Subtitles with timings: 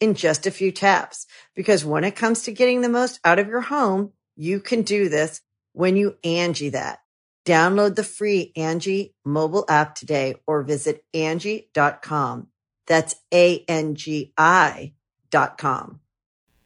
[0.00, 1.26] in just a few taps.
[1.54, 5.08] Because when it comes to getting the most out of your home, you can do
[5.08, 5.40] this
[5.72, 7.00] when you Angi that.
[7.44, 12.48] Download the free Angi mobile app today or visit Angi.com.
[12.86, 14.92] That's A-N-G-I
[15.30, 16.00] dot com.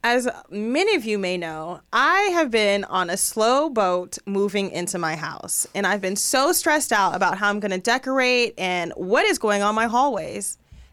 [0.05, 4.99] As many of you may know, I have been on a slow boat moving into
[4.99, 8.93] my house, and I've been so stressed out about how I'm going to decorate and
[8.97, 10.59] what is going on my hallways.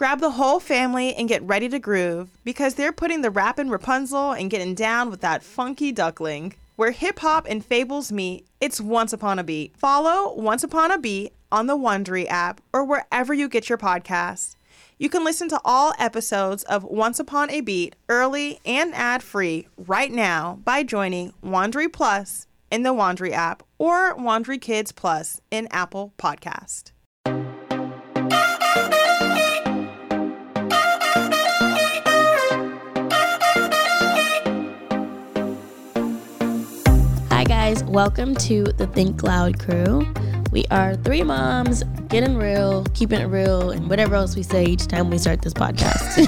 [0.00, 3.68] Grab the whole family and get ready to groove because they're putting the rap in
[3.68, 6.54] Rapunzel and getting down with that funky duckling.
[6.76, 9.76] Where hip hop and fables meet, it's Once Upon a Beat.
[9.76, 14.56] Follow Once Upon a Beat on the Wondery app or wherever you get your podcasts.
[14.96, 19.68] You can listen to all episodes of Once Upon a Beat early and ad free
[19.76, 25.68] right now by joining Wondery Plus in the Wondery app or Wondery Kids Plus in
[25.70, 26.92] Apple Podcast.
[37.70, 37.84] Guys.
[37.84, 40.04] Welcome to the Think Loud crew.
[40.50, 44.88] We are three moms getting real, keeping it real, and whatever else we say each
[44.88, 46.26] time we start this podcast.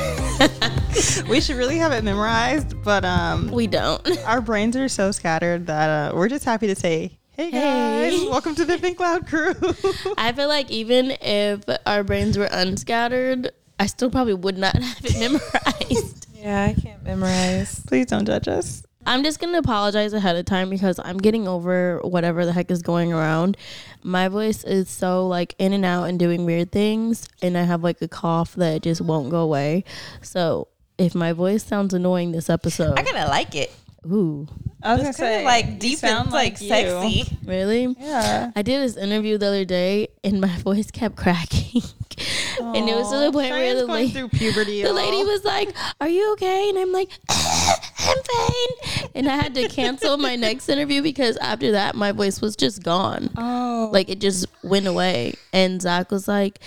[1.28, 4.06] we should really have it memorized, but um, we don't.
[4.24, 8.28] our brains are so scattered that uh, we're just happy to say, "Hey guys, Hey.
[8.28, 9.54] welcome to the Think Loud crew."
[10.16, 13.50] I feel like even if our brains were unscattered,
[13.80, 16.28] I still probably would not have it memorized.
[16.36, 17.80] Yeah, I can't memorize.
[17.86, 18.84] Please don't judge us.
[19.04, 22.82] I'm just gonna apologize ahead of time because I'm getting over whatever the heck is
[22.82, 23.56] going around.
[24.02, 27.82] My voice is so like in and out and doing weird things, and I have
[27.82, 29.84] like a cough that just won't go away.
[30.22, 30.68] So
[30.98, 33.72] if my voice sounds annoying this episode, I kind of like it.
[34.06, 34.46] Ooh,
[34.82, 36.68] I was It's gonna say, like deep sound and like you.
[36.68, 37.38] sexy.
[37.44, 37.94] really?
[37.98, 38.50] Yeah.
[38.56, 41.82] I did this interview the other day, and my voice kept cracking,
[42.60, 44.82] and it was to the point where the going lady, through puberty.
[44.82, 45.26] the lady y'all.
[45.26, 50.16] was like, "Are you okay?" And I'm like, "I'm fine." And I had to cancel
[50.16, 53.30] my next interview because after that, my voice was just gone.
[53.36, 53.88] Oh.
[53.92, 55.34] Like it just went away.
[55.52, 56.58] And Zach was like,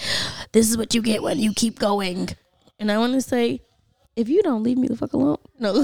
[0.52, 2.30] "This is what you get when you keep going."
[2.80, 3.62] And I want to say,
[4.18, 5.84] if you don't leave me the fuck alone, no.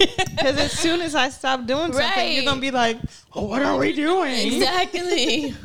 [0.00, 2.32] Because as soon as I stop doing something, Right.
[2.32, 2.98] you're gonna be like,
[3.34, 5.54] oh, "What are we doing?" exactly.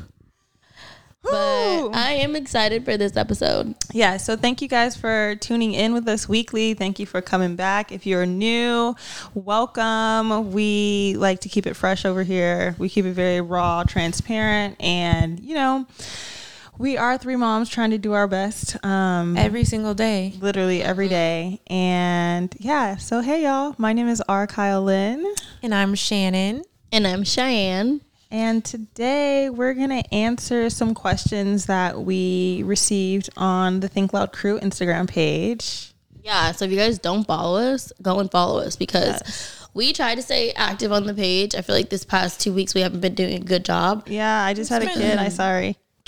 [1.23, 3.74] But I am excited for this episode.
[3.92, 6.75] Yeah, so thank you guys for tuning in with us weekly.
[6.75, 7.92] Thank you for coming back.
[7.92, 8.95] If you're new,
[9.33, 10.51] welcome.
[10.51, 12.75] We like to keep it fresh over here.
[12.77, 15.88] We keep it very raw, transparent, and you know,
[16.77, 18.83] we are three moms trying to do our best.
[18.86, 20.33] Um, Every single day.
[20.39, 21.62] literally every day.
[21.68, 24.48] And yeah, so hey y'all, my name is R.
[24.48, 25.25] Kyle Lynn.
[25.63, 26.63] And I'm Shannon.
[26.92, 28.01] And I'm Cheyenne.
[28.31, 34.33] And today we're going to answer some questions that we received on the Think Loud
[34.33, 35.94] Crew Instagram page.
[36.24, 39.21] Yeah, so if you guys don't follow us, go and follow us because
[39.74, 41.54] we try to stay active on the page.
[41.54, 44.07] I feel like this past two weeks we haven't been doing a good job.
[44.07, 45.18] Yeah, I just had a kid.
[45.19, 45.78] I'm sorry.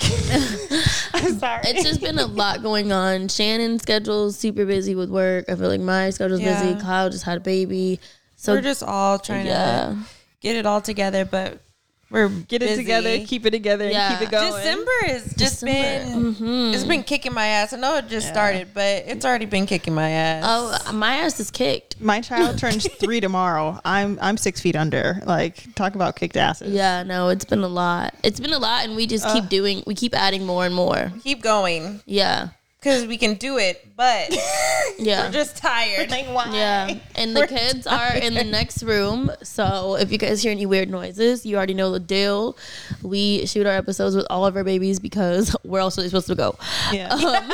[1.14, 1.62] I'm sorry.
[1.64, 3.28] It's just been a lot going on.
[3.28, 5.46] Shannon's schedule's super busy with work.
[5.48, 6.62] I feel like my schedule's Yeah.
[6.62, 6.80] busy.
[6.80, 8.00] Kyle just had a baby.
[8.36, 9.88] So we're just all trying yeah.
[9.90, 9.98] to
[10.40, 11.60] get it all together, but
[12.10, 12.82] we're Get it busy.
[12.82, 14.08] together, keep it together, Yeah.
[14.10, 14.52] and keep it going.
[14.52, 16.18] December has just December.
[16.30, 16.44] Mm-hmm.
[16.44, 17.72] been it's been kicking my ass.
[17.72, 20.44] I know it just started, but it's already been kicking my ass.
[20.46, 22.00] Oh, my ass is kicked.
[22.00, 23.80] My child turns three tomorrow.
[23.84, 25.20] I'm I'm six feet under.
[25.26, 26.72] Like talk about kicked asses.
[26.72, 28.14] Yeah, no, it's been a lot.
[28.22, 29.82] It's been a lot, and we just keep doing.
[29.86, 31.12] We keep adding more and more.
[31.22, 34.30] keep going Yeah, because we can do it, but
[34.98, 35.26] yeah.
[35.26, 36.10] we're just tired.
[36.10, 36.50] Why?
[36.52, 39.30] Yeah, and the kids are in the next room.
[39.42, 42.56] So if you guys hear any weird noises, you already know the deal.
[43.02, 46.28] We shoot our episodes with all of our babies because where else are they supposed
[46.28, 46.56] to go?
[46.92, 47.08] Yeah.
[47.08, 47.52] Um,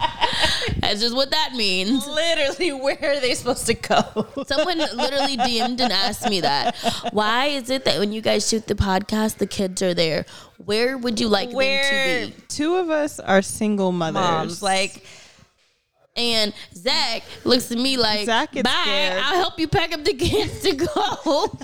[0.80, 2.06] That's just what that means.
[2.06, 4.26] Literally, where are they supposed to go?
[4.46, 6.76] Someone literally DM'd and asked me that.
[7.12, 10.26] Why is it that when you guys shoot the podcast, the kids are there?
[10.64, 11.82] Where would you like Where-
[12.22, 12.42] them to be?
[12.48, 14.14] Two of us are single mothers.
[14.14, 15.04] Moms, like
[16.16, 19.22] And Zach looks at me like, Zach gets bye, scared.
[19.24, 21.58] I'll help you pack up the kids to go.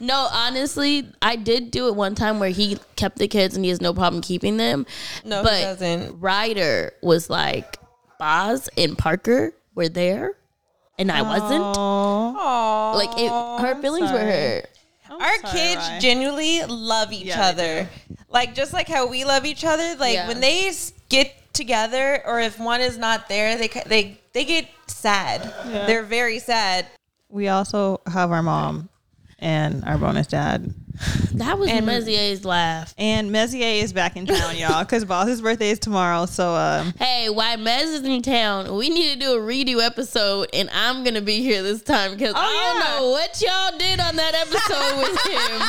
[0.00, 3.70] no, honestly, I did do it one time where he kept the kids and he
[3.70, 4.86] has no problem keeping them.
[5.24, 6.20] No, he but doesn't.
[6.20, 7.77] Ryder was like,
[8.18, 10.34] Boz and Parker were there
[10.98, 11.62] and I wasn't.
[11.62, 12.92] Aw.
[12.96, 14.30] Like, it, her feelings were sorry.
[14.30, 14.68] hurt.
[15.10, 15.98] our sorry, kids Rye.
[16.00, 17.88] genuinely love each Yeah, other.
[18.28, 19.94] Like just like how we love each other.
[19.96, 20.28] Like Yeah.
[20.28, 20.70] when they
[21.08, 25.42] get together, or if one is not there, they they they get sad.
[25.66, 25.86] Yeah.
[25.86, 26.86] They're very sad.
[27.30, 28.88] We also have our mom
[29.38, 30.74] and our bonus dad.
[31.38, 32.92] That was and, Mezier's laugh.
[32.98, 36.26] And Messier is back in town, y'all, because Boz's birthday is tomorrow.
[36.26, 38.74] So um, Hey, why Mez is in town?
[38.74, 42.34] We need to do a redo episode, and I'm gonna be here this time because
[42.36, 45.60] I don't know what y'all did on that episode with him.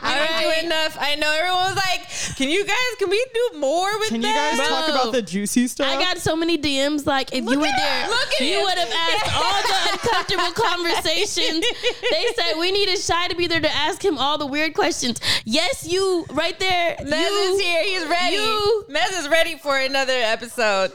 [0.00, 0.96] We All didn't do enough.
[0.98, 2.76] I know everyone was like, "Can you guys?
[2.98, 5.88] Can we do more with can you that?" guys talk about the juicy stuff?
[5.88, 7.04] I got so many DMs.
[7.04, 10.52] Like, if you were at- there, look at you would have asked all the uncomfortable
[10.52, 11.66] conversations.
[12.10, 15.20] They said we needed Shy to be there to ask him all the weird questions.
[15.44, 16.96] Yes, you right there.
[17.00, 17.82] Mez you, is here.
[17.84, 18.36] He's ready.
[18.36, 20.92] you- Mez is ready for another episode.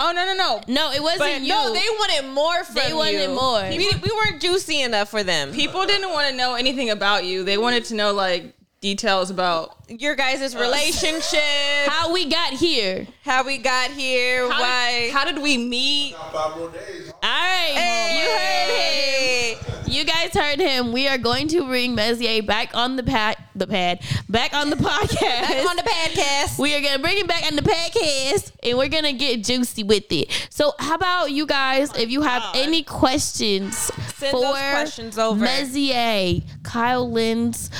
[0.00, 0.60] Oh no no no!
[0.68, 1.48] No, it wasn't But you.
[1.48, 3.34] no, they wanted more from They wanted you.
[3.34, 3.62] more.
[3.68, 5.52] We, we weren't juicy enough for them.
[5.52, 7.42] People didn't want to know anything about you.
[7.42, 11.40] They wanted to know like details about Your guys' relationship,
[11.88, 13.06] how we got here.
[13.24, 14.90] how we got here, how why.
[14.92, 16.14] did, how did we meet?
[16.32, 17.12] Five more days.
[17.22, 19.92] All right, hey, you heard him.
[19.92, 20.92] You guys heard him.
[20.92, 24.76] We are going to bring Mezier back on the pad, the pad, back on the
[24.88, 25.20] podcast.
[25.20, 26.58] Back on the podcast.
[26.58, 30.04] we are gonna bring him back on the podcast, and we're gonna get juicy with
[30.12, 30.30] it.
[30.50, 31.90] So, how about you guys?
[31.96, 35.42] If you have any questions Send for those questions over.
[35.42, 37.70] Mezier, Kyle Lynn's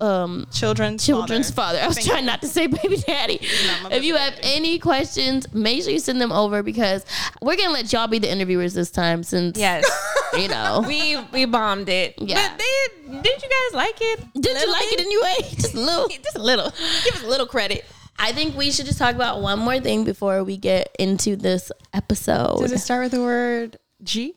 [0.00, 1.78] um, Children's children's father.
[1.80, 3.40] I was Thank trying not to say baby daddy.
[3.82, 4.48] not If you have daddy.
[4.54, 7.06] any questions, make sure you send them over because
[7.40, 9.84] we're gonna let y'all be the interviewers this time since Yes,
[10.38, 10.84] you know.
[10.86, 12.14] we we bombed it.
[12.18, 12.48] Yeah.
[12.48, 13.42] but they did.
[13.42, 14.20] You guys like it?
[14.34, 15.00] Did you Little like bit?
[15.00, 15.50] it anyway?
[15.56, 16.08] Just a little.
[16.22, 16.70] Just a little.
[17.04, 17.84] Give us a little credit.
[18.18, 21.72] I think we should just talk about one more thing before we get into this
[21.92, 22.58] episode.
[22.60, 24.34] Does it start with the word G?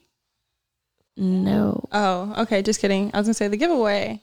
[1.15, 1.83] no.
[1.91, 2.61] Oh, okay.
[2.61, 3.11] Just kidding.
[3.13, 4.21] I was gonna say the giveaway.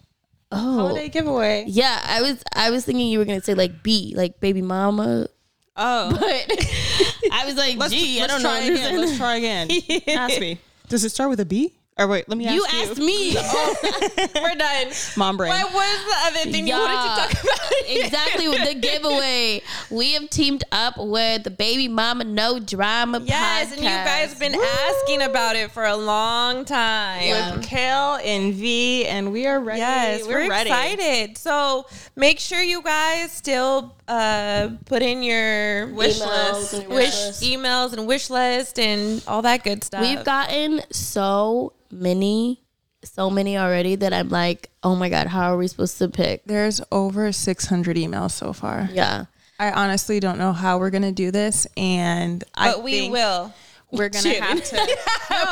[0.54, 0.74] Oh.
[0.76, 1.64] Holiday giveaway.
[1.66, 5.28] Yeah, I was I was thinking you were gonna say like B, like baby mama.
[5.76, 8.74] Oh, But I was like, let's, gee, let's don't try know.
[8.74, 9.00] again.
[9.00, 9.68] Let's try again.
[10.08, 10.58] Ask me.
[10.88, 11.74] Does it start with a B?
[11.96, 12.90] Or wait, let me ask you you.
[12.90, 13.36] asked me.
[13.46, 14.92] Oh, we're done.
[15.16, 15.50] Mom brain.
[15.50, 16.92] What was the other thing you wanted
[17.30, 17.72] to talk about?
[17.88, 19.62] exactly the giveaway.
[19.90, 24.38] We have teamed up with the Baby Mama No Drama Yes, and you guys podcast.
[24.40, 27.22] been asking about it for a long time.
[27.22, 27.54] Yeah.
[27.56, 29.78] with Kail and V, and we are ready.
[29.80, 30.70] Yes, we're, ready.
[30.70, 31.38] excited.
[31.38, 31.86] So
[32.16, 36.72] make sure you guys still uh, put in your Wish Emails list.
[36.74, 37.42] and your wish wish list.
[37.42, 40.00] emails and wish list and all that good stuff.
[40.02, 42.62] We've gotten so many,
[43.02, 46.44] so many already that I'm like, oh my god, how are we supposed to pick?
[46.44, 48.88] There's over 600 emails so far.
[48.92, 49.26] Yeah.
[49.58, 53.52] I honestly don't know how we're gonna do this, and I but we think will.
[53.96, 54.76] We're gonna have to.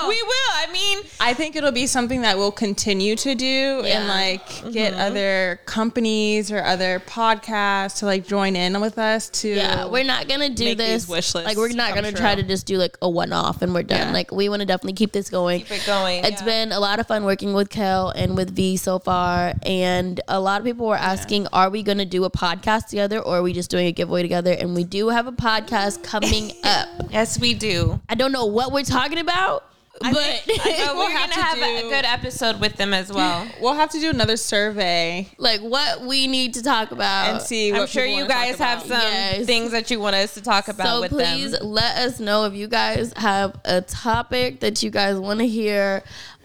[0.09, 0.53] We will.
[0.55, 4.07] I mean, I think it'll be something that we'll continue to do and Yeah.
[4.07, 5.01] like get mm-hmm.
[5.01, 10.29] other companies or other podcasts to like join in with us to Yeah, we're not
[10.29, 11.09] gonna do this.
[11.09, 13.75] wish lists like we're not gonna try to just do like a one off and
[13.75, 14.09] we're done.
[14.09, 14.13] Yeah.
[14.13, 15.61] Like we want to definitely keep this going.
[15.61, 16.25] keep it going.
[16.25, 16.47] It's yeah.
[16.47, 20.41] been a lot of fun working with Kel and with V so far, and a
[20.41, 23.43] lot of people were asking, "Are we going to do a podcast together, or are
[23.43, 26.89] we just doing a giveaway together?" And we do have a podcast coming up.
[27.11, 28.01] Yes, we do.
[28.09, 29.65] I don't know what we're talking about,
[30.01, 33.47] but But we'll we're have gonna to have a good episode with them as well.
[33.61, 37.29] We'll have to do another survey like what we need to talk about.
[37.29, 37.71] and see.
[37.73, 39.47] What I'm sure you guys have some Yes.
[39.47, 41.67] things that you want us to talk about so with please them.
[41.69, 46.03] let us know if you guys have a topic that you guys want to hear.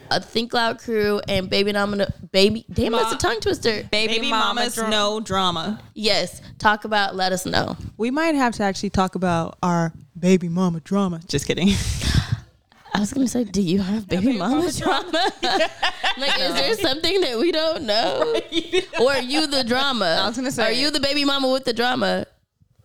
[0.09, 3.83] A Think Loud crew and baby Nomina baby damn that's a tongue twister.
[3.91, 5.81] Baby, Baby mama mamas, drum- no drama.
[5.93, 7.15] Yes, talk about.
[7.15, 7.75] Let us know.
[7.97, 11.19] We might have to actually talk about our baby mama drama.
[11.27, 11.69] Just kidding.
[12.93, 15.11] I was gonna say, do you have baby, mama drama?
[16.17, 18.33] like, is there something that we don't know,
[18.99, 20.21] or are you the drama?
[20.23, 22.25] I was gonna say- are you the baby mama with the drama?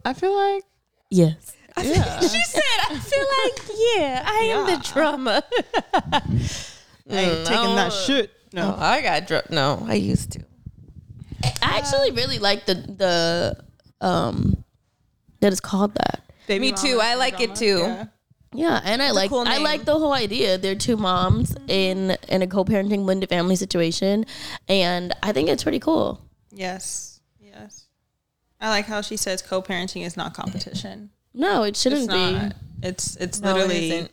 [0.04, 0.64] I feel like
[1.08, 1.52] Yes.
[1.80, 2.20] yeah.
[2.20, 5.42] She said, I feel like, yeah, I am the drama.
[7.10, 8.30] I ain't taking that shit.
[8.52, 8.76] No, No.
[8.78, 9.50] I got drunk.
[9.50, 10.44] No, I used to.
[11.62, 14.64] I actually really like the the um
[15.40, 16.22] that is called that.
[16.46, 16.98] Baby Me too.
[17.00, 17.78] I no like it too.
[17.78, 18.04] Yeah.
[18.54, 20.58] Yeah, and I like cool I like the whole idea.
[20.58, 24.26] They're two moms in in a co-parenting blended family situation,
[24.68, 26.20] and I think it's pretty cool.
[26.52, 27.20] Yes.
[27.40, 27.86] Yes.
[28.60, 31.10] I like how she says co-parenting is not competition.
[31.32, 32.32] No, it shouldn't be.
[32.32, 32.52] not.
[32.82, 34.12] It's it's No, literally isn't.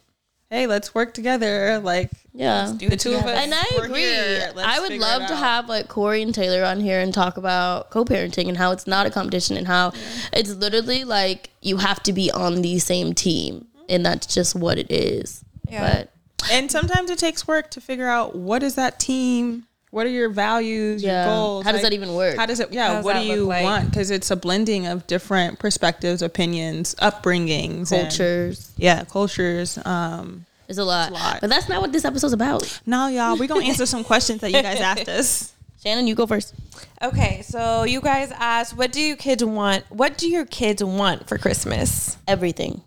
[0.49, 1.79] Hey, let's work together.
[1.79, 2.73] Like Yeah.
[2.77, 3.37] the two of us.
[3.37, 4.63] And I agree.
[4.63, 8.47] I would love to have like Cory and Taylor on here and talk about co-parenting
[8.47, 9.93] and how it's not a competition and how
[10.33, 13.85] it's literally like you have to be on the same team mm-hmm.
[13.89, 15.43] and that's just what it is.
[15.69, 16.07] Yeah.
[16.39, 19.65] But And sometimes it takes work to figure out what is that team.
[19.91, 21.25] What are your values, Yeah.
[21.25, 21.65] your goals?
[21.65, 22.37] How does Like, that even work?
[22.37, 22.71] How does it?
[22.71, 22.93] Yeah.
[22.95, 23.63] Does what do you like?
[23.63, 23.89] want?
[23.89, 29.79] Because it's a blending of different perspectives, opinions, upbringings, and- cultures yeah, cultures.
[29.85, 31.09] Um, is a lot.
[31.09, 31.37] a lot.
[31.41, 32.79] But that's not what this episode's about.
[32.85, 35.53] now, y'all, we're gonna answer some questions that you guys asked us.
[35.81, 36.53] Shannon, you go first.
[37.01, 39.85] Okay, so you guys asked, what do you kids want?
[39.89, 42.17] What do your kids want for Christmas?
[42.27, 42.81] Everything.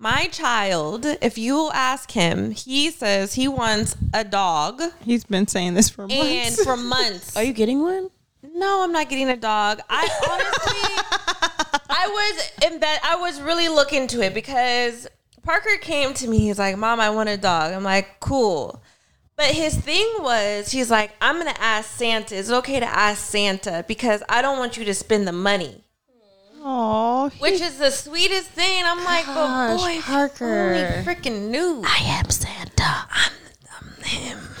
[0.00, 5.74] My child, if you ask him, he says he wants a dog, He's been saying
[5.74, 6.14] this for months.
[6.14, 6.64] and months.
[6.64, 7.36] for months.
[7.36, 8.10] Are you getting one?
[8.54, 9.80] No, I'm not getting a dog.
[9.90, 12.06] I honestly, I
[12.62, 13.00] was in bed.
[13.02, 15.08] I was really looking to it because
[15.42, 16.38] Parker came to me.
[16.38, 18.80] He's like, "Mom, I want a dog." I'm like, "Cool."
[19.36, 22.36] But his thing was, he's like, "I'm gonna ask Santa.
[22.36, 25.84] Is it okay to ask Santa because I don't want you to spend the money."
[26.60, 28.82] Oh, Which is the sweetest thing.
[28.84, 31.02] I'm like, but Gosh, boy, Parker.
[31.04, 31.82] Parker, freaking knew.
[31.86, 33.06] I am Santa.
[33.10, 34.38] I'm him.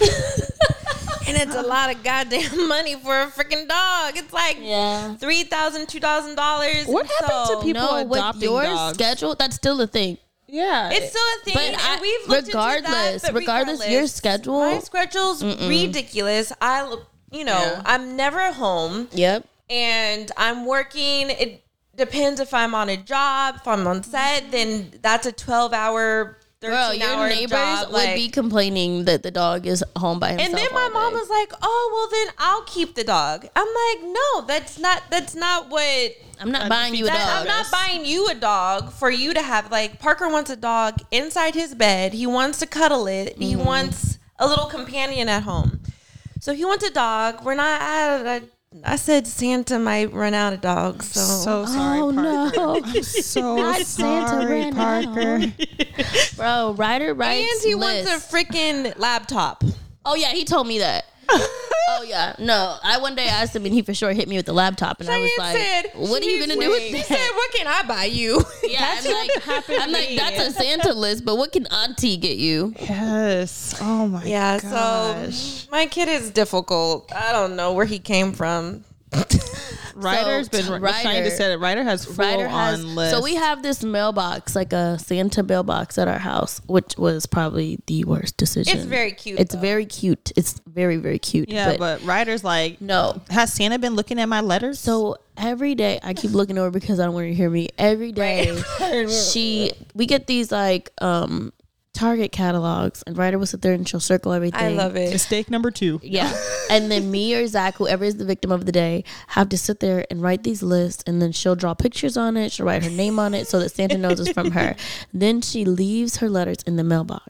[1.26, 4.16] and it's a lot of goddamn money for a freaking dog.
[4.16, 5.14] It's like Yeah.
[5.16, 6.86] three thousand, two thousand dollars.
[6.86, 8.94] What happened to people No, with adopting your dogs?
[8.94, 10.18] schedule, that's still a thing.
[10.46, 14.06] yeah, It's still a thing, But and I- we've looked regardless- that, but regardless, your
[14.06, 16.52] schedule- my schedule's ridiculous.
[16.60, 16.96] I,
[17.32, 17.82] you know, Yeah.
[17.84, 19.46] I'm never home, Yep.
[19.68, 21.30] and I'm working.
[21.30, 21.62] It
[21.98, 23.56] depends if I'm on a job.
[23.56, 27.86] If I'm on set, then that's a 12 hour, 13 Bro, your hour neighbors job.
[27.88, 30.48] would like- be complaining that the dog is home by himself.
[30.50, 31.18] And then my mom day.
[31.20, 35.34] was like, "Oh, well then I'll keep the dog." I'm like, "No, that's not that's
[35.34, 37.18] not what I'm not buying you a dog.
[37.20, 41.00] I'm not buying you a dog for you to have like Parker wants a dog
[41.10, 42.12] inside his bed.
[42.12, 43.36] He wants to cuddle it.
[43.38, 43.64] He Mm-hmm.
[43.64, 45.80] wants a little companion at home.
[46.40, 47.44] So he wants a dog.
[47.44, 48.42] We're not I, I,
[48.84, 51.06] I said Santa might run out of dogs.
[51.08, 52.56] So, so sorry, Oh Parker.
[52.56, 55.52] no, I'm so Not Santa sorry, ran Parker.
[56.36, 56.74] bro!
[56.76, 58.10] Ryder writes and he lists.
[58.10, 59.64] wants a freaking laptop.
[60.04, 61.04] oh yeah, he told me that.
[61.30, 62.76] Oh yeah, no.
[62.82, 65.08] I one day asked him, and he for sure hit me with the laptop, and
[65.08, 67.66] I was like, said, "What are you gonna do with She that?" said, "What can
[67.66, 71.66] I buy you?" yeah, I'm like, I'm like, that's a Santa list, but what can
[71.66, 72.74] Auntie get you?
[72.80, 73.76] Yes.
[73.80, 74.24] Oh my.
[74.24, 75.34] Yeah, Gosh.
[75.36, 77.12] so my kid is difficult.
[77.14, 78.84] I don't know where he came from.
[79.94, 80.64] Ryder's So, been.
[80.64, 81.58] t- Ryder Ryder- just said it.
[81.58, 83.14] Ryder has full Ryder has on list.
[83.16, 87.80] so we have this mailbox, like a Santa mailbox at our house, which was probably
[87.86, 88.76] the worst decision.
[88.76, 89.60] It's very cute, It's though.
[89.60, 90.32] very cute.
[90.36, 91.48] It's very very cute.
[91.48, 93.20] Yeah, but, Ryder's like, no.
[93.30, 94.78] has Santa been looking at my letters?
[94.78, 97.68] So every day I keep looking over because I don't want to hear me.
[97.78, 98.56] Every day
[99.32, 101.52] she we get these like um
[101.98, 104.60] Target catalogs and Ryder will sit there and she'll circle everything.
[104.60, 105.12] I love it.
[105.12, 105.98] mistake number two.
[106.00, 106.32] Yeah.
[106.70, 109.80] and then me or Zach, whoever is the victim of the day, have to sit
[109.80, 112.52] there and write these lists and then she'll draw pictures on it.
[112.52, 114.76] She'll write her name on it so that Santa knows it's from her.
[115.12, 117.26] Then she leaves her letters in the mailbox.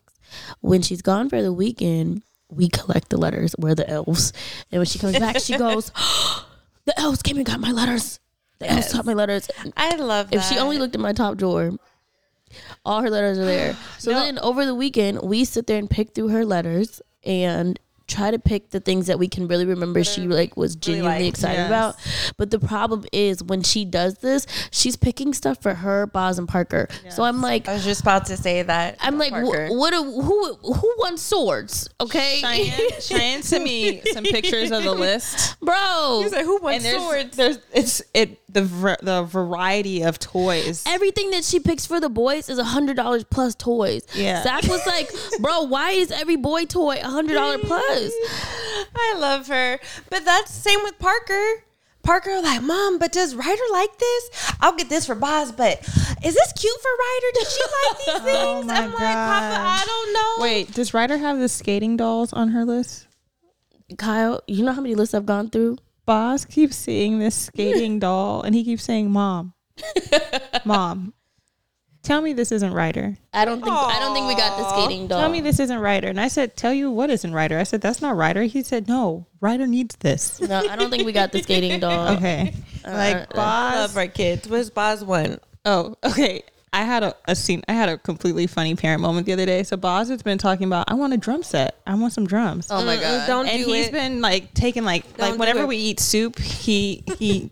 [0.61, 3.55] When she's gone for the weekend, we collect the letters.
[3.59, 4.35] We're the elves.
[4.71, 5.91] And when she comes back, she goes,
[6.85, 8.21] The elves came and got my letters.
[8.59, 9.49] The elves got my letters.
[9.79, 10.37] I love that.
[10.37, 11.73] If she only looked in my top drawer,
[12.85, 13.76] all her letters are there.
[13.99, 17.78] So then over the weekend, we sit there and pick through her letters and
[18.09, 20.33] try to pick the things that we can really remember she mm-hmm.
[20.33, 21.29] like was genuinely liked.
[21.38, 21.67] excited Yes.
[21.69, 21.97] about.
[22.37, 26.49] But the problem is when she does this, she's picking stuff for her, Boz, and
[26.49, 26.88] Parker.
[27.11, 28.97] So I'm like, I was just about to say that.
[29.00, 29.69] I'm like, Parker.
[29.69, 29.93] wh- what?
[29.95, 30.55] A, who?
[30.55, 31.88] Who wants swords?
[32.00, 35.59] Okay, Cheyenne, Cheyenne sent me some pictures of the list.
[35.61, 36.25] bro.
[36.33, 37.37] Like, who And wants there's, swords?
[37.37, 38.62] there's it's it the
[39.03, 40.83] the variety of toys.
[40.87, 44.03] Everything that she picks for the boys is a hundred dollars plus toys.
[44.15, 44.43] Yeah.
[44.43, 45.11] Zach was like,
[45.41, 47.59] "Bro, why is every boy toy a hundred dollar
[47.99, 49.81] plus?" I love her.
[50.11, 51.64] But that's same with Parker.
[52.02, 54.55] Parker like, Mom, but does Ryder like this?
[54.61, 55.81] I'll get this for Boz, but
[56.25, 57.26] is this cute for Ryder?
[57.35, 58.38] Does she like these oh things?
[58.38, 60.43] Oh my I'm like, Papa, I don't know.
[60.43, 63.07] Wait, does Ryder have the skating dolls on her list?
[63.99, 65.78] Kyle, you know how many lists I've gone through?
[66.07, 69.52] Boz keeps seeing this skating doll, and he keeps saying, "Mom,
[70.64, 71.12] mom,
[72.09, 73.17] tell me this isn't Ryder.
[73.33, 75.21] I don't think I don't think we got the skating doll.
[75.21, 77.81] Tell me this isn't Ryder." And I said, "Tell you what isn't Ryder?" I said,
[77.81, 81.31] "That's not Ryder." He said, "No, Ryder needs this." No, I don't think we got
[81.33, 82.17] the skating doll.
[82.17, 83.75] Okay, like uh, I Boz.
[83.77, 84.49] love our kids.
[84.49, 85.38] What's Boz one?
[85.65, 86.43] Oh, okay.
[86.71, 87.62] I had a, a scene.
[87.67, 89.62] I had a completely funny parent moment the other day.
[89.62, 91.81] So Boz has been talking about, I want a drum set.
[91.87, 92.69] I want some drums.
[92.71, 93.27] Oh my god.
[93.27, 93.93] Don't and do he's it.
[93.93, 95.69] been like taking like Don't like do whenever it.
[95.69, 97.50] we eat soup, he he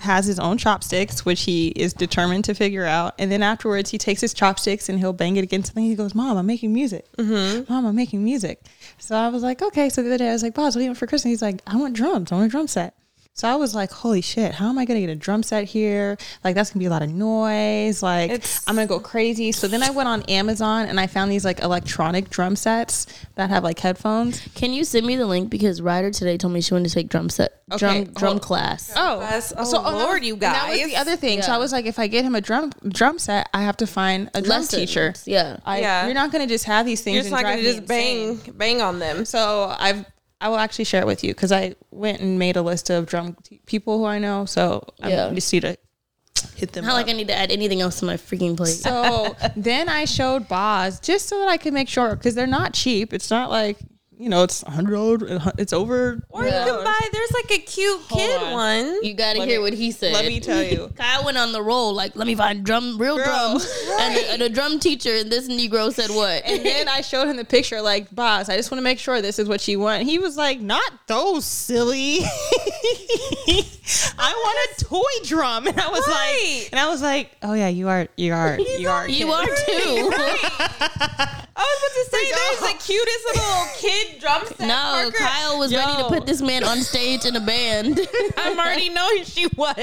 [0.00, 3.14] has his own chopsticks, which he is determined to figure out.
[3.18, 5.84] And then afterwards, he takes his chopsticks and he'll bang it against something.
[5.84, 7.06] He goes, "Mom, I'm making music.
[7.16, 7.72] Mm-hmm.
[7.72, 8.62] Mom, I'm making music."
[8.98, 10.84] So I was like, "Okay." So the other day, I was like, "Boz, what do
[10.84, 12.32] you want for Christmas?" He's like, "I want drums.
[12.32, 12.94] I want a drum set."
[13.34, 14.52] So I was like, "Holy shit!
[14.52, 16.18] How am I gonna get a drum set here?
[16.44, 18.02] Like that's gonna be a lot of noise.
[18.02, 21.30] Like It's- I'm gonna go crazy." So then I went on Amazon and I found
[21.30, 23.06] these like electronic drum sets
[23.36, 24.42] that have like headphones.
[24.54, 27.08] Can you send me the link because Ryder today told me she wanted to take
[27.08, 28.90] drum set drum Okay, drum hold- class.
[28.96, 29.52] Oh, Class.
[29.56, 31.40] Oh, so oh, oh, Lord, that was- you and That was the other thing.
[31.40, 33.86] So I was like, if I get him a drum drum set, I have to
[33.86, 34.70] find a drum Lessons.
[34.82, 35.14] teacher.
[35.24, 35.58] Yeah.
[35.64, 36.04] I, Yeah.
[36.04, 37.14] You're not going to just have these things.
[37.14, 38.54] You're just and not gonna drive me just bang insane.
[38.58, 39.24] bang on them.
[39.24, 40.04] So I've
[40.40, 43.06] I will actually share it with you because I went and made a list of
[43.06, 44.44] drum t- people who I know.
[44.46, 45.26] So Yeah.
[45.26, 45.76] I just need to
[46.56, 46.84] hit them.
[46.84, 46.96] Not up.
[46.96, 48.70] like I need to add anything else to my freaking plate.
[48.76, 52.72] So then I showed Boz just so that I could make sure because they're not
[52.72, 53.12] cheap.
[53.12, 53.78] It's not like
[54.20, 55.22] you know it's a hundred dollars.
[55.56, 56.22] It's over.
[56.28, 57.00] Or you can buy.
[57.12, 58.52] There's like a cute kid on.
[58.52, 59.02] one.
[59.04, 60.12] you got to hear me- what he said.
[60.12, 60.92] Let me tell you.
[60.96, 63.24] Kyle went on the roll like, let me find drum, real Girl.
[63.24, 63.64] drums,
[64.00, 65.16] and, a, and a drum teacher.
[65.16, 66.42] And this Negro said what?
[66.44, 69.22] And then I showed him the picture, like, boss, I just want to make sure
[69.22, 70.02] this is what you want.
[70.02, 72.18] He was like, not those, silly.
[74.18, 75.66] I want a toy drum.
[75.66, 76.60] And I was Right.
[76.62, 79.04] like, and I was like, oh yeah, you are, you are, you are.
[79.06, 80.10] a you are too.
[81.56, 84.60] I was about to say there's the cutest little kid drum set.
[84.60, 85.16] no, Parker.
[85.18, 88.00] Kyle was ready to put this man on stage in a band.
[88.36, 89.74] I'm already knowing she was.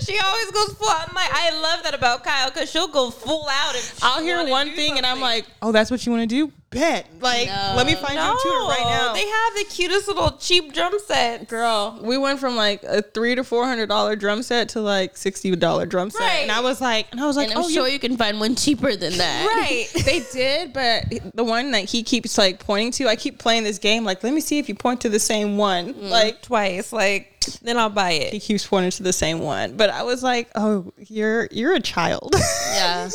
[0.00, 0.88] She always goes full.
[0.88, 3.74] I'm like, I love that about Kyle because she'll go full out.
[3.74, 6.22] If she I'll hear one do thing and I'm like, oh, that's what you want
[6.22, 6.52] to do?
[6.74, 7.06] Bet.
[7.20, 7.74] Like, No.
[7.76, 9.12] let me find you a tutor right now.
[9.14, 11.48] They have the cutest little cheap drum set.
[11.48, 15.16] Girl, we went from like a three to four hundred dollar drum set to like
[15.16, 16.42] sixty dollar drum set, Right.
[16.42, 18.16] and I was like, and I was like, and I'm oh, sure you you can
[18.16, 19.46] find one cheaper than that.
[19.54, 19.86] Right.
[20.04, 23.78] they did, but the one that he keeps like pointing to, I keep playing this
[23.78, 24.04] game.
[24.04, 25.94] Like, let me see if you point to the same one.
[25.94, 26.10] Mm.
[26.10, 26.92] Like, Twice.
[26.92, 28.32] Like, then I'll buy it.
[28.32, 29.76] he keeps pointing to the same one.
[29.76, 32.34] But I was like, oh, you're you're a child.
[32.74, 33.08] Yeah.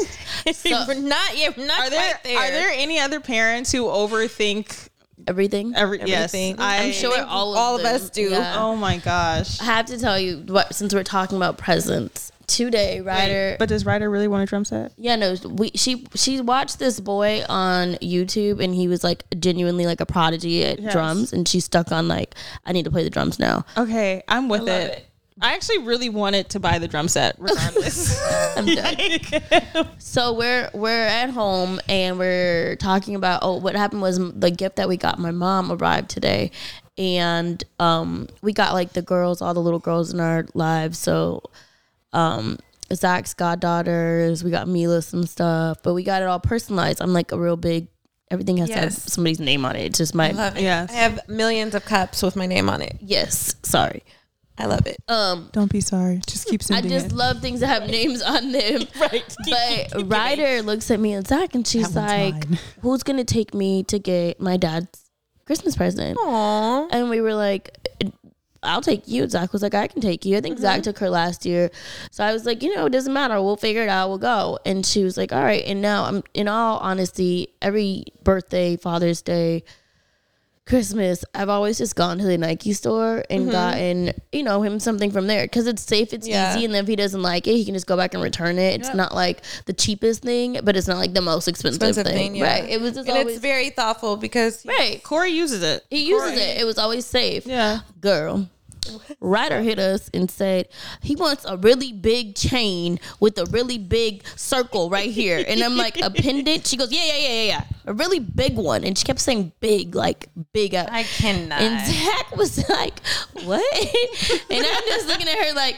[0.88, 1.58] We're not yet.
[1.58, 2.38] We're not are there quite there.
[2.38, 4.88] are there any other parents who overthink
[5.28, 5.74] Everything.
[5.76, 6.34] every yes?
[6.34, 6.56] Everything.
[6.60, 8.30] I, I'm sure all of, all of us do.
[8.30, 8.56] Yeah.
[8.58, 9.60] Oh my gosh.
[9.60, 13.56] I have to tell you, what, since we're talking about presents, today, Ryder.
[13.60, 14.92] But does Ryder really want a drum set?
[14.98, 19.86] yeah, no, we she she watched this boy on YouTube, and he was like genuinely
[19.86, 20.92] like a prodigy at Yes.
[20.92, 22.36] drums, and she's stuck on like,
[22.66, 23.66] I need to play the drums now.
[23.78, 24.92] Okay, I'm with love it.
[24.92, 25.06] it.
[25.42, 28.20] I actually really wanted to buy the drum set, regardless.
[28.58, 29.88] I'm done.
[29.98, 34.76] so we're we're at home and we're talking about oh what happened was the gift
[34.76, 36.52] that we got my mom arrived today
[36.98, 41.42] and um we got like the girls all the little girls in our lives so
[42.14, 42.58] um
[42.94, 47.32] Zach's goddaughters we got Mila some stuff but we got it all personalized I'm like
[47.32, 47.88] a real big
[48.32, 50.62] everything has to have somebody's name on it it's just my I love it.
[50.64, 50.90] Yes.
[50.92, 52.98] I have millions of cups with my name on it.
[53.02, 54.04] yes sorry
[54.62, 54.98] I love it.
[55.08, 56.20] um Don't be sorry.
[56.28, 57.12] Just keep I just it.
[57.14, 58.82] love things that have names on them.
[59.00, 59.36] right.
[59.50, 62.60] But Ryder looks at me and Zach, and she's That like, mine.
[62.82, 64.90] "Who's gonna take me to get my dad's
[65.46, 66.90] Christmas present?" Aww.
[66.92, 67.72] And we were like,
[68.64, 70.62] "I'll take you." Zach was like, "I can take you." I think Mm-hmm.
[70.62, 71.72] Zach took her last year,
[72.12, 73.42] so I was like, "You know, it doesn't matter.
[73.42, 74.10] We'll figure it out.
[74.10, 78.06] We'll go." And she was like, "All right." And now, I'm in all honesty, every
[78.24, 79.64] birthday, Father's Day.
[80.70, 83.52] Christmas, I've always just gone to the Nike store and mm-hmm.
[83.52, 86.56] gotten, you know, him something from there because it's safe, it's Yeah.
[86.56, 88.60] easy, and then if he doesn't like it, he can just go back and return
[88.60, 88.80] it.
[88.80, 92.34] It's not like the cheapest thing, but it's not like the most expensive, Expensive thing,
[92.34, 92.54] thing, yeah.
[92.54, 92.70] right?
[92.70, 95.02] It was just and always it's very thoughtful because right.
[95.04, 95.84] Cory uses it.
[95.90, 96.62] He uses it.
[96.62, 97.46] It was always safe.
[97.48, 97.80] Yeah.
[98.00, 98.48] Girl.
[99.20, 100.68] Ryder hit us and said
[101.02, 105.44] he wants a really big chain with a really big circle right here.
[105.48, 106.66] And I'm like, a pendant?
[106.68, 107.64] She goes, Yeah, yeah, yeah, yeah, yeah.
[107.86, 108.84] A really big one.
[108.84, 110.76] And she kept saying big, like big.
[110.76, 111.62] uh, I cannot.
[111.62, 113.00] And Zach was like,
[113.44, 113.62] What?
[114.50, 115.76] and I'm just looking at her like,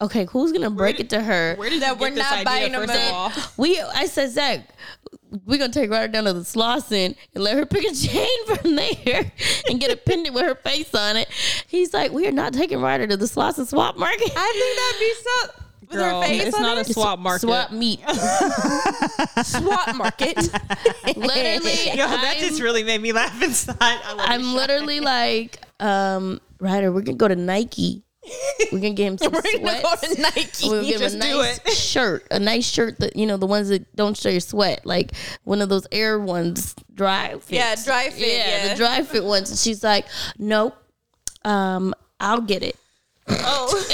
[0.00, 1.56] Okay, who's gonna break it to her?
[1.56, 3.32] Where did That we're not buying them of at- all?
[3.56, 4.60] We I said, Zach,
[5.46, 8.76] we're gonna take Ryder down to the Slauson and let her pick a chain from
[8.76, 9.30] there
[9.68, 11.28] and get a pendant with her face on it.
[11.66, 14.32] He's like, We are not taking Ryder to the Slauson swap market.
[14.34, 15.64] I think that'd be so.
[15.80, 16.48] With Girl, her face on it.
[16.48, 16.88] it's on not it?
[16.88, 17.40] a swap market.
[17.40, 18.00] Swap meet.
[19.44, 20.36] swap market.
[21.16, 23.76] Literally, Yo, that I'm, just really made me laugh inside.
[23.80, 28.02] I love I'm literally like, um, Ryder, we're gonna go to Nike.
[28.72, 30.14] We're gonna get him some We're gonna go sweats.
[30.14, 30.68] to Nike.
[30.68, 33.94] We'll give him a nice shirt, a nice shirt that you know the ones that
[33.96, 35.12] don't show your sweat, like
[35.44, 37.50] one of those air ones, Dri-FIT.
[37.50, 38.68] Yeah, Dri-FIT, yeah.
[38.68, 39.50] the Dri-FIT ones.
[39.50, 40.06] And she's like,
[40.38, 40.76] nope,
[41.44, 42.76] um, I'll get it.
[43.30, 43.86] Oh,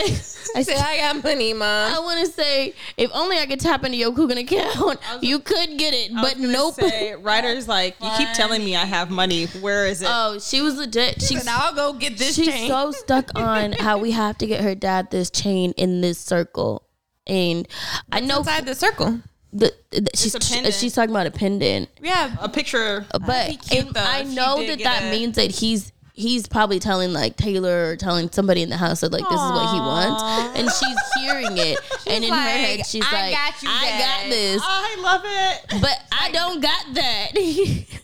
[0.57, 1.93] I say said, I got money, mom.
[1.93, 5.77] I want to say, if only I could tap into your Coogan account, you could
[5.79, 6.75] get it, but nope.
[6.75, 9.47] Say, Ryder's like, you keep telling me I have money.
[9.47, 10.09] Where is it?
[10.11, 11.21] Oh, she was legit.
[11.21, 12.69] She's Now I'll go get this she's chain.
[12.69, 16.87] so stuck on how we have to get her dad this chain in this circle,
[17.27, 17.67] and
[18.13, 19.21] I know inside the circle.
[19.53, 23.07] the, the- she's a uh, she's talking about a pendant, Yeah, a picture.
[23.27, 27.91] but cute, I know that that a- means that he's he's probably telling like Taylor
[27.91, 30.23] or telling somebody in the house that like this is what he wants,
[30.59, 34.23] and she's hearing it, and in her head she's "I like, got you, I Dad."
[34.23, 35.81] got this, I love it.
[35.83, 37.31] but I don't got that.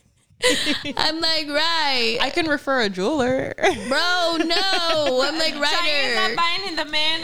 [0.96, 3.52] I'm like, right, I can refer a jeweler.
[3.58, 5.20] bro, no.
[5.22, 6.34] I'm like, Cheyenne's right.
[6.34, 7.20] not buying the man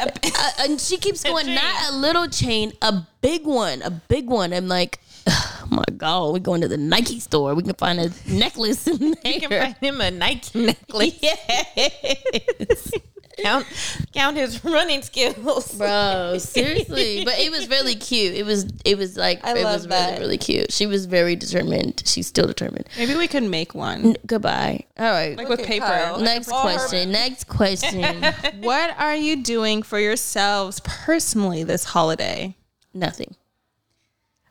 [0.00, 1.54] a, a uh, and she keeps going, chain.
[1.54, 4.52] not a little chain, a big one, a big one.
[4.52, 7.54] I'm like, oh my god, we're going to the Nike store.
[7.54, 9.14] We can find a necklace in there.
[9.32, 11.18] You can find him a Nike necklace.
[11.22, 12.90] yes.
[13.42, 13.66] count,
[14.14, 15.74] count his running skills.
[15.76, 18.34] Bro, seriously, but it was really cute.
[18.34, 20.10] It was, it was like, I it love was that.
[20.12, 20.72] really, really cute.
[20.72, 22.02] She was very determined.
[22.06, 22.86] She's still determined.
[22.96, 24.06] Maybe we can make one.
[24.06, 24.84] N- goodbye.
[24.98, 25.36] All right.
[25.36, 25.84] Like with paper.
[25.86, 26.18] Kyle.
[26.20, 27.10] Next Or her- question.
[27.12, 28.24] Next question.
[28.60, 32.56] What are you doing for yourselves personally this holiday?
[32.94, 33.36] Nothing.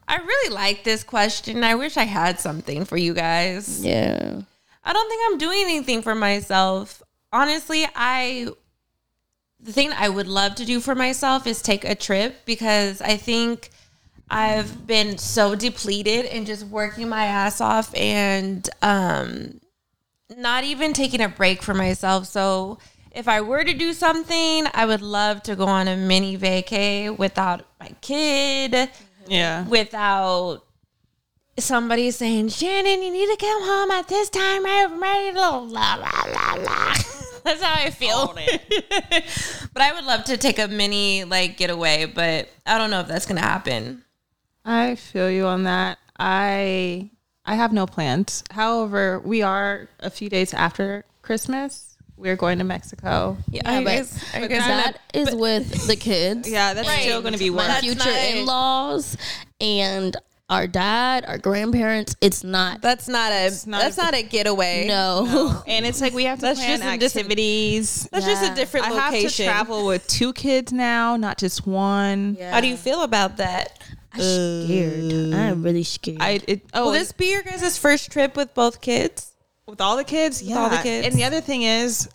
[0.08, 1.64] I really like this question.
[1.64, 3.84] I wish I had something for you guys.
[3.84, 4.42] Yeah.
[4.84, 7.02] I don't think I'm doing anything for myself.
[7.34, 8.48] Honestly, I
[9.60, 13.18] the thing I would love to do for myself is take a trip because I
[13.18, 13.72] think
[14.30, 19.60] I've been so depleted and just working my ass off and um
[20.38, 22.28] not even taking a break for myself.
[22.28, 22.78] So
[23.12, 27.16] if I were to do something, I would love to go on a mini vacay
[27.16, 28.90] without my kid
[29.28, 29.66] Yeah.
[29.68, 30.64] without
[31.58, 34.66] somebody saying, Shannon, you need to come home at this time.
[34.66, 36.94] I'm ready to la la la la.
[37.44, 38.34] That's how I feel.
[39.74, 43.08] but I would love to take a mini like getaway, but I don't know if
[43.08, 44.04] that's gonna happen.
[44.66, 46.00] I feel you on that.
[46.18, 47.12] I
[47.46, 48.44] I have no plans.
[48.50, 51.95] However, we are a few days after Christmas.
[52.18, 53.38] We're going to Mexico.
[53.52, 56.50] Yeah, Yeah, I but- guess, I but guess that- That is with the kids.
[56.56, 57.02] Yeah, that's Right.
[57.02, 57.60] still going to be work.
[57.60, 59.18] my That's future in laws
[59.60, 60.16] and
[60.48, 62.16] our dad, our grandparents.
[62.22, 62.82] It's not.
[62.82, 64.86] that's not a not that's a- not a getaway.
[64.88, 65.62] No.
[65.68, 68.08] and it's like we have to That's plan just a different- activities.
[68.12, 72.38] That's just a different I have to travel with two kids now, not just one.
[72.40, 73.80] How do you feel about that?
[74.14, 75.34] I'm scared.
[75.34, 76.22] I'm uh, really scared.
[76.22, 79.32] I it, oh Will this be your guys' first trip with both kids?
[79.68, 80.58] With all the kids, yeah.
[80.58, 81.08] all the kids.
[81.08, 82.10] And the other thing is,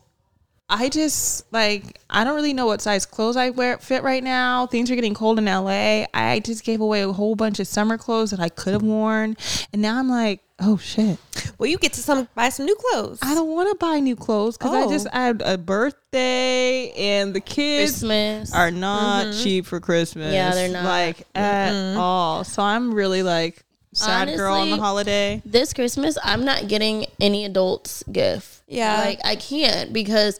[0.68, 4.66] I just like I don't really know what size clothes I wear fit right now.
[4.68, 6.04] Things are getting cold in LA.
[6.14, 9.36] I just gave away a whole bunch of summer clothes that I could have worn,
[9.72, 11.18] and now I'm like, oh shit,
[11.58, 13.18] Well, you get to some buy some new clothes.
[13.22, 14.90] I don't want to buy new clothes because I Oh.
[14.90, 18.54] just had a birthday and the kids Christmas.
[18.54, 19.42] are not mm-hmm.
[19.42, 20.32] cheap for Christmas.
[20.32, 20.84] Yeah, they're not.
[20.84, 22.44] like at all.
[22.44, 25.42] So I'm really like sad girl on the holiday.
[25.44, 28.62] this Christmas, I'm not getting any adults gift.
[28.66, 29.00] Yeah.
[29.00, 30.38] Like I can't because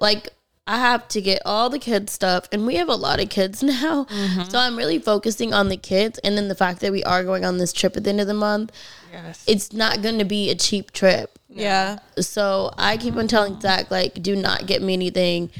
[0.00, 0.28] like
[0.66, 3.62] I have to get all the kids stuff and we have a lot of kids
[3.62, 4.04] now.
[4.04, 4.50] Mm-hmm.
[4.50, 7.44] So I'm really focusing on the kids and then the fact that we are going
[7.44, 8.72] on this trip at the end of the month.
[9.12, 9.44] Yes.
[9.48, 11.38] It's not going to be a cheap trip.
[11.48, 11.98] yeah.
[12.18, 15.50] So I keep on telling Zach like do not get me anything.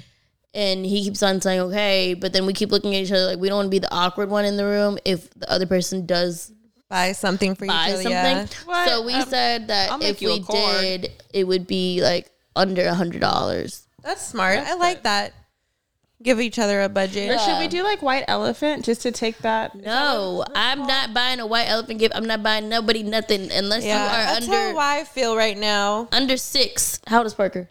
[0.53, 3.39] And he keeps on saying okay, but then we keep looking at each other like
[3.39, 6.07] we don't want to be the awkward one in the room if the other person
[6.07, 6.53] does
[6.91, 8.03] buy something for buy each other.
[8.03, 8.69] something.
[8.69, 8.87] Yeah.
[8.87, 10.81] So we Um, said that I'll make if you a we card.
[10.83, 13.87] did, it would be like under a hundred dollars.
[14.03, 14.59] That's smart.
[14.59, 15.33] I like that.
[16.23, 17.31] Give each other a budget.
[17.31, 19.75] Or should we do like white elephant just to take that?
[19.75, 22.15] No, I'm not buying a white elephant gift.
[22.15, 25.57] I'm not buying nobody nothing unless Yeah, you are that's under how I feel right
[25.57, 26.09] now.
[26.13, 27.01] under six.
[27.07, 27.71] How old is Parker?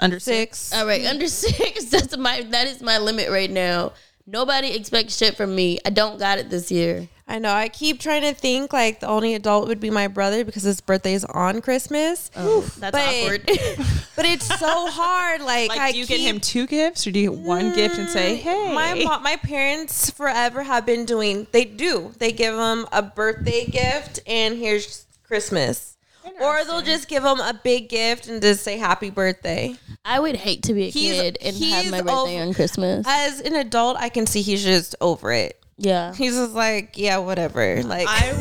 [0.00, 0.72] Under Six.
[0.74, 1.86] All right, under six.
[1.86, 3.94] That's my that is my limit right now.
[4.26, 5.78] Nobody expects shit from me.
[5.86, 7.08] I don't got it this year.
[7.30, 7.52] I know.
[7.52, 10.80] I keep trying to think like the only adult would be my brother because his
[10.80, 12.30] birthday is on Christmas.
[12.34, 13.50] Oh, that's But- awkward.
[14.16, 15.42] But it's so hard.
[15.42, 17.72] Like, Like, I do you keep, get him two gifts or do you get one
[17.72, 18.74] gift and say, mm, hey?
[18.74, 21.46] My mo- my parents forever have been doing.
[21.52, 22.12] They do.
[22.18, 25.96] They give him a birthday gift and here's Christmas,
[26.40, 29.76] or they'll just give him a big gift and just say happy birthday.
[30.04, 33.06] I would hate to be a He's- kid and have my birthday over- on Christmas.
[33.08, 35.62] As an adult, I can see he's just over it.
[35.78, 36.12] Yeah.
[36.16, 37.82] He's just like, yeah, whatever.
[37.82, 38.32] Like I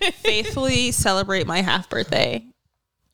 [0.00, 2.44] would faithfully celebrate my half birthday.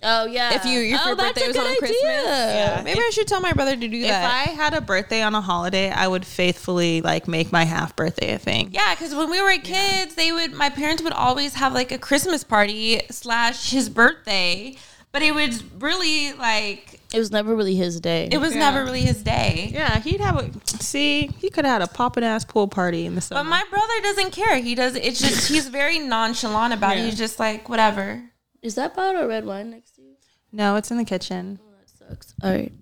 [0.03, 0.55] Oh yeah.
[0.55, 1.79] If you- if oh, your birthday was on idea.
[1.79, 2.81] Christmas, Yeah.
[2.85, 4.25] maybe I should tell my brother to do that.
[4.25, 4.51] If.
[4.51, 8.33] I had a birthday on a holiday, I would faithfully like make my half birthday
[8.33, 8.71] a thing.
[8.73, 11.99] Yeah, because when we were kids, they would my parents would always have like a
[11.99, 14.77] Christmas party slash his birthday,
[15.13, 18.29] but it was really like It was never really his day.
[18.31, 18.61] it was Yeah.
[18.61, 19.71] never really his day.
[19.73, 21.27] Yeah, he'd have a see.
[21.39, 23.41] He could have had a poppin' ass pool party in the summer.
[23.43, 24.59] But my brother doesn't care.
[24.59, 24.95] He does.
[24.95, 27.05] It's just he's very nonchalant about it.
[27.05, 28.23] He's just like whatever.
[28.63, 30.15] Is that bottle of red wine next to you?
[30.53, 31.59] no, it's in the kitchen.
[31.63, 32.35] Oh, that sucks.
[32.43, 32.73] All right.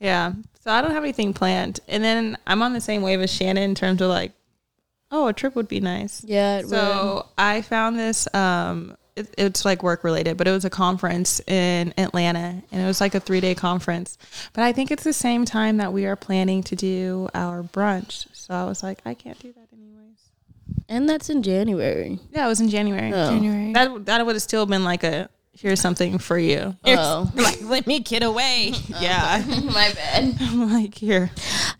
[0.00, 3.30] Yeah, so I don't have anything planned, and then I'm on the same wave as
[3.32, 4.32] Shannon in terms of like,
[5.10, 6.22] oh, a trip would be nice.
[6.24, 6.58] Yeah.
[6.58, 8.26] It So I found this.
[8.34, 12.86] Um, it, it's like work related, but it was a conference in Atlanta, and it
[12.86, 14.18] was like a three day conference.
[14.52, 18.26] But I think it's the same time that we are planning to do our brunch.
[18.32, 20.18] So I was like, I can't do that anyways.
[20.88, 22.18] and that's in January.
[22.32, 23.12] Yeah, it was in January.
[23.12, 23.30] Oh.
[23.30, 23.72] January.
[23.72, 26.76] That that would have still been like a here's something for you.
[26.84, 28.72] Oh, like let me get away.
[29.00, 30.36] Yeah, my bad.
[30.40, 31.30] I'm like here.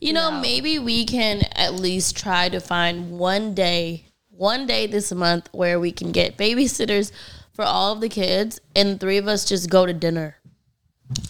[0.00, 5.12] You know, maybe we can at least try to find one day, one day this
[5.12, 7.12] month where we can get babysitters
[7.52, 10.36] for all of the kids and three of us just go to dinner.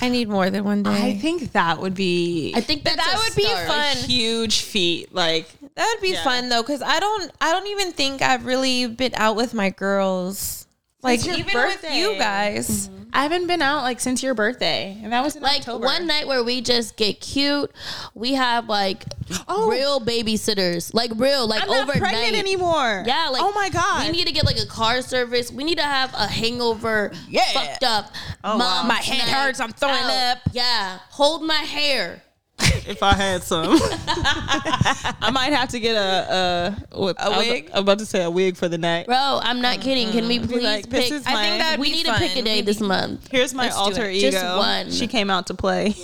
[0.01, 0.91] I need more than one day.
[0.91, 3.67] I think that would be I think that's that a would be start.
[3.67, 3.97] fun.
[4.09, 5.13] huge feat.
[5.13, 6.23] Like that would be Yeah.
[6.25, 7.31] fun though, because I don't.
[7.41, 10.64] I don't even think I've really been out with my girls.
[11.05, 11.89] Like your even birthday.
[11.89, 12.89] with you guys.
[12.89, 13.01] Mm-hmm.
[13.17, 15.85] I haven't been out like since your birthday, and that was in Like October.
[15.85, 17.71] one night where we just get cute.
[18.15, 19.05] We have like
[19.47, 19.71] Oh.
[19.71, 22.01] real babysitters, like real, like I'm not overnight.
[22.13, 23.05] pregnant anymore.
[23.07, 25.53] Yeah, like oh my god, we need to get like a car service.
[25.53, 27.43] We need to have a hangover, Yeah.
[27.53, 28.13] fucked up.
[28.43, 28.83] Oh, mom wow.
[28.89, 30.37] My head hurts, I'm throwing out.
[30.39, 30.39] up.
[30.53, 32.21] Yeah, hold my hair.
[32.59, 37.71] If I had some, I might have to get a a, what, I was- wig?
[37.73, 39.07] I'm about to say a wig for the night.
[39.07, 39.83] Bro, I'm not mm-hmm.
[39.83, 40.13] kidding.
[40.13, 41.13] Can we please like, this pick?
[41.13, 43.29] is I my- think that we need to pick a day this month.
[43.31, 44.31] Here's my Let's alter ego.
[44.31, 44.91] Just one.
[44.91, 45.95] She came out to play.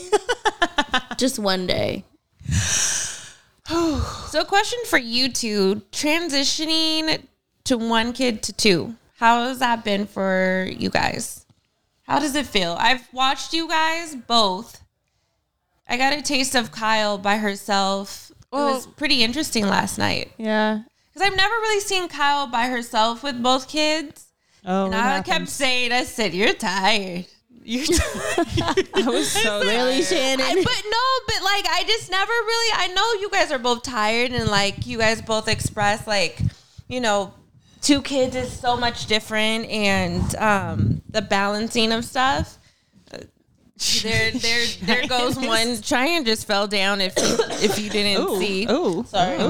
[1.16, 2.04] Just one day.
[4.30, 7.22] So, a question for you two: transitioning
[7.62, 8.96] to one kid to two.
[9.18, 11.46] How has that been for you guys?
[12.02, 12.76] How does it feel?
[12.80, 14.79] I've watched you guys both.
[15.90, 18.30] I got a taste of Kyle by herself.
[18.52, 20.82] it was pretty interesting last night yeah.
[21.12, 24.28] because I've never really seen Kyle by herself with both kids.
[24.64, 27.26] Oh, And what I kept saying, I said, "You're tired."
[27.64, 27.84] You're
[28.56, 28.88] tired.
[28.94, 30.04] I was so Really, tired.
[30.04, 30.46] Shannon?
[30.46, 32.72] I, but no, but like I just never really.
[32.76, 36.40] I know you guys are both tired, and like you guys both express like,
[36.88, 37.32] you know,
[37.80, 42.58] two kids is so much different, and um, the balancing of stuff.
[44.02, 45.80] There, there, there goes one.
[45.82, 47.00] Cheyenne just fell down.
[47.00, 49.36] If if you didn't Ooh, see, ooh, sorry.
[49.36, 49.48] Ooh.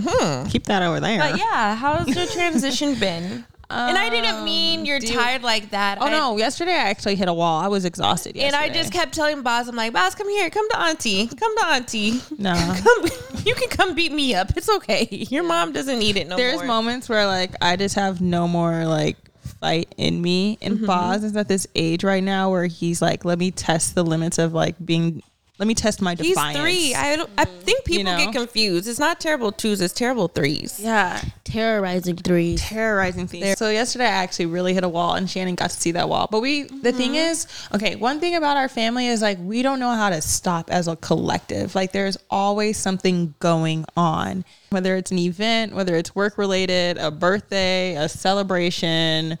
[0.00, 0.48] Mm-hmm.
[0.48, 1.18] Keep that over there.
[1.18, 3.44] but yeah, how's your transition been?
[3.68, 5.98] and I didn't mean you're do you- tired like that.
[6.00, 6.36] Oh I- no!
[6.38, 7.60] Yesterday I actually hit a wall.
[7.60, 8.36] I was exhausted.
[8.36, 11.56] And I just kept telling Boz, I'm like, Boz, come here, come to Auntie, come
[11.58, 12.20] to Auntie.
[12.38, 12.54] no.
[12.82, 13.10] Come,
[13.44, 14.56] you can come beat me up.
[14.56, 15.06] It's okay.
[15.10, 16.66] Your mom doesn't need it no There's more.
[16.66, 19.16] moments where like I just have no more like
[19.60, 20.58] fight in me.
[20.62, 20.86] And Mm-hmm.
[20.86, 24.38] Boz is at this age right now where he's like, let me test the limits
[24.38, 25.22] of like being.
[25.58, 26.58] Let me test my He's defiance.
[26.58, 26.94] three.
[26.94, 28.18] I don't, I think people know?
[28.18, 28.86] get confused.
[28.86, 29.80] It's not terrible twos.
[29.80, 30.78] It's terrible threes.
[30.78, 32.60] yeah, Terrorizing threes.
[32.60, 33.56] terrorizing threes.
[33.56, 36.28] So yesterday I actually really hit a wall, and Shannon got to see that wall.
[36.30, 37.30] But we, the thing Mm-hmm.
[37.30, 40.70] is, okay, one thing about our family is like we don't know how to stop
[40.70, 41.74] as a collective.
[41.74, 47.10] Like there's always something going on, whether it's an event, whether it's work related, a
[47.10, 49.38] birthday, a celebration.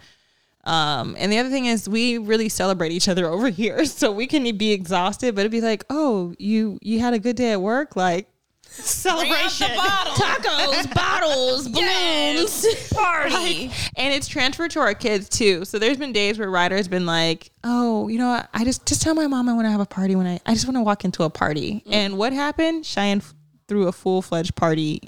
[0.66, 3.84] Um, and the other thing is we really celebrate each other over here.
[3.86, 7.36] So we can be exhausted, but it'd be like, oh, you you had a good
[7.36, 8.28] day at work, like
[8.62, 9.68] celebration.
[9.68, 12.88] Tacos, bottles, balloons.
[12.92, 13.70] Party.
[13.96, 15.64] and it's transferred to our kids too.
[15.64, 18.48] So there's been days where Ryder's been like, "Oh, you know what?
[18.52, 20.54] I just just tell my mom I want to have a party when I I
[20.54, 22.84] just want to walk into a party." And what happened?
[22.84, 23.22] Cheyenne
[23.68, 25.00] threw a full fledged party,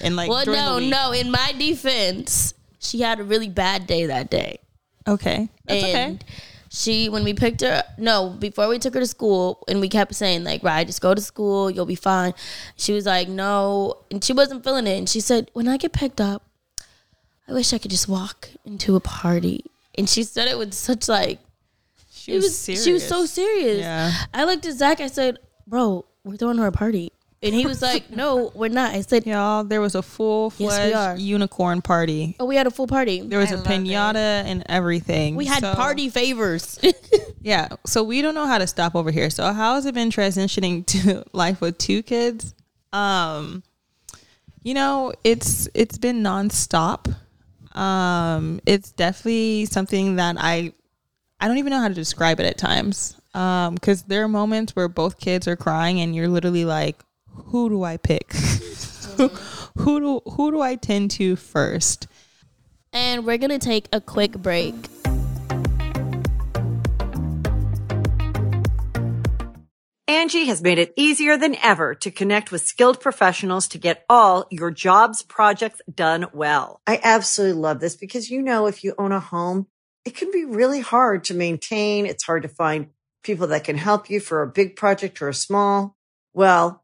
[0.00, 1.12] and like Well, no, no.
[1.12, 4.58] In my defense, she had a really bad day that day.
[5.06, 6.26] Okay, that's and okay.
[6.70, 10.14] she when we picked her no before we took her to school and we kept
[10.14, 12.32] saying like right just go to school you'll be fine.
[12.76, 14.96] She was like no and she wasn't feeling it.
[14.96, 16.42] And she said when i get picked up
[17.46, 19.64] i wish i could just walk into a party.
[19.96, 21.38] And she said it with such like
[22.10, 23.80] She it was she was so serious.
[23.80, 24.10] Yeah.
[24.32, 27.12] i looked at zach i said bro we're throwing her a party
[27.44, 30.96] and he was like no we're not i said Y'all, there was a full fledged
[30.96, 31.16] are.
[31.16, 32.34] unicorn party.
[32.40, 33.70] oh we had a full party There was I a love it.
[33.70, 35.36] pinata and everything.
[35.36, 36.78] we had So- party favors
[37.40, 37.68] Yeah.
[37.84, 39.28] So we don't know how to stop over here.
[39.28, 42.54] So how has it been transitioning to life with two kids?
[42.90, 43.62] Um,
[44.62, 47.14] you know, it's it's been nonstop.
[47.76, 50.72] Um, it's definitely something that I
[51.38, 53.14] I don't even know how to describe it at times.
[53.34, 56.96] Um, because there are moments where both kids are crying and you're literally like,
[57.34, 58.32] who do I pick?
[59.78, 62.08] who do who do I tend to first?
[62.94, 64.74] and we're gonna take a quick break
[70.08, 74.46] Angi has made it easier than ever to connect with skilled professionals to get all
[74.50, 76.80] your jobs projects done well.
[76.86, 79.66] I absolutely love this because, you know, if you own a home,
[80.06, 82.06] it can be really hard to maintain.
[82.06, 82.88] It's hard to find
[83.22, 85.96] people that can help you for a big project or a small.
[86.32, 86.83] Well,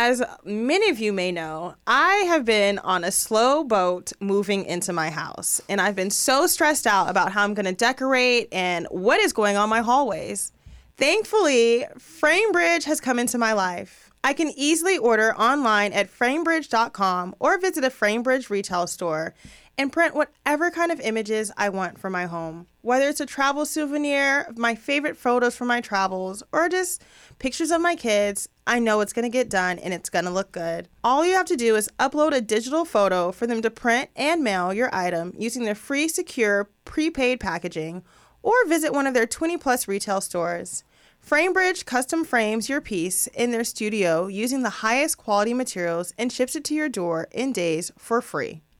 [0.00, 4.92] As many of you may know, I have been on a slow boat moving into
[4.92, 8.86] my house, and I've been so stressed out about how I'm going to decorate and
[8.92, 10.52] what is going on my hallways.
[10.98, 14.12] Thankfully, FrameBridge has come into my life.
[14.22, 19.34] I can easily order online at framebridge.com or visit a FrameBridge retail store
[19.78, 22.66] and print whatever kind of images I want for my home.
[22.82, 27.02] Whether it's a travel souvenir, my favorite photos from my travels, or just
[27.38, 30.90] pictures of my kids, I know it's gonna get done and it's gonna look good.
[31.02, 34.44] All you have to do is upload a digital photo for them to print and
[34.44, 38.04] mail your item using their free, secure, prepaid packaging,
[38.42, 40.84] or visit one of their 20 plus retail stores.
[41.26, 46.54] FrameBridge custom frames your piece in their studio using the highest quality materials and ships
[46.54, 48.60] it to your door in days for free.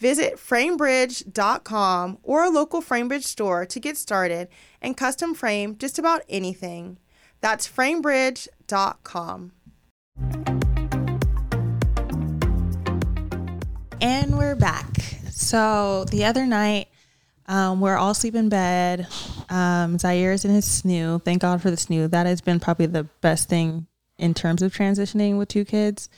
[0.00, 4.48] Visit framebridge.com or a local FrameBridge store to get started
[4.80, 6.96] and custom frame just about anything.
[7.42, 9.52] That's framebridge.com.
[14.00, 14.88] And we're back.
[15.28, 16.88] So the other night,
[17.44, 19.06] um, we're all sleep in bed.
[19.50, 20.04] Um, is
[20.46, 21.22] in his snoo.
[21.22, 22.10] Thank God for the snoo.
[22.10, 23.86] That has been probably the best thing
[24.18, 26.08] in terms of transitioning with two kids.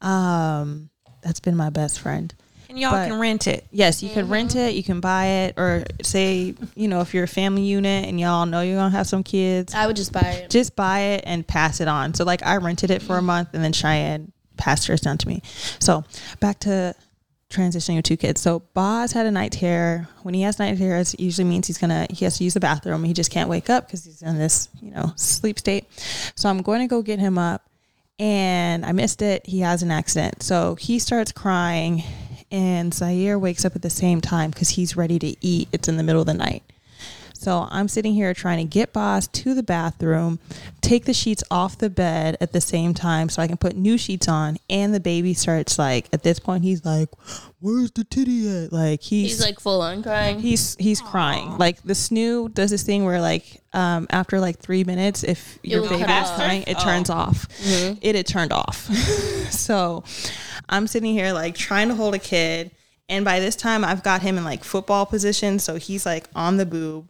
[0.00, 0.90] Um,
[1.22, 2.32] that's been my best friend.
[2.70, 3.66] And y'all But- can rent it.
[3.72, 7.24] Yes, you can rent it, you can buy it, or say, you know, if you're
[7.24, 10.20] a family unit and y'all know you're gonna have some kids, I would just buy
[10.20, 10.50] it.
[10.50, 12.14] just buy it and pass it on.
[12.14, 13.26] So like I rented it for a mm-hmm.
[13.26, 15.42] month and then Cheyenne passed chairs down to me.
[15.80, 16.04] So
[16.38, 16.94] back to
[17.50, 18.40] transitioning with two kids.
[18.40, 20.08] So Boz had a night terror.
[20.22, 22.60] When he has night terrors, it usually means he's gonna he has to use the
[22.60, 23.04] bathroom.
[23.04, 25.86] He just can't wake up because he's in this you know sleep state.
[26.36, 27.68] So I'm going to go get him up,
[28.18, 29.46] and I missed it.
[29.46, 32.04] He has an accident, so he starts crying,
[32.50, 35.68] and Zaire wakes up at the same time because he's ready to eat.
[35.72, 36.62] It's in the middle of the night.
[37.40, 40.38] So I'm sitting here trying to get Boz to the bathroom,
[40.82, 43.96] take the sheets off the bed at the same time so I can put new
[43.96, 44.58] sheets on.
[44.68, 47.08] And the baby starts like, at this point, he's like,
[47.58, 48.74] Where's the titty at?
[48.74, 50.38] Like, he's, He's like full on crying.
[50.38, 51.56] he's he's crying.
[51.56, 55.80] Like the snoo does this thing where like um after like three minutes, if your
[55.80, 57.46] will baby is crying, it turns off.
[58.02, 58.76] It had turned off.
[59.50, 60.04] so
[60.68, 62.70] I'm sitting here like trying to hold a kid,
[63.08, 66.58] and by this time I've got him in like football position, so he's like on
[66.58, 67.08] the boob.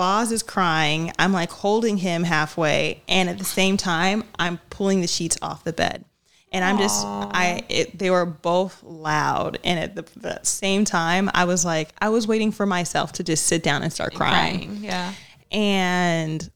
[0.00, 1.12] Boz is crying.
[1.18, 5.62] I'm like holding him halfway, and at the same time, I'm pulling the sheets off
[5.62, 6.06] the bed.
[6.50, 9.58] And I'm just, I, it, they were both loud.
[9.62, 13.22] And at the, the same time, I was like, I was waiting for myself to
[13.22, 14.68] just sit down and start crying.
[14.68, 14.84] Crying.
[14.84, 15.12] Yeah.
[15.52, 16.50] And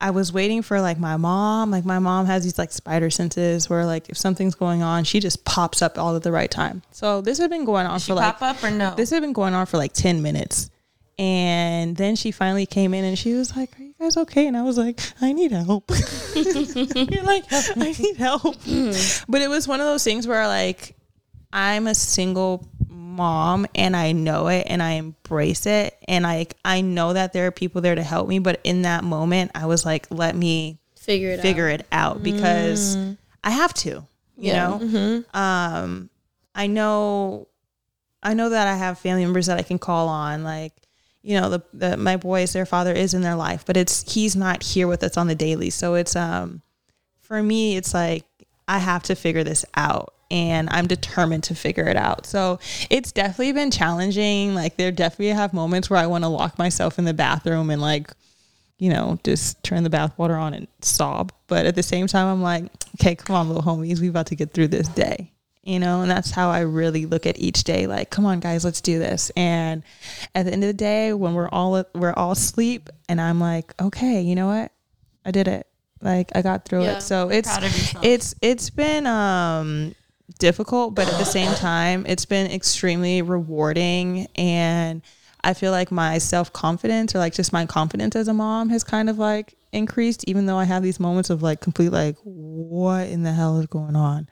[0.00, 1.72] I was waiting for like my mom.
[1.72, 5.18] Like my mom has these like spider senses where like if something's going on, she
[5.18, 6.82] just pops up all at the right time.
[6.92, 8.94] So this had been going on She for like pop up or no?
[8.94, 10.70] this had been going on for like 10 minutes.
[11.20, 14.46] And then she finally came in and she was like, Are you guys okay?
[14.46, 15.90] And I was like, I need help.
[16.34, 18.56] You're like, I need help.
[19.28, 20.96] but it was one of those things where like
[21.52, 25.94] I'm a single mom and I know it and I embrace it.
[26.08, 28.38] And I I know that there are people there to help me.
[28.38, 31.80] But in that moment, I was like, let me Figure it figure out.
[31.80, 32.96] it out because
[33.44, 34.06] I have to, you
[34.36, 34.78] Yeah.
[34.78, 35.24] know?
[35.34, 36.08] Um,
[36.54, 37.48] I know,
[38.22, 40.44] I know that I have family members that I can call on.
[40.44, 40.72] Like,
[41.22, 44.34] you know, the, the my boys, their father is in their life, but it's he's
[44.36, 45.70] not here with us on the daily.
[45.70, 46.62] So it's um,
[47.20, 48.24] for me, it's like
[48.66, 50.14] I have to figure this out.
[50.32, 52.24] And I'm determined to figure it out.
[52.24, 54.54] So it's definitely been challenging.
[54.54, 57.82] Like there definitely have moments where I want to lock myself in the bathroom and
[57.82, 58.12] like
[58.80, 61.32] you know, just turn the bathwater on and sob.
[61.46, 62.64] But at the same time, I'm like,
[62.98, 65.30] okay, come on, little homies, we about to get through this day.
[65.62, 67.86] You know, and that's how I really look at each day.
[67.86, 69.30] Like, come on, guys, let's do this.
[69.36, 69.82] And
[70.34, 73.74] at the end of the day, when we're all we're all asleep, and I'm like,
[73.80, 74.72] okay, you know what,
[75.24, 75.66] I did it.
[76.00, 76.92] Like, I got through Yeah.
[76.92, 77.02] it.
[77.02, 78.04] So it's Proud of yourself.
[78.06, 79.94] it's it's been um
[80.38, 85.02] difficult, but at the same time, it's been extremely rewarding and
[85.44, 88.82] I feel like my self confidence or like just my confidence as a mom has
[88.82, 93.08] kind of like increased, even though I have these moments of like complete like, what
[93.08, 94.26] in the hell is going on?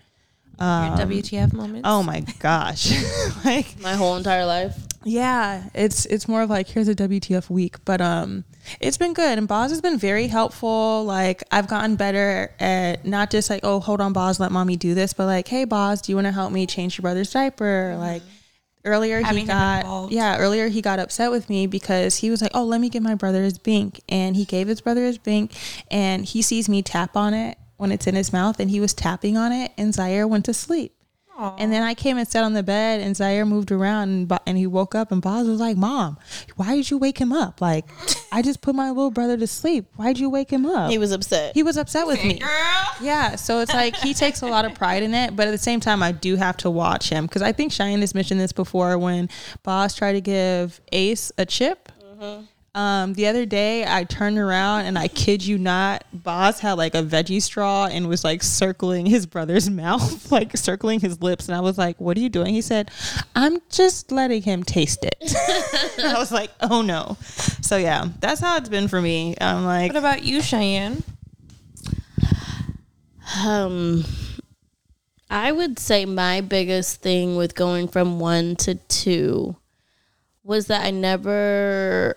[0.60, 1.82] Your WTF moments.
[1.84, 2.92] Oh my gosh.
[3.44, 4.76] like My whole entire life.
[5.04, 8.44] yeah, it's it's more of like here's a WTF week, but um
[8.80, 11.04] it's been good and Boz has been very helpful.
[11.04, 14.94] Like I've gotten better at not just like, oh, hold on, Boz, let mommy do
[14.94, 17.96] this, but like, hey Boz, do you want to help me change your brother's diaper?
[17.98, 18.22] Like
[18.84, 22.52] earlier Having he got yeah, earlier he got upset with me because he was like,
[22.54, 25.52] "Oh, let me give my brother his bink." And he gave his brother his bink
[25.90, 28.92] and he sees me tap on it when it's in his mouth and he was
[28.92, 30.92] tapping on it and Zaire went to sleep.
[31.56, 34.40] And then I came and sat on the bed, and Zaire moved around, and, Bo-
[34.44, 36.18] and he woke up, and Boz was like, "Mom,
[36.56, 37.60] why did you wake him up?
[37.60, 37.84] Like,
[38.32, 39.86] I just put my little brother to sleep.
[39.94, 41.54] Why'd you wake him up?" He was upset.
[41.54, 42.40] he was upset with me.
[42.40, 42.48] Girl.
[43.00, 45.58] Yeah, so it's like he takes a lot of pride in it, but at the
[45.58, 48.50] same time, I do have to watch him because I think Cheyenne has mentioned this
[48.52, 49.28] before when
[49.62, 51.88] Boz tried to give Ace a chip.
[52.02, 52.46] Mm-hmm.
[52.78, 56.94] Um, the other day, I turned around and I kid you not, Boz had like
[56.94, 61.48] a veggie straw and was like circling his brother's mouth, like circling his lips.
[61.48, 62.54] And I was like, What are you doing?
[62.54, 62.92] He said,
[63.34, 65.16] I'm just letting him taste it.
[65.98, 67.16] and I was like, Oh no.
[67.62, 69.34] So yeah, that's how it's been for me.
[69.40, 71.02] I'm like, What about you, Cheyenne?
[73.44, 74.04] Um,
[75.28, 79.56] I would say my biggest thing with going from one to two
[80.44, 82.16] was that I never,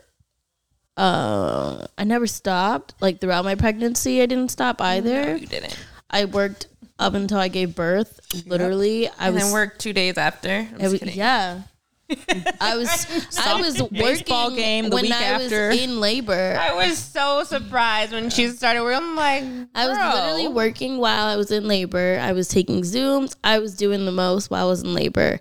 [0.97, 2.93] uh, I never stopped.
[3.01, 5.37] Like throughout my pregnancy, I didn't stop either.
[5.37, 5.77] You didn't.
[6.09, 6.67] I worked
[6.99, 8.19] up until I gave birth.
[8.45, 9.43] Literally, I And was.
[9.43, 10.49] then work two days after.
[10.49, 11.61] I'm I just was- yeah.
[12.59, 15.69] I was I was Baseball working game the when week I after.
[15.69, 16.57] was in labor.
[16.59, 18.97] I was so surprised when she started work.
[18.97, 22.19] I'm like, I was literally working while I was in labor.
[22.21, 23.37] I was taking Zooms.
[23.45, 25.39] I was doing the most while I was in labor.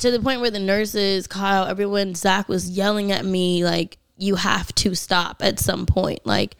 [0.00, 4.36] To the point where the nurses, Kail, everyone, Zach was yelling at me like, "You
[4.36, 6.20] have to stop at some point.
[6.24, 6.56] Like,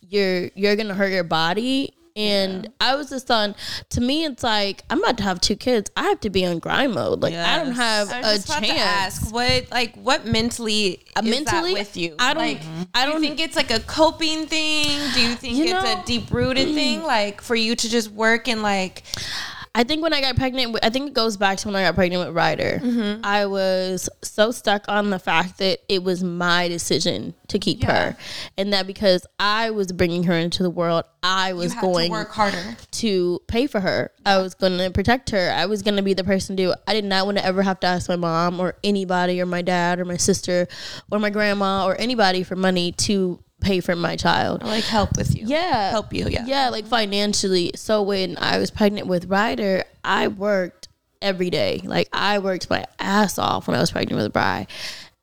[0.00, 3.56] you're you're gonna hurt your body." And I was just on.
[3.90, 5.90] To me, it's like I'm about to have two kids.
[5.96, 7.20] I have to be on grind mode.
[7.22, 8.78] Like I don't have I a was just about chance.
[8.78, 12.14] to ask what, like, what mentally, Uh, is mentally, that with you?
[12.20, 12.60] I don't- Like,
[12.94, 14.86] I do don't- you think it's like a coping thing.
[15.12, 18.12] Do you think You it's know- a deep rooted thing, like for you to just
[18.12, 19.02] work and like
[19.76, 21.96] I think when I got pregnant, I think it goes back to when I got
[21.96, 22.80] pregnant with Ryder.
[22.80, 23.20] Mm-hmm.
[23.24, 28.16] I was so stuck on the fact that it was my decision to keep her,
[28.56, 32.30] and that because I was bringing her into the world, I was going to work
[32.30, 32.76] harder.
[32.92, 34.12] to pay for her.
[34.24, 35.50] I was going to protect her.
[35.50, 36.74] I was going to be the person to do.
[36.86, 39.62] I did not want to ever have to ask my mom or anybody or my
[39.62, 40.68] dad or my sister
[41.10, 44.62] or my grandma or anybody for money to pay for my child.
[44.62, 45.46] Like help with you.
[45.46, 45.90] Yeah.
[45.90, 46.44] Help you, yeah.
[46.46, 47.72] Yeah, like financially.
[47.74, 50.88] So when I was pregnant with Ryder, I worked
[51.20, 51.80] every day.
[51.82, 54.66] Like I worked my ass off when I was pregnant with Bry.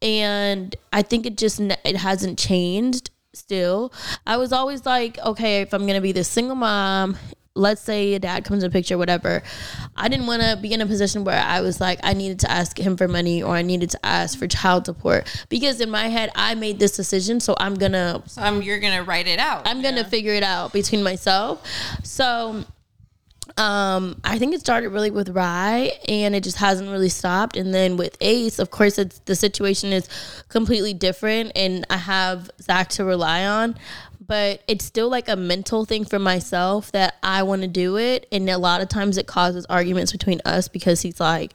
[0.02, 3.94] And I think it just it hasn't changed still.
[4.26, 7.18] I was always like, okay, if I'm going to be this single mom,
[7.56, 9.44] let's say a dad comes in picture whatever.
[9.96, 12.52] I didn't want to be in a position where I was like I needed to
[12.52, 16.08] ask him for money or I needed to ask for child support because in my
[16.08, 19.40] head I made this decision, so I'm going to So um, you're gonna write it
[19.40, 19.68] out.
[19.68, 21.66] I'm gonna figure it out between myself.
[22.04, 22.66] So
[23.58, 27.58] um I think it started really with Rye and it just hasn't really stopped.
[27.58, 30.08] And then with Ace, of course it's the situation is
[30.48, 33.78] completely different and I have Zach to rely on.
[34.32, 38.28] But it's still like a mental thing for myself that I want to do it.
[38.32, 41.54] And a lot of times it causes arguments between us because he's like,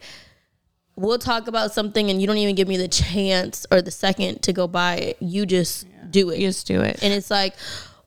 [0.94, 4.42] we'll talk about something and you don't even give me the chance or the second
[4.42, 5.16] to go buy it.
[5.20, 6.38] You just do it.
[6.38, 7.02] You just do it.
[7.02, 7.54] And it's like,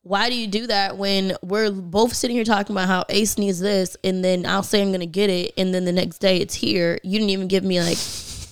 [0.03, 3.59] why do you do that when we're both sitting here talking about how Ace needs
[3.59, 6.53] this, and then I'll say I'm gonna get it, and then the next day it's
[6.53, 6.99] here.
[7.03, 7.97] You didn't even give me like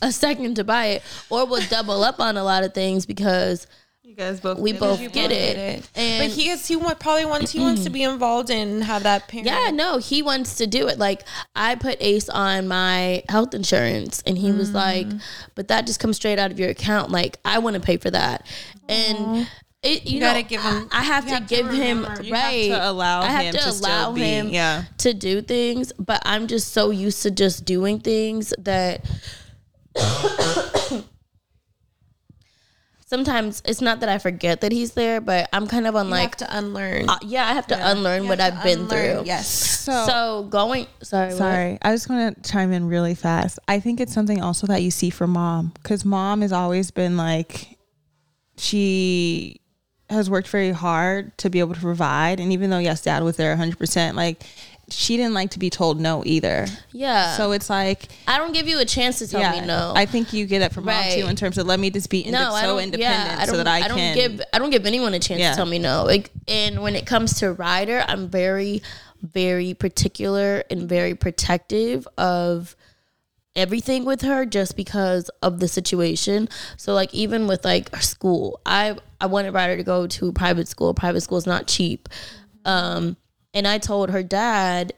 [0.01, 3.67] a second to buy it, or we'll double up on a lot of things because
[4.07, 4.57] You guys both.
[4.57, 5.11] we get both it.
[5.11, 5.89] get it.
[5.93, 9.03] And but he is he want, probably wants he wants to be involved and have
[9.03, 9.47] that parent.
[9.47, 10.97] Yeah, no, he wants to do it.
[10.97, 11.23] Like
[11.57, 15.07] I put Ace on my health insurance and he was like,
[15.55, 17.11] "But that just comes straight out of your account.
[17.11, 18.47] Like I want to pay for that."
[18.87, 19.45] And
[19.83, 22.33] it, you, know, gotta give him- I have to have to give him remember- You
[22.33, 22.69] have right.
[22.69, 24.85] to allow I have him to, to still allow be- him yeah.
[24.99, 29.05] to do things, but I'm just so used to just doing things that
[33.07, 36.11] sometimes it's not that I forget that he's there, but I'm kind of on You
[36.11, 37.09] like have to unlearn.
[37.09, 39.23] uh, yeah, I have to unlearn what I've been through.
[39.25, 39.47] Yes.
[39.47, 41.37] So, So going, sorry, what?
[41.37, 43.57] sorry, I just want to chime in really fast.
[43.67, 47.15] I think it's something also that you see for mom because mom has always been
[47.17, 47.77] like,
[48.57, 49.61] she
[50.09, 53.37] has worked very hard to be able to provide, and even though yes, dad was
[53.37, 54.43] there 100, percent like
[54.89, 56.65] she didn't like to be told no either.
[56.91, 57.35] Yeah.
[57.35, 59.93] So it's like, I don't give you a chance to tell yeah, me no.
[59.95, 62.21] I think you get it from mom too in terms of let me just be
[62.21, 64.41] inde- no, I so don't, independent yeah, I don't, so that I, don't can give
[64.53, 65.51] I don't give anyone a chance Yeah.
[65.51, 66.03] to tell me no.
[66.05, 68.81] Like, and when it comes to Ryder, I'm very,
[69.21, 72.75] very particular and very protective of
[73.57, 76.47] everything with her just because of the situation.
[76.77, 80.93] So like even with like school, I I wanted Ryder to go to private school.
[80.93, 82.07] Private school is not cheap.
[82.63, 83.17] Um
[83.53, 84.93] and I told her dad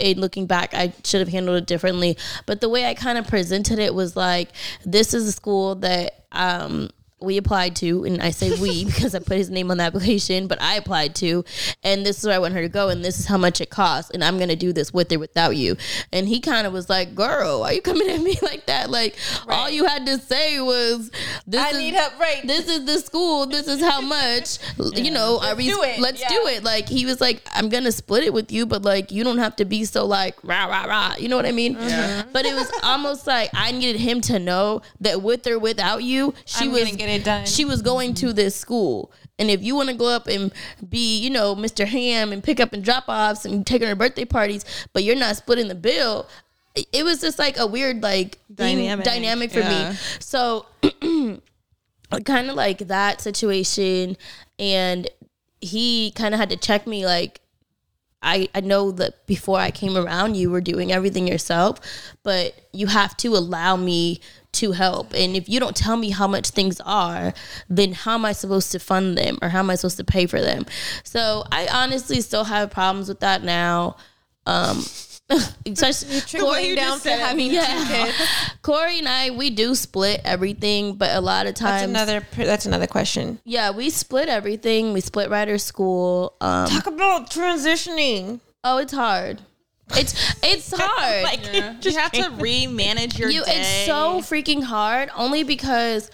[0.00, 2.16] and looking back, I should have handled it differently.
[2.46, 4.50] But the way I kind of presented it was like,
[4.84, 6.90] this is a school that um,
[7.20, 10.46] we applied to, and I say we because I put his name on the application,
[10.46, 11.44] but I applied to,
[11.82, 13.70] and this is where I want her to go, and this is how much it
[13.70, 15.76] costs, and I'm gonna do this with or without you.
[16.12, 18.90] And he kind of was like, "Girl, why are you coming at me like that?
[18.90, 19.16] Like
[19.48, 21.10] all you had to say was,
[21.46, 22.18] this I is, need help.
[22.20, 22.46] Right.
[22.46, 23.46] This is the school.
[23.46, 24.58] This is how much.
[24.98, 25.66] You know, are we?
[25.68, 26.00] do it.
[26.00, 26.28] Let's Yeah.
[26.28, 26.64] do it.
[26.64, 29.54] Like he was like, I'm gonna split it with you, but like you don't have
[29.56, 31.14] to be so like rah rah rah.
[31.18, 31.74] You know what I mean?
[31.74, 31.88] Mm-hmm.
[31.88, 32.22] Yeah.
[32.32, 36.34] But it was almost like I needed him to know that with or without you,
[36.46, 37.46] she I'm was gonna get it done.
[37.46, 39.12] She was going to this school.
[39.38, 40.52] And if you want to go up and
[40.88, 41.86] be, you know, Mr.
[41.86, 45.14] Ham and pick up and drop offs and take her to birthday parties, but you're
[45.16, 46.26] not splitting the bill,
[46.92, 49.04] it- was just like a weird like Dynamic.
[49.04, 49.90] dynamic for Yeah.
[49.90, 49.96] me.
[50.20, 50.66] So
[52.24, 54.16] kind of like that situation
[54.58, 55.08] and
[55.60, 57.40] he kind of had to check me like
[58.20, 61.78] I, I know that before I came around, you were doing everything yourself,
[62.24, 64.20] but you have to allow me
[64.52, 65.12] to help.
[65.14, 67.32] And if you don't tell me how much things are,
[67.68, 70.26] then how am I supposed to fund them or how am I supposed to pay
[70.26, 70.64] for them?
[71.04, 73.96] So I honestly still have problems with that now.
[74.46, 74.82] Um,
[75.66, 78.16] especially Trickling down to having two kids.
[78.62, 82.26] Cory and I, we do split everything, but a lot of times, That's another.
[82.34, 83.38] That's another question.
[83.44, 84.94] yeah, we split everything.
[84.94, 86.34] We split Ryder School.
[86.40, 88.40] Um, Talk about transitioning.
[88.64, 89.42] oh, it's hard.
[89.96, 91.22] It's it's hard.
[91.22, 91.44] Like,
[91.84, 93.60] you have to remanage your you day.
[93.60, 96.10] it's so freaking hard only because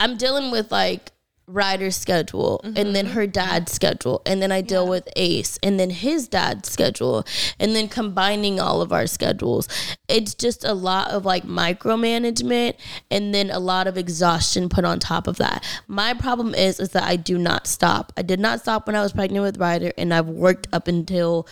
[0.00, 1.12] I'm dealing with like
[1.52, 3.14] Ryder's schedule and then mm-hmm.
[3.14, 7.24] her dad's schedule and then I deal with Ace and then his dad's schedule
[7.58, 9.68] and then combining all of our schedules.
[10.08, 12.74] It's just a lot of like micromanagement
[13.10, 15.64] and then a lot of exhaustion put on top of that.
[15.88, 18.12] My problem is is that I do not stop.
[18.16, 21.48] I did not stop when I was pregnant with Ryder and I've worked up until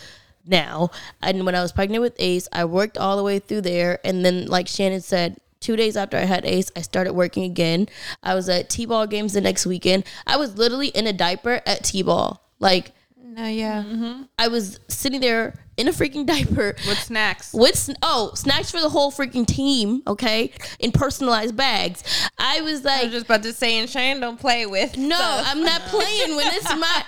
[0.51, 0.91] now.
[1.23, 4.01] And when I was pregnant with Ace, I worked all the way through there.
[4.05, 7.89] And then, like Shannon said, two days after I had Ace, I started working again.
[8.23, 10.05] I was at T ball games the next weekend.
[10.27, 12.43] I was literally in a diaper at T ball.
[12.59, 13.83] Like, No, yeah.
[13.85, 14.23] Mm-hmm.
[14.39, 17.53] I was sitting there in a freaking diaper With snacks.
[17.53, 22.03] with sn- oh snacks for the whole freaking team, okay, in personalized bags.
[22.39, 24.97] I was like, I was just about to say, and Shane don't play with.
[24.97, 25.47] no, stuff.
[25.49, 27.05] I'm not playing when it's my.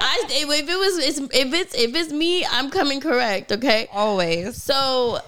[0.00, 3.88] I if if it was if it's if it's me, I'm coming correct, okay.
[3.92, 4.60] always.
[4.62, 5.20] So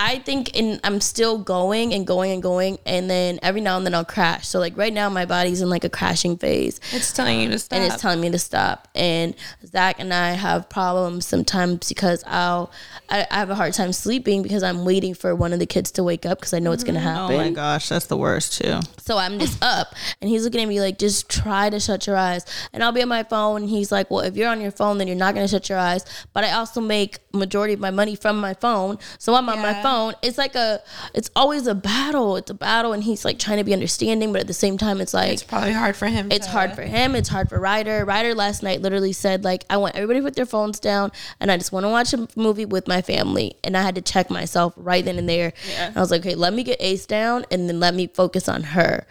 [0.00, 3.84] I think and I'm still going and going and going, and then every now and
[3.84, 4.46] then I'll crash.
[4.46, 7.58] So like right now, my body's in like a crashing phase It's telling you to
[7.58, 7.76] stop.
[7.76, 8.86] and it's telling me to stop.
[8.94, 9.34] And
[9.66, 12.70] Zach and I have problems sometimes because I'll
[13.10, 15.90] I, I have a hard time sleeping because I'm waiting for one of the kids
[15.92, 17.34] to wake up because I know it's gonna happen.
[17.34, 18.78] Oh my gosh, that's the worst too.
[18.98, 22.16] So I'm just up, and he's looking at me like, just try to shut your
[22.16, 22.44] eyes.
[22.72, 24.98] And I'll be on my phone, and he's like, well, if you're on your phone,
[24.98, 26.04] then you're not gonna shut your eyes.
[26.32, 29.72] But I also make majority of my money from my phone, so I'm on my
[29.72, 29.82] Yeah.
[29.88, 30.14] Phone.
[30.22, 30.80] It's like a,
[31.14, 32.36] it's always a battle.
[32.36, 35.00] It's a battle, and he's like trying to be understanding, but at the same time,
[35.00, 36.30] it's like It's probably hard for him.
[36.30, 37.14] it's to- hard for him.
[37.14, 38.04] It's hard for Ryder.
[38.04, 41.50] Ryder last night literally said like, I want everybody to put their phones down, and
[41.50, 43.56] I just want to watch a movie with my family.
[43.64, 45.52] And I had to check myself right then and there.
[45.78, 48.48] And I was like, okay, let me get Ace down, and then let me focus
[48.48, 49.06] on her.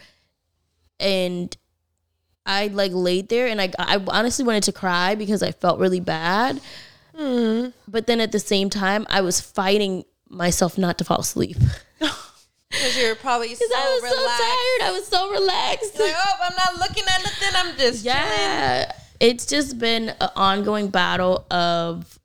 [0.99, 1.55] And
[2.45, 5.99] I like laid there, and I I honestly wanted to cry because I felt really
[5.99, 6.61] bad.
[7.15, 7.67] Hmm.
[7.88, 11.57] But then at the same time, I was fighting myself not to fall asleep.
[12.69, 14.38] because you're probably so I was relaxed.
[14.38, 14.82] so tired.
[14.82, 15.99] I was so relaxed.
[15.99, 17.49] Like, oh, I'm not looking at nothing.
[17.55, 18.17] I'm just chilling.
[18.17, 22.19] Yeah, it's just been an ongoing battle of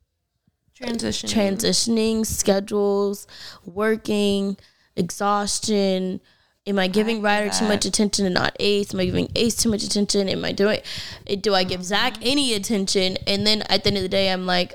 [0.75, 1.29] Transition.
[1.29, 3.27] transitioning schedules,
[3.65, 4.57] working,
[4.95, 6.19] exhaustion.
[6.65, 8.93] Am I giving Ryder too much attention and not Ace?
[8.93, 10.29] Am I giving Ace too much attention?
[10.29, 10.79] Am I doing?
[11.27, 12.23] Eh, do I give Zach mm-hmm.
[12.23, 13.17] any attention?
[13.27, 14.73] And then at the end of the day, I'm like,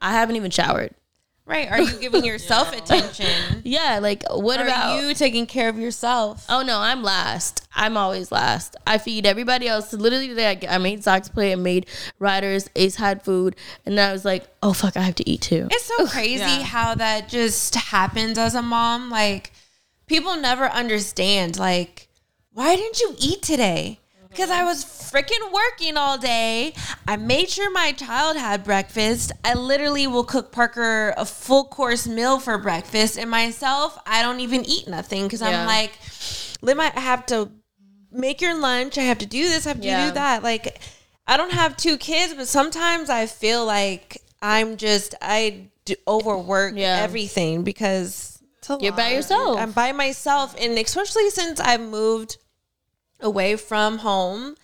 [0.00, 0.94] I haven't even showered.
[1.46, 1.70] Right.
[1.70, 3.62] Are you giving yourself attention?
[3.64, 6.44] Yeah, like what Are about you taking care of yourself?
[6.48, 7.66] Oh no, I'm last.
[7.74, 8.74] I'm always last.
[8.86, 9.92] I feed everybody else.
[9.92, 11.52] Literally today, I, I made Zach's plate.
[11.52, 11.86] and made
[12.18, 12.68] Ryder's.
[12.76, 15.68] Ace had food, and then I was like, "Oh fuck, I have to eat too."
[15.70, 16.62] It's so crazy Yeah.
[16.62, 19.10] how that just happens as a mom.
[19.10, 19.52] Like,
[20.06, 22.08] people never understand, like,
[22.52, 24.00] why didn't you eat today?
[24.36, 26.74] Because I was freaking working all day.
[27.08, 29.32] I made sure my child had breakfast.
[29.42, 33.18] I literally will cook Parker a full course meal for breakfast.
[33.18, 35.60] And myself, I don't even eat nothing because Yeah.
[35.62, 35.98] I'm like,
[36.60, 37.50] Lim, I have to
[38.12, 38.98] make your lunch.
[38.98, 39.64] I have to do this.
[39.66, 40.08] I have to Yeah.
[40.08, 40.42] do that.
[40.42, 40.80] Like,
[41.26, 45.68] I don't have two kids, but sometimes I feel like I'm just I
[46.06, 46.98] overwork Yeah.
[47.02, 48.38] everything because
[48.80, 49.58] You're by yourself.
[49.58, 52.36] I'm by myself, and especially since I moved
[53.20, 54.56] away from home,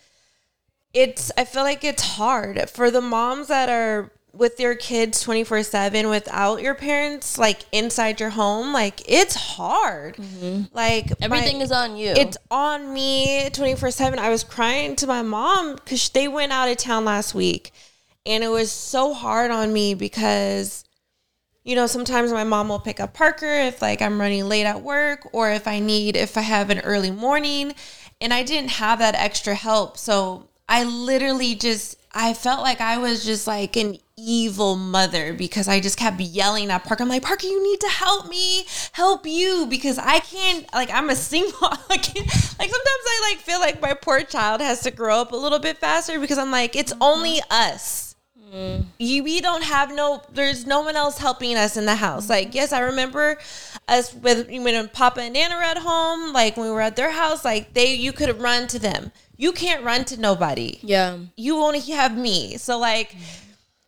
[0.93, 6.09] it's I feel like it's hard for the moms that are with their kids 24/7
[6.09, 10.17] without your parents like inside your home like it's hard
[10.73, 11.23] like Mm-hmm.
[11.23, 12.09] Everything my- is on you.
[12.09, 16.77] it's on me 24/7 I was crying to my mom cuz they went out of
[16.77, 17.71] town last week
[18.25, 20.83] and it was so hard on me because
[21.63, 24.81] you know sometimes my mom will pick up Parker if like I'm running late at
[24.81, 27.75] work or if I need if I have an early morning
[28.23, 32.97] and I didn't have that extra help so I literally just I felt like I
[32.97, 37.03] was just like an evil mother because I just kept yelling at Parker.
[37.03, 40.71] I'm like, Parker, you need to help me, help you because I can't.
[40.73, 41.57] Like, I'm a single.
[41.61, 42.27] I can't,
[42.59, 45.59] like sometimes I like feel like my poor child has to grow up a little
[45.59, 48.12] bit faster because I'm like, it's only us.
[48.51, 48.85] Mm.
[48.99, 50.21] You, we don't have no.
[50.31, 52.29] There's no one else helping us in the house.
[52.29, 53.37] Like, yes, I remember
[53.87, 56.33] us with when Papa and Nana were at home.
[56.33, 59.11] Like when we were at their house, like they, you could run to them.
[59.35, 61.17] You can't run to nobody yeah.
[61.35, 62.57] you only have me.
[62.57, 63.15] So like,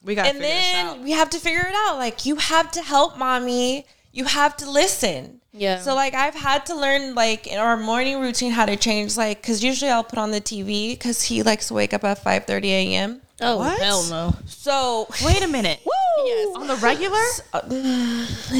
[0.03, 1.97] We got and then we have to figure it out.
[1.97, 3.86] Like you have to help mommy.
[4.12, 5.41] You have to listen.
[5.53, 5.80] Yeah.
[5.80, 9.41] So like I've had to learn like in our morning routine how to change like
[9.41, 12.45] because usually I'll put on the TV because he likes to wake up at five
[12.45, 13.22] thirty a.m.
[13.41, 13.79] Oh What?
[13.79, 14.36] hell no.
[14.45, 15.79] So Wait a minute.
[16.25, 16.55] Yes.
[16.55, 17.19] On the regular?
[17.51, 17.61] Uh,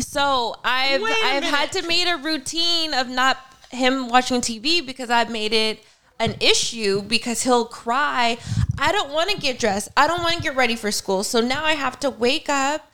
[0.01, 3.38] so I've I've had to make a routine of not
[3.71, 5.80] him watching TV because I've made it
[6.19, 8.38] an issue because he'll cry.
[8.78, 9.88] I don't want to get dressed.
[9.95, 11.23] I don't want to get ready for school.
[11.23, 12.91] So now I have to wake up.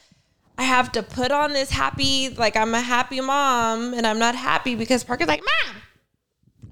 [0.60, 4.36] I have to put on this happy like I'm a happy mom and I'm not
[4.36, 5.76] happy because Parker's like, "Mom,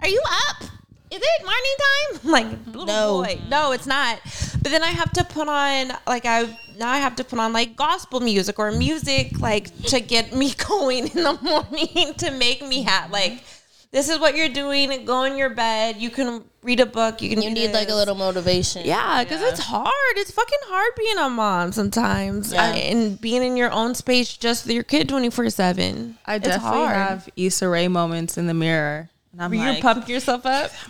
[0.02, 0.64] are you up?
[1.12, 2.72] Is it morning time?" I'm like, mm-hmm.
[2.72, 3.24] little No.
[3.24, 4.20] boy, no, it's not.
[4.62, 6.44] But then I have to put on like I
[6.78, 10.54] now I have to put on like gospel music or music like to get me
[10.68, 13.06] going in the morning to make me happy.
[13.06, 13.14] Mm-hmm.
[13.14, 13.44] Like
[13.92, 15.04] this is what you're doing.
[15.06, 15.98] Go in your bed.
[15.98, 17.24] You can read a book.
[17.24, 17.42] You can.
[17.42, 18.86] You do need like a little motivation.
[18.86, 20.14] Yeah, because it's hard.
[20.18, 22.64] It's fucking hard being a mom sometimes, uh, Yeah.
[22.66, 26.20] I- and being in your own space just with your kid twenty four seven.
[26.26, 26.96] I it's definitely hard.
[26.98, 29.10] have Issa Rae moments in the mirror.
[29.32, 30.72] And I'm Where like, you're pumping yourself up.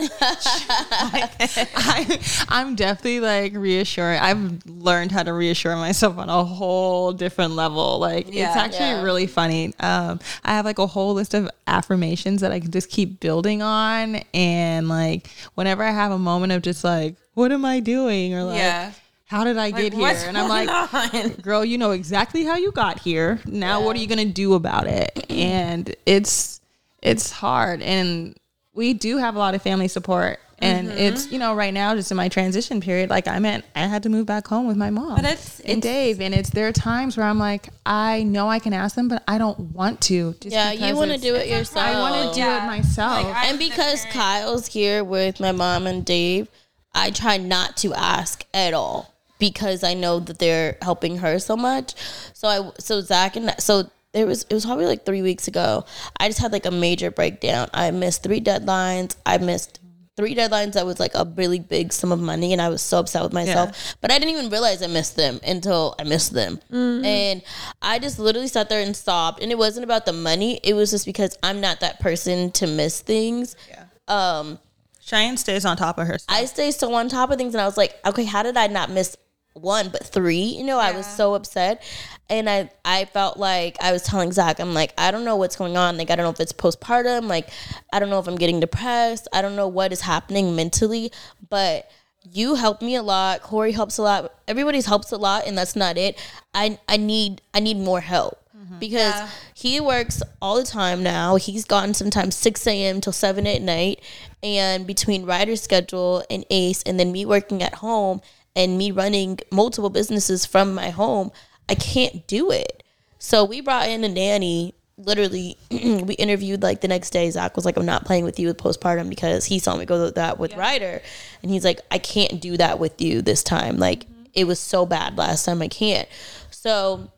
[0.00, 4.20] I, I'm definitely like reassuring.
[4.20, 7.98] I've learned how to reassure myself on a whole different level.
[7.98, 8.48] Like Yeah.
[8.48, 9.02] it's actually Yeah.
[9.02, 9.74] really funny.
[9.80, 13.60] Um, I have like a whole list of affirmations that I can just keep building
[13.60, 18.34] on, and like whenever I have a moment of just like, what am I doing,
[18.34, 18.92] or like, Yeah.
[19.26, 20.14] how did I get here?
[20.26, 20.68] And I'm like,
[21.14, 21.30] on?
[21.42, 23.40] girl, you know exactly how you got here.
[23.46, 25.24] Now what are you gonna do about it?
[25.38, 26.57] And it's
[27.02, 27.82] it's hard.
[27.82, 28.36] And
[28.74, 30.38] we do have a lot of family support.
[30.60, 30.98] And Mm-hmm.
[30.98, 34.02] it's, you know, right now just in my transition period, like I meant I had
[34.02, 35.14] to move back home with my mom.
[35.14, 36.20] But it's- and it's- Dave.
[36.20, 39.22] And it's there are times where I'm like, I know I can ask them, but
[39.28, 40.34] I don't want to.
[40.40, 41.86] Just Yeah, you want to do it yourself.
[41.86, 42.64] I want to do Yeah.
[42.64, 43.24] it myself.
[43.24, 46.48] Like, and because Kail's here with my mom and Dave,
[46.92, 51.56] I try not to ask at all because I know that they're helping her so
[51.56, 51.94] much.
[52.34, 55.84] So I so Zach and so there was it was probably like three weeks ago.
[56.18, 57.68] I just had like a major breakdown.
[57.74, 59.16] I missed three deadlines.
[59.26, 59.80] I missed
[60.16, 62.98] three deadlines that was like a really big sum of money and I was so
[62.98, 63.94] upset with myself.
[64.00, 66.58] But I didn't even realize I missed them until I missed them.
[67.04, 67.40] And
[67.80, 69.40] I just literally sat there and sobbed.
[69.40, 70.58] And it wasn't about the money.
[70.64, 73.54] It was just because I'm not that person to miss things.
[73.68, 73.84] Yeah.
[74.08, 74.58] Um
[75.00, 76.18] Cheyenne stays on top of her.
[76.18, 76.36] Stuff.
[76.36, 78.66] I stay so on top of things and I was like, okay, how did I
[78.66, 79.16] not miss
[79.54, 80.42] one but three?
[80.42, 81.82] You know, I was so upset.
[82.30, 85.56] And I I felt like I was telling Zach, I'm like, I don't know what's
[85.56, 85.96] going on.
[85.96, 87.48] Like I don't know if it's postpartum, like
[87.92, 89.28] I don't know if I'm getting depressed.
[89.32, 91.10] I don't know what is happening mentally,
[91.48, 91.90] but
[92.30, 93.42] you help me a lot.
[93.42, 94.34] Cory helps a lot.
[94.46, 96.18] Everybody's helps a lot, and that's not it.
[96.52, 98.78] I I need I need more help mm-hmm.
[98.78, 101.36] because he works all the time now.
[101.36, 103.00] He's gone sometimes six a.m.
[103.00, 104.02] till seven at night,
[104.42, 108.20] and between Ryder's schedule and Ace, and then me working at home
[108.54, 111.30] and me running multiple businesses from my home,
[111.68, 112.82] I can't do it.
[113.18, 114.74] So we brought in a nanny.
[114.96, 117.30] Literally, we interviewed like the next day.
[117.30, 120.06] Zach was like, "I'm not playing with you with postpartum because he saw me go
[120.06, 121.02] through that with Ryder,
[121.42, 123.76] and he's like, I can't do that with you this time.
[123.78, 124.24] Like mm-hmm.
[124.34, 125.62] it was so bad last time.
[125.62, 126.08] I can't."
[126.50, 127.12] So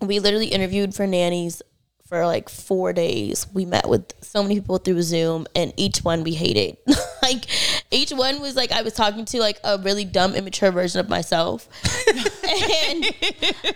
[0.00, 1.62] we literally interviewed for nannies
[2.10, 3.46] for like four days.
[3.54, 6.76] We met with so many people through Zoom, and each one we hated.
[7.22, 7.46] like
[7.92, 11.08] each one was like I was talking to like a really dumb, immature version of
[11.08, 11.68] myself,
[12.16, 13.04] and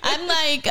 [0.02, 0.66] I'm like,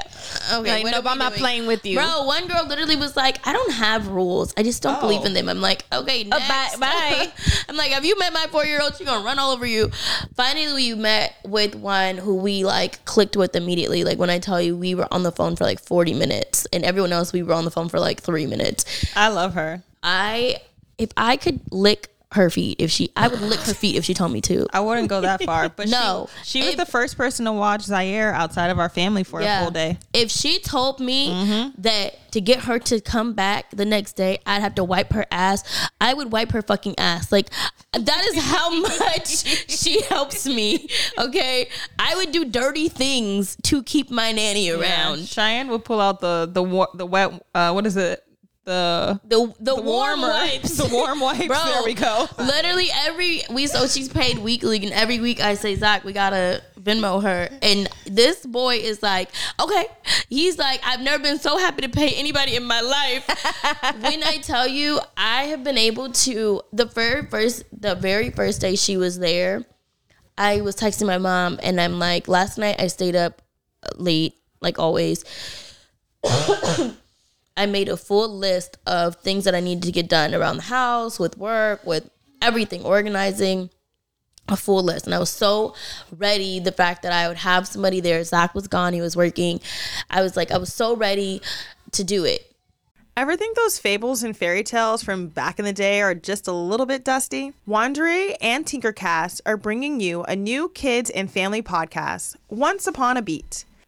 [0.53, 1.97] okay, Like, nope, I'm not playing with you.
[1.97, 4.53] Bro, one girl literally was like, I don't have rules.
[4.57, 5.25] I just don't believe oh.
[5.25, 5.47] in them.
[5.47, 6.79] I'm like, okay, next.
[6.79, 7.31] bye- bye.
[7.69, 8.97] I'm like, have you met my four year old?
[8.97, 9.89] She's gonna run all over you.
[10.35, 14.03] Finally, we met with one who we like clicked with immediately.
[14.03, 16.83] Like when I tell you, we were on the phone for like 40 minutes, and
[16.83, 18.85] everyone else we were on the phone for like three minutes.
[19.15, 19.83] I love her.
[20.01, 20.57] I,
[20.97, 24.13] if I could lick her feet, if she, I would lick her feet if she
[24.13, 24.67] told me to.
[24.73, 26.29] I wouldn't go that far, but No.
[26.43, 29.39] she, she was If- the first person to watch Zaire outside of our family for
[29.41, 29.97] a full day.
[30.13, 31.81] If she told me Mm-hmm.
[31.81, 35.25] that to get her to come back the next day, I'd have to wipe her
[35.31, 35.63] ass.
[36.01, 37.31] I would wipe her fucking ass.
[37.31, 37.49] Like
[37.93, 40.89] that is how much she helps me.
[41.19, 41.69] Okay,
[41.99, 45.27] I would do dirty things to keep my nanny around.
[45.27, 48.22] Cheyenne would pull out the the the wet uh, what is it
[48.65, 50.77] the The the, warm warmer wipes.
[50.77, 51.47] the warm wipes.
[51.47, 52.27] Bro, there we go.
[52.37, 56.61] Literally every we so she's paid weekly, and every week I say Zach, we gotta
[56.79, 59.85] Venmo her, and this boy is like, okay,
[60.29, 63.27] he's like, I've never been so happy to pay anybody in my life.
[64.01, 68.61] when I tell you, I have been able to the very first the very first
[68.61, 69.65] day she was there,
[70.37, 73.41] I was texting my mom, and I'm like, last night I stayed up
[73.95, 75.25] late, like always.
[77.55, 80.63] I made a full list of things that I needed to get done around the
[80.63, 82.09] house, with work, with
[82.41, 83.69] everything, organizing
[84.49, 85.05] a full list.
[85.05, 85.75] And I was so
[86.17, 86.59] ready.
[86.59, 88.23] The fact that I would have somebody there.
[88.23, 89.61] Zach was gone, he was working.
[90.09, 91.41] I was like, I was so ready
[91.91, 92.49] to do it.
[93.15, 96.51] Ever think those fables and fairy tales from back in the day are just a
[96.51, 97.53] little bit dusty?
[97.67, 103.21] Wondery and Tinkercast are bringing you a new kids and family podcast, Once Upon a
[103.21, 103.65] Beat.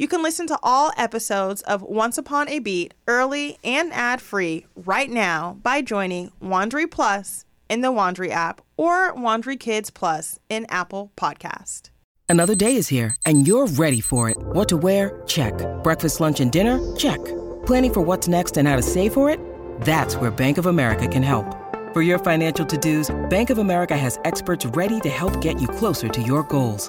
[0.00, 4.64] You can listen to all episodes of Once Upon a Beat early and ad free
[4.74, 10.64] right now by joining Wondery Plus in the Wondery app or Wondery Kids Plus in
[10.70, 11.90] Apple Podcast.
[12.30, 14.38] Another day is here, and you're ready for it.
[14.40, 15.22] What to wear?
[15.26, 15.52] Check.
[15.82, 16.80] Breakfast, lunch, and dinner?
[16.96, 17.22] Check.
[17.66, 19.38] Planning for what's next and how to save for it?
[19.82, 21.44] That's where Bank of America can help.
[21.92, 26.08] For your financial to-dos, Bank of America has experts ready to help get you closer
[26.08, 26.88] to your goals.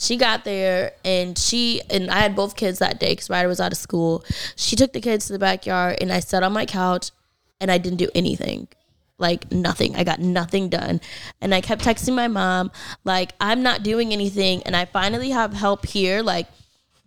[0.00, 3.60] She got there and she and I had both kids that day because Ryder was
[3.60, 4.24] out of school.
[4.54, 7.10] She took the kids to the backyard and I sat on my couch
[7.60, 8.68] and I didn't do anything.
[9.18, 9.96] Like nothing.
[9.96, 11.00] I got nothing done.
[11.40, 12.70] And I kept texting my mom,
[13.02, 14.62] like, I'm not doing anything.
[14.62, 16.22] And I finally have help here.
[16.22, 16.46] Like,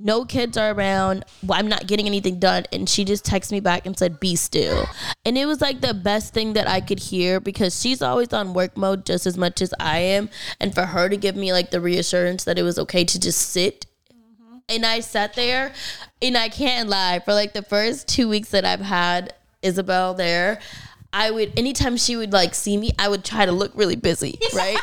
[0.04, 1.26] no kids are around.
[1.49, 2.66] I'm not getting anything done.
[2.72, 4.88] And she just texted me back and said, be still.
[5.26, 8.54] And it was like the best thing that I could hear because she's always on
[8.54, 10.30] work mode just as much as I am.
[10.60, 13.41] And for her to give me like the reassurance that it was okay to just
[13.49, 13.86] sit.
[14.14, 14.58] Mm-hmm.
[14.70, 15.74] And I sat there
[16.22, 20.60] and I can't lie, for like the first two weeks that I've had Isabel there,
[21.14, 24.39] I would anytime she would like see me, I would try to look really busy,
[24.54, 24.78] right?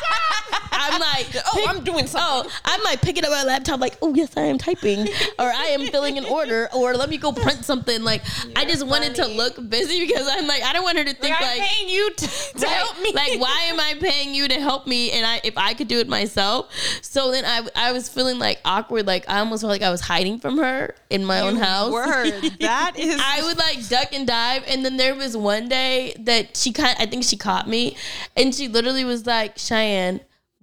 [0.79, 2.51] I'm like, oh, I'm doing something.
[2.51, 5.01] Oh, I'm like picking up my laptop, like, oh yes, I am typing,
[5.39, 8.03] or I am filling an order, or let me go print something.
[8.03, 8.23] Like,
[8.55, 11.35] I just wanted to look busy because I'm like, I don't want her to think
[11.35, 12.27] I'm like paying you to,
[12.59, 13.11] to help me.
[13.13, 15.11] Like, why am I paying you to help me?
[15.11, 18.59] And I, if I could do it myself, so then I, I was feeling like
[18.65, 19.05] awkward.
[19.05, 21.91] Like I almost felt like I was hiding from her in my own house.
[21.91, 22.33] Word.
[22.59, 23.19] That is.
[23.23, 26.95] I would like duck and dive, and then there was one day that she kind,
[26.99, 27.95] I think she caught me,
[28.35, 30.19] and she literally was like, "Cheyenne,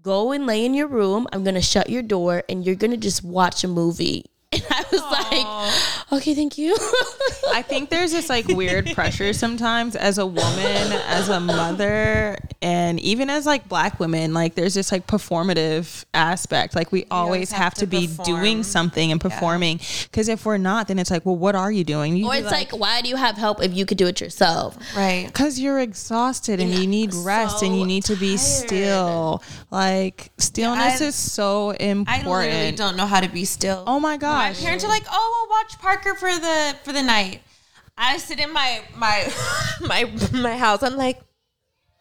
[0.07, 1.27] go and lay in your room.
[1.33, 5.03] I'm gonna shut your door, and you're gonna just watch a movie." And I was
[5.03, 6.77] like, "Okay, thank you."
[7.53, 13.01] I think there's this like weird pressure sometimes as a woman, as a mother, and
[13.01, 16.75] even as like black women, like there's this like performative aspect.
[16.77, 19.79] Like we always have, have to, to be doing something and performing.
[20.05, 22.17] Because if we're not, then it's like, well, what are you doing?
[22.17, 24.79] You or it's like, why do you have help if you could do it yourself?
[24.97, 25.27] right.
[25.27, 29.43] because you're exhausted and you need rest and you need to be still.
[29.71, 32.09] Like stillness I- is so important.
[32.09, 33.83] I literally don't know how to be still.
[33.87, 34.63] Oh my My gosh.
[34.63, 37.43] parents are like, "Oh, we'll watch Parker for the for the night."
[37.99, 39.33] I sit in my my
[39.81, 40.83] my my house.
[40.83, 41.21] I'm like,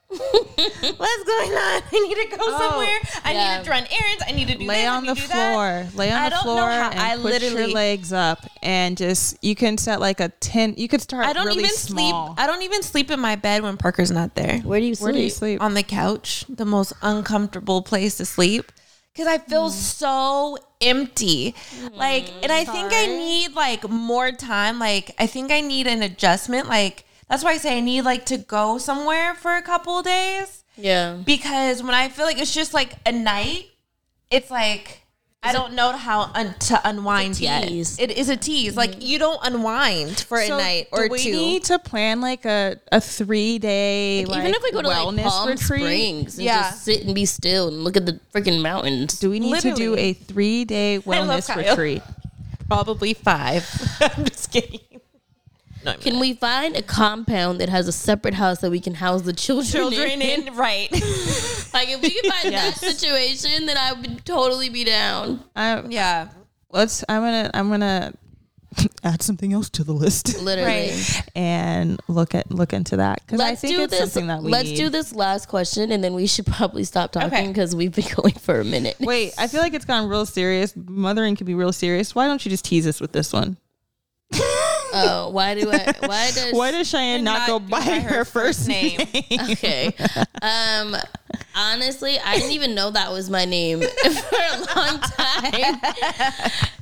[0.08, 1.82] "What's going on?
[1.92, 3.00] I need to go oh, somewhere.
[3.24, 3.58] I yeah.
[3.58, 4.24] need to run errands.
[4.28, 6.36] I need to do lay this, on the to that." floor lay on I the
[6.36, 9.78] don't know floor how- and I put literally- your legs up and just you can
[9.78, 12.28] set like a tent you could start I don't really even small.
[12.28, 12.40] sleep.
[12.40, 14.60] I don't even sleep in my bed when Parker's not there.
[14.60, 15.04] Where do you sleep?
[15.04, 18.72] where do you sleep on the couch, the most uncomfortable place to sleep
[19.16, 19.72] because I feel mm.
[19.72, 21.56] so empty.
[21.80, 24.78] Mm, like, and I think I need like more time.
[24.78, 26.68] Like, I think I need an adjustment.
[26.68, 30.06] Like, that's why I say I need like to go somewhere for a couple of
[30.06, 31.18] days Yeah.
[31.26, 33.70] because when I feel like it's just like a night,
[34.30, 35.02] it's like.
[35.46, 37.70] I don't know how un- to unwind yet.
[37.70, 38.76] It is a tease.
[38.76, 39.02] Like mm-hmm.
[39.02, 41.32] you don't unwind for a night or do we two.
[41.32, 44.98] need to plan like a, a three day like, Even if we go to like
[44.98, 46.62] wellness Palm retreat Springs and Yeah.
[46.64, 49.20] just sit and be still and look at the freaking mountains.
[49.20, 52.02] do we need to do a three day wellness retreat
[52.68, 53.70] Probably five.
[54.02, 54.80] I'm just kidding.
[55.86, 58.96] No, I'm Can we find a compound that has a separate house that we can
[58.96, 60.48] house the children, children in?
[60.48, 60.92] in right.
[60.92, 65.44] Like if we can find that situation, then I would totally be down.
[65.56, 66.30] I, yeah.
[66.72, 68.14] let's i'm gonna i'm gonna
[69.06, 70.92] add something else to the list Literally.
[71.36, 74.12] and look at look into that because i Let's think do it's this.
[74.14, 74.76] something that we let's need.
[74.78, 77.48] do this last question, and then we should probably stop talking Okay.
[77.48, 78.98] because we've been going for a minute.
[79.00, 80.74] Wait, I feel like it's gotten real serious.
[80.76, 82.14] Mothering can be real serious.
[82.16, 83.56] Why don't you just tease us with this one?
[84.96, 85.94] Oh, why do I?
[86.00, 86.54] Why does?
[86.54, 88.98] Why does Cheyenne not, not go go by by her, her first first name?
[88.98, 89.40] name?
[89.52, 89.94] Okay.
[90.42, 90.96] Um.
[91.58, 95.76] Honestly, I didn't even know that was my name for a long time.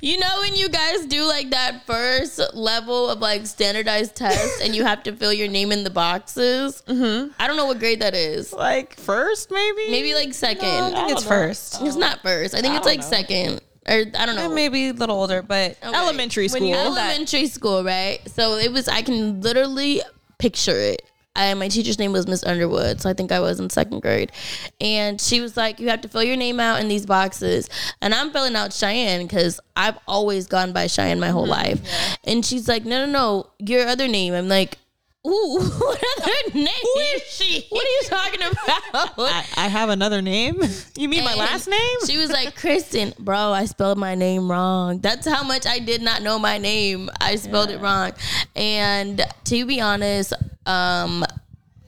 [0.01, 4.75] You know when you guys do like that first level of like standardized test and
[4.75, 6.83] you have to fill your name in the boxes.
[6.87, 7.31] Mm-hmm.
[7.39, 8.51] I don't know what grade that is.
[8.51, 9.91] like first, maybe?
[9.91, 10.65] Maybe like second.
[10.67, 11.81] I think it's first.
[11.81, 12.55] It's not first.
[12.55, 13.61] I think it's like second.
[13.87, 14.53] Or I don't eh, know.
[14.53, 15.95] maybe a little older, but Okay.
[15.95, 16.71] Elementary When school.
[16.71, 18.19] that- elementary school, right?
[18.29, 18.87] So it was.
[18.87, 20.01] I can literally
[20.37, 21.03] picture it.
[21.35, 24.31] I, my teacher's name was Miss Underwood, so I think I was in second grade,
[24.79, 27.69] and she was like, "You have to fill your name out in these boxes,"
[28.01, 31.81] and I'm filling out Cheyenne because I've always gone by Cheyenne my whole mm-hmm.
[31.81, 34.77] life, and she's like, "No, no, no, your other name." I'm like.
[35.25, 36.67] Ooh, what other name?
[36.67, 37.65] Who is she?
[37.69, 39.13] What are you talking about?
[39.17, 40.61] I, I have another name.
[40.95, 41.97] You mean my last name?
[42.05, 44.99] She was like, Kristen, bro, I spelled my name wrong.
[44.99, 47.09] That's how much I did not know my name.
[47.19, 48.11] I spelled it wrong.
[48.55, 50.33] And to be honest,
[50.67, 51.25] um,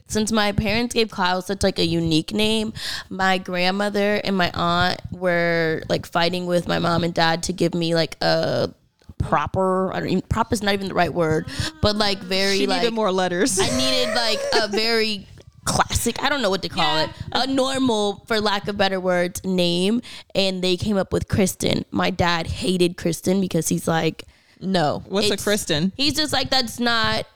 [0.08, 2.72] since my parents gave Kail such like a unique name,
[3.08, 7.74] my grandmother and my aunt were like fighting with my mom and dad to give
[7.74, 8.72] me like a
[9.18, 11.46] proper I don't even proper is not even the right word,
[11.82, 13.58] but like very She like needed more letters.
[13.58, 15.26] I needed like a very
[15.66, 19.44] classic, I don't know what to call it, a normal, for lack of better words,
[19.44, 20.00] name.
[20.34, 21.84] And they came up with Kristen.
[21.90, 24.24] My dad hated Kristen because he's like,
[24.60, 25.02] no.
[25.06, 25.92] What's a Kristen?
[25.96, 27.26] He's just like, that's not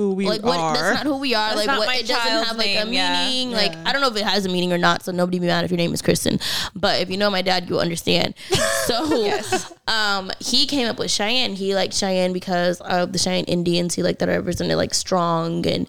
[0.00, 0.72] Who we like what are.
[0.74, 1.48] that's not who we are.
[1.48, 3.26] That's like not what my it doesn't child's have like a name, yeah.
[3.26, 3.50] meaning.
[3.50, 5.62] Like I don't know if it has a meaning or not, so nobody be mad
[5.62, 6.40] if your name is Kristen.
[6.74, 8.34] But if you know my dad, you'll understand.
[8.86, 9.04] So
[9.86, 11.54] um he came up with Cheyenne.
[11.54, 13.94] He liked Cheyenne because of the Cheyenne Indians.
[13.94, 15.86] He liked that it represented like strong and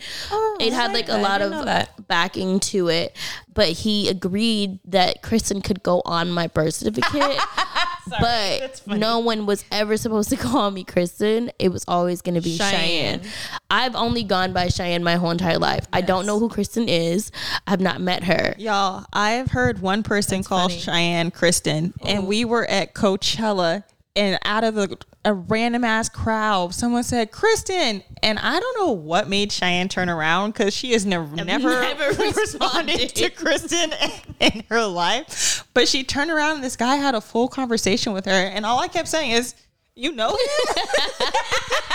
[0.60, 3.16] it had like a lot of backing to it.
[3.54, 7.38] But he agreed that Kristen could go on my birth certificate.
[8.20, 11.52] but no one was ever supposed to call me Kristen.
[11.60, 13.22] It was always going to be Cheyenne.
[13.22, 13.22] Cheyenne.
[13.70, 15.86] I've only gone by Cheyenne my whole entire life.
[15.94, 17.32] I don't know who Kristen is.
[17.68, 18.56] I've not met her.
[18.58, 23.84] Y'all, I've heard one person called Cheyenne Kristen, and we were at Coachella,
[24.16, 24.90] and out of a,
[25.24, 30.10] a random ass crowd, someone said Kristen, and I don't know what made Cheyenne turn
[30.10, 33.10] around because she has never never, never responded responded.
[33.16, 37.22] to Kristen in, in her life, but she turned around and this guy had a
[37.22, 39.56] full conversation with her, and all I kept saying is.
[40.02, 40.38] You know, him?"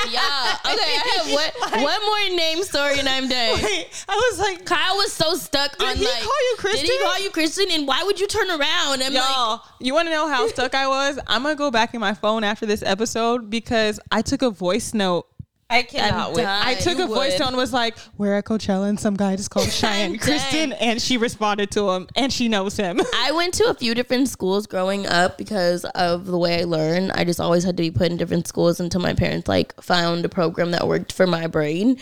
[0.09, 0.57] Yeah.
[0.65, 0.77] Okay.
[0.95, 1.33] I have
[1.73, 3.59] one, one more name story and I'm done.
[4.09, 6.15] I was like, Kyle was so stuck Did on he like.
[6.23, 6.97] call you Did he Kristen?
[7.03, 7.67] call you Kristen?
[7.73, 9.03] And why would you turn around?
[9.03, 11.19] I'm like, Y'all, you want to know how stuck I was?
[11.27, 14.95] I'm gonna go back in my phone after this episode because I took a voice
[14.95, 15.27] note.
[15.69, 16.47] I cannot done.
[16.47, 17.51] I took you a voice would.
[17.51, 21.17] note was like, "We're at Coachella, and some guy just called Cheyenne Kristen," and she
[21.17, 23.01] responded to him, and she knows him.
[23.15, 27.11] I went to a few different schools growing up because of the way I learn.
[27.11, 30.25] I just always had to be put in different schools until my parents like found
[30.25, 31.99] a program that worked for my brain.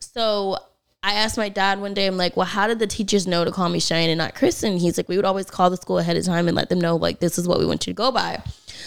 [0.00, 0.56] So
[1.02, 3.52] I asked my dad one day, I'm like, well, how did the teachers know to
[3.52, 4.76] call me Cheyenne and not Kristen?
[4.76, 6.96] He's like, we would always call the school ahead of time and let them know
[6.96, 8.42] like this is what we want you to go by.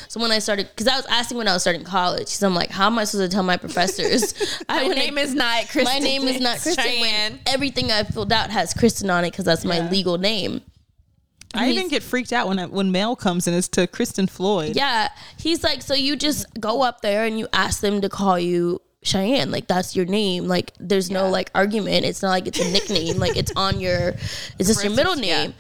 [0.08, 2.56] So when I started, because I was asking when I was starting college, so I'm
[2.56, 4.34] like, how am I supposed to tell my professors?
[4.70, 5.84] I My went name is not Kristen.
[5.84, 6.86] my name is not it's Kristen.
[6.86, 7.39] when Cheyenne.
[7.45, 10.62] everything I filled out has Kristen on it because that's my legal name.
[11.56, 14.76] I even get freaked out when I, when mail comes and it's to Kristen Floyd.
[14.76, 15.10] Yeah.
[15.38, 18.82] He's like, so you just go up there and you ask them to call you
[19.02, 19.50] Cheyenne.
[19.50, 20.47] Like that's your name.
[20.47, 22.06] Like there's no like argument.
[22.06, 23.18] It's not like it's a nickname.
[23.18, 24.10] like it's on your
[24.60, 25.56] it's just your middle name.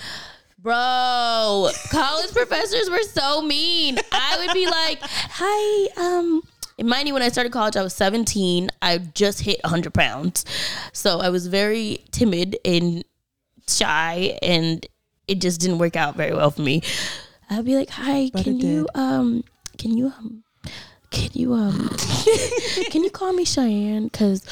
[0.61, 3.97] Bro, college professors were so mean.
[4.11, 6.41] I would be like, hi, um,
[6.83, 8.69] mind you, when I started college, I was 17.
[8.81, 10.43] I just hit 100 pounds.
[10.91, 13.05] So I was very timid and
[13.69, 14.85] shy, and
[15.29, 16.81] it just didn't work out very well for me.
[17.49, 19.45] I'd be like, "Hi, But can you um,
[19.77, 20.43] can you um,
[21.11, 21.89] can you um,
[22.91, 24.05] can you call me Cheyenne?
[24.05, 24.43] Because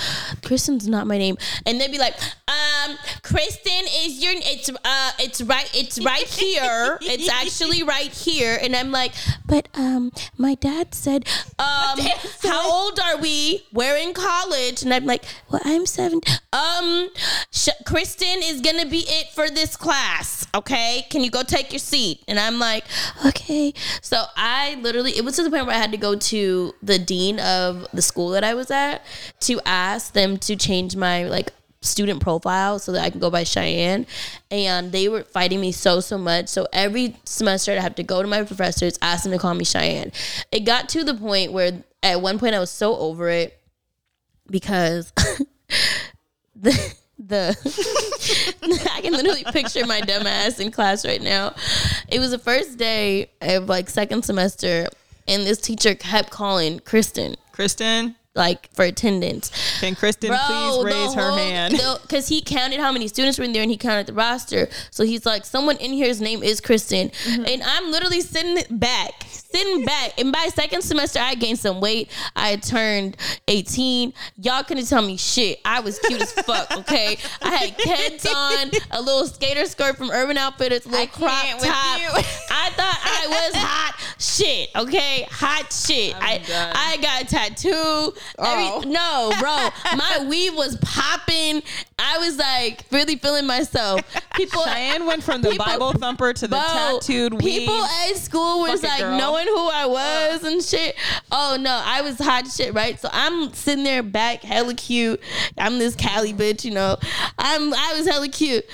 [0.43, 2.15] Kristen's not my name." And they'd be like,
[2.47, 6.97] "Um, Kristen is your it's uh it's right it's right here.
[7.01, 9.13] it's actually right here." And I'm like,
[9.45, 11.27] "But um, my dad said,
[11.59, 11.99] um,
[12.43, 13.65] how old are we?
[13.71, 16.21] We're in college." And I'm like, "Well, I'm seven.
[16.53, 17.09] Um,
[17.51, 20.47] Sh- Kristen is gonna be it for this class.
[20.55, 22.85] Okay, can you go take your seat?" And I'm like,
[23.25, 26.46] "Okay." So I literally, it was to the point where I had to go to
[26.81, 29.03] the dean of the school that I was at
[29.41, 33.43] to ask them to change my like student profile so that I can go by
[33.43, 34.05] Cheyenne.
[34.51, 36.49] And they were fighting me so, so much.
[36.49, 39.65] So every semester I'd have to go to my professors, ask them to call me
[39.65, 40.11] Cheyenne.
[40.51, 43.59] It got to the point where at one point I was so over it
[44.49, 45.11] because
[46.55, 47.57] the the
[48.93, 51.55] I can literally picture my dumb ass in class right now.
[52.07, 54.87] It was the first day of like second semester
[55.27, 59.51] and this teacher kept calling Kristen Kristen, like for attendance.
[59.79, 61.73] can Kristen please raise her hand?
[62.03, 64.69] Because he counted how many students were in there and he counted the roster.
[64.91, 67.09] So he's like, someone in here's name is Kristen.
[67.09, 67.45] Mm-hmm.
[67.47, 70.19] And I'm literally sitting back, sitting back.
[70.19, 72.11] And by second semester, I gained some weight.
[72.35, 73.17] I turned
[73.47, 74.13] 18.
[74.43, 75.59] Y'all couldn't tell me shit.
[75.65, 77.17] I was cute as fuck, okay?
[77.41, 81.63] I had kids on, a little skater skirt from Urban Outfitters, a little crop top.
[82.51, 83.96] I thought I was hot.
[84.19, 84.69] Shit.
[84.75, 86.15] Okay, hot shit.
[86.15, 86.71] I done.
[86.75, 87.71] I got a tattoo.
[87.73, 88.13] Oh.
[88.39, 91.61] Every, no, bro, my weave was popping.
[91.99, 94.01] I was like really feeling myself.
[94.35, 94.63] People.
[94.63, 98.11] Cheyenne went from the people- Bible thumper to the Bro, tattooed people weave.
[98.11, 99.17] at school was Fuck like girl.
[99.17, 100.95] knowing who I was and shit.
[101.31, 102.99] Oh no, I was hot shit, right?
[102.99, 105.19] So I'm sitting there back, hella cute.
[105.57, 106.97] I'm this Cali bitch, you know.
[107.39, 108.65] I'm I was hella cute,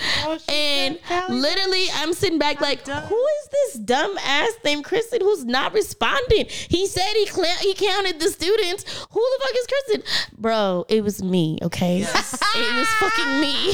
[0.50, 5.74] and literally I'm sitting back like, who is this dumb ass named Kristen who's not
[5.74, 6.46] responding?
[6.48, 8.84] He said he cl- he counted the students.
[9.12, 10.86] Who the fuck is Kristen, bro?
[10.90, 12.02] It was me, okay?
[12.02, 13.54] it was fucking me.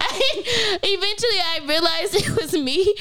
[0.00, 2.94] I, eventually, I realized it was me.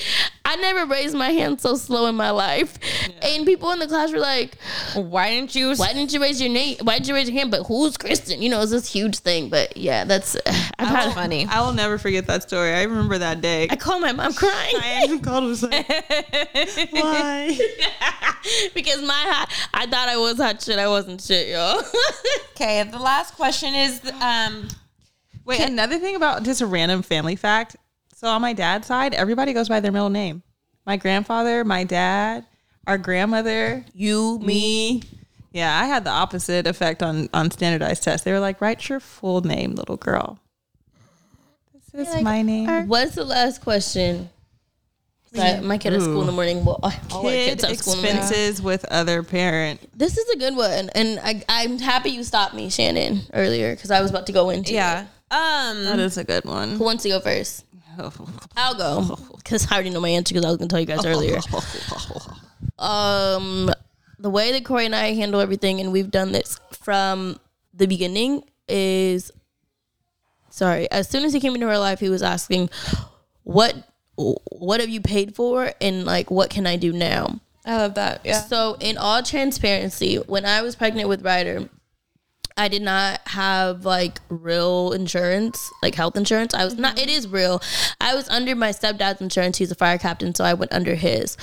[0.45, 2.77] I never raised my hand so slow in my life,
[3.21, 4.57] and people in the class were like,
[4.93, 5.73] Why didn't you?
[5.75, 6.77] "Why didn't you raise your name?
[6.81, 8.41] Why didn't you raise your hand?" But who's Kristen?
[8.41, 9.49] You know, it's this huge thing.
[9.49, 10.35] But yeah, that's
[10.79, 11.13] I've had.
[11.13, 11.45] Funny.
[11.49, 12.73] I will never forget that story.
[12.73, 13.67] I remember that day.
[13.69, 15.87] I called my mom crying Cheyenne called was like,
[16.91, 17.57] why?
[18.73, 20.77] because my hot, I thought I was hot shit.
[20.77, 21.81] I wasn't shit, y'all.
[22.55, 24.67] Okay, the last question is um
[25.45, 27.75] Wait, another thing about just a random family fact.
[28.23, 30.43] So on my dad's side, everybody goes by their middle name.
[30.85, 32.45] My grandfather, my dad,
[32.87, 35.03] our grandmother, you, me.
[35.51, 38.23] Yeah, I had the opposite effect on on standardized tests.
[38.23, 40.39] They were like, "Write your full name, little girl."
[41.91, 42.87] This is my name.
[42.87, 44.29] What's the last question?
[45.35, 46.63] So my kid at school in the morning.
[46.63, 48.21] Well, all our Kid kids have school in the morning.
[48.21, 49.81] expenses with other parent.
[49.99, 53.91] This is a good one, and I, I'm happy you stopped me, Shannon, earlier because
[53.91, 54.71] I was about to go into.
[54.71, 55.01] yeah.
[55.01, 55.07] it.
[55.29, 56.77] Um That is a good one.
[56.77, 57.65] Who wants to go first?
[58.57, 61.05] I'll go because I already know my answer because I was gonna tell you guys
[61.05, 61.39] earlier.
[62.79, 63.69] um,
[64.19, 67.39] the way that Cory and I handle everything, and we've done this from
[67.73, 69.31] the beginning, is
[70.49, 70.89] sorry.
[70.91, 72.69] As soon as he came into our life, he was asking,
[73.43, 73.75] "What,
[74.15, 78.21] what have you paid for, and like, what can I do now?" I love that.
[78.25, 78.41] Yeah.
[78.41, 81.69] So, in all transparency, when I was pregnant with Ryder,
[82.57, 86.53] I did not have like real insurance, like health insurance.
[86.53, 87.03] I was not, mm-hmm.
[87.03, 87.61] it is real.
[87.99, 89.57] I was under my stepdad's insurance.
[89.57, 91.37] He's a fire captain, so I went under his.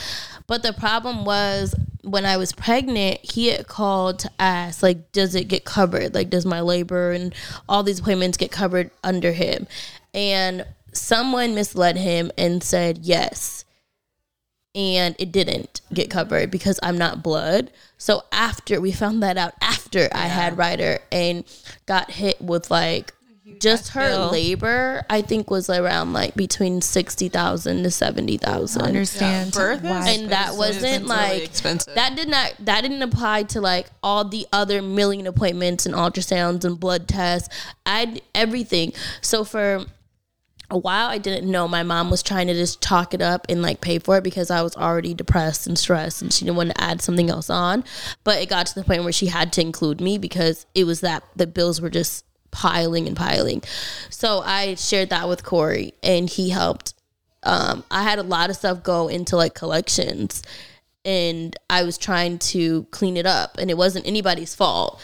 [0.47, 5.35] But the problem was when I was pregnant, he had called to ask, like, does
[5.35, 6.15] it get covered?
[6.15, 7.35] Like, does my labor and
[7.69, 9.67] all these appointments get covered under him?
[10.13, 13.65] And someone misled him and said yes
[14.75, 17.71] and it didn't get covered because I'm not blood.
[17.99, 21.45] So after we found that out after I had Ryder and
[21.87, 23.12] got hit with like
[23.59, 24.31] just her bill.
[24.31, 28.83] labor, I think was around like between sixty thousand to seventy thousand.
[28.83, 29.53] Understand.
[29.53, 31.97] Birth is- And that wasn't like expensive.
[31.97, 36.64] that did not that didn't apply to like all the other million appointments and ultrasounds
[36.64, 37.49] and blood tests.
[37.85, 38.93] I everything.
[39.21, 39.85] So for
[40.71, 43.62] a while I didn't know my mom was trying to just talk it up and
[43.62, 46.71] like pay for it because I was already depressed and stressed and she didn't want
[46.71, 47.85] to add something else on.
[48.25, 51.01] But it got to the point where she had to include me because it was
[51.01, 53.62] that the bills were just piling and piling.
[54.11, 56.95] So I shared that with Cory and he helped.
[57.43, 60.43] Um, I had a lot of stuff go into like collections
[61.05, 65.01] and I was trying to clean it up and it wasn't anybody's fault.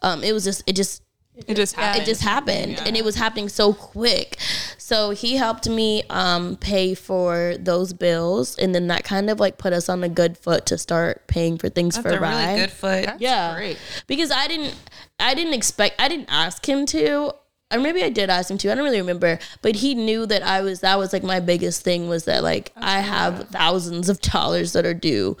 [0.00, 1.02] Um, it was just it just
[1.48, 2.02] it just happened.
[2.02, 4.36] it just happened and it was happening so quick
[4.78, 9.58] so he helped me um, pay for those bills and then that kind of like
[9.58, 12.44] put us on a good foot to start paying for things That's for a Rye.
[12.46, 13.08] really good foot.
[13.20, 13.78] yeah great.
[14.06, 14.74] because i didn't
[15.18, 17.32] i didn't expect i didn't ask him to
[17.72, 20.42] or maybe i did ask him to i don't really remember but he knew that
[20.42, 24.20] i was that was like my biggest thing was that like i have thousands of
[24.20, 25.36] dollars that are due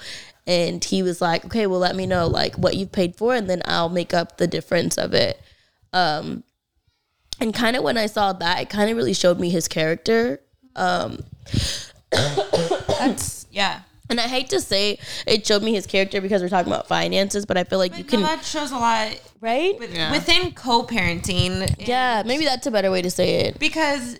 [0.46, 3.48] and he was like okay well let me know like what you've paid for and
[3.50, 5.40] then i'll make up the difference of it
[5.92, 6.42] um
[7.40, 10.40] and kind of when i saw that it kind of really showed me his character
[10.76, 11.18] um
[12.10, 13.80] That's yeah.
[14.10, 17.46] and i hate to say it showed me his character because we're talking about finances
[17.46, 21.86] but i feel like you No, can that shows a lot right with, within co-parenting.
[21.86, 24.18] yeah maybe that's a better way to say it because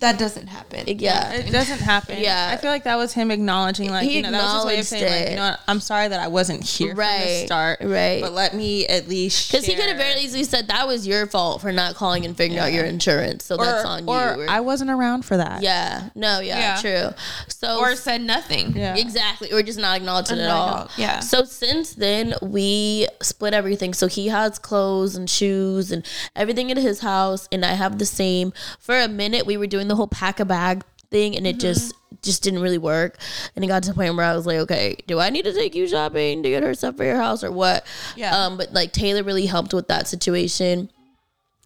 [0.00, 0.84] that doesn't happen.
[0.98, 2.18] yeah It doesn't happen.
[2.18, 2.50] Yeah.
[2.52, 4.78] I feel like that was him acknowledging, like, He you know, that was his way
[4.80, 5.30] of saying, acknowledged like, it.
[5.30, 7.78] you know what, I'm sorry that I wasn't here right, from the start.
[7.80, 8.20] right.
[8.20, 11.26] But let me at least Because he could have very easily said that was your
[11.26, 14.46] fault for not calling and figuring out your insurance, so or, that's on or you.
[14.48, 15.62] I wasn't around for that.
[15.62, 16.80] yeah, no, yeah, Yeah.
[17.10, 17.16] true.
[17.48, 18.76] So Or said nothing.
[18.76, 18.96] Yeah.
[18.96, 20.68] exactly, or just not acknowledge it at all.
[20.68, 21.20] at all, yeah.
[21.20, 23.94] So since then, we split everything.
[23.94, 26.04] So he has clothes and shoes and
[26.36, 28.52] everything in his house, and I have the same.
[28.78, 31.94] For a minute, we were doing the whole pack a bag thing, and it just
[32.22, 33.18] just didn't really work.
[33.54, 35.52] And it got to the point where I was like, okay, do I need to
[35.52, 37.86] take you shopping to get her stuff for your house or what?
[38.16, 38.36] Yeah.
[38.36, 40.90] Um, but like Taylor really helped with that situation.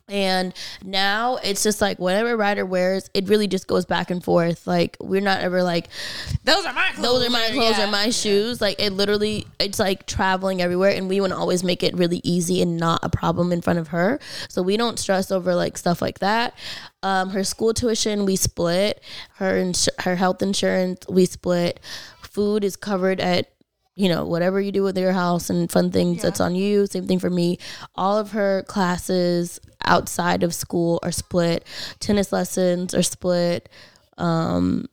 [0.09, 4.67] And now it's just like whatever Ryder wears, it really just goes back and forth.
[4.67, 5.89] Like we're not ever like
[6.45, 7.03] Those are my clothes.
[7.21, 7.85] those are my clothes Yeah.
[7.89, 8.61] or my shoes.
[8.61, 12.21] Like it literally, it's like traveling everywhere, and we want to always make it really
[12.25, 14.19] easy and not a problem in front of her.
[14.49, 16.55] So we don't stress over like stuff like that.
[17.03, 19.03] Um, her school tuition we split.
[19.37, 21.81] Her ins- her health insurance we split.
[22.23, 23.51] Food is covered at
[23.99, 26.87] you know whatever you do with your house and fun things that's on you.
[26.87, 27.59] Same thing for me.
[27.97, 31.65] All of her classes outside of school are split.
[31.99, 33.69] Tennis lessons are split.
[34.17, 34.87] Um,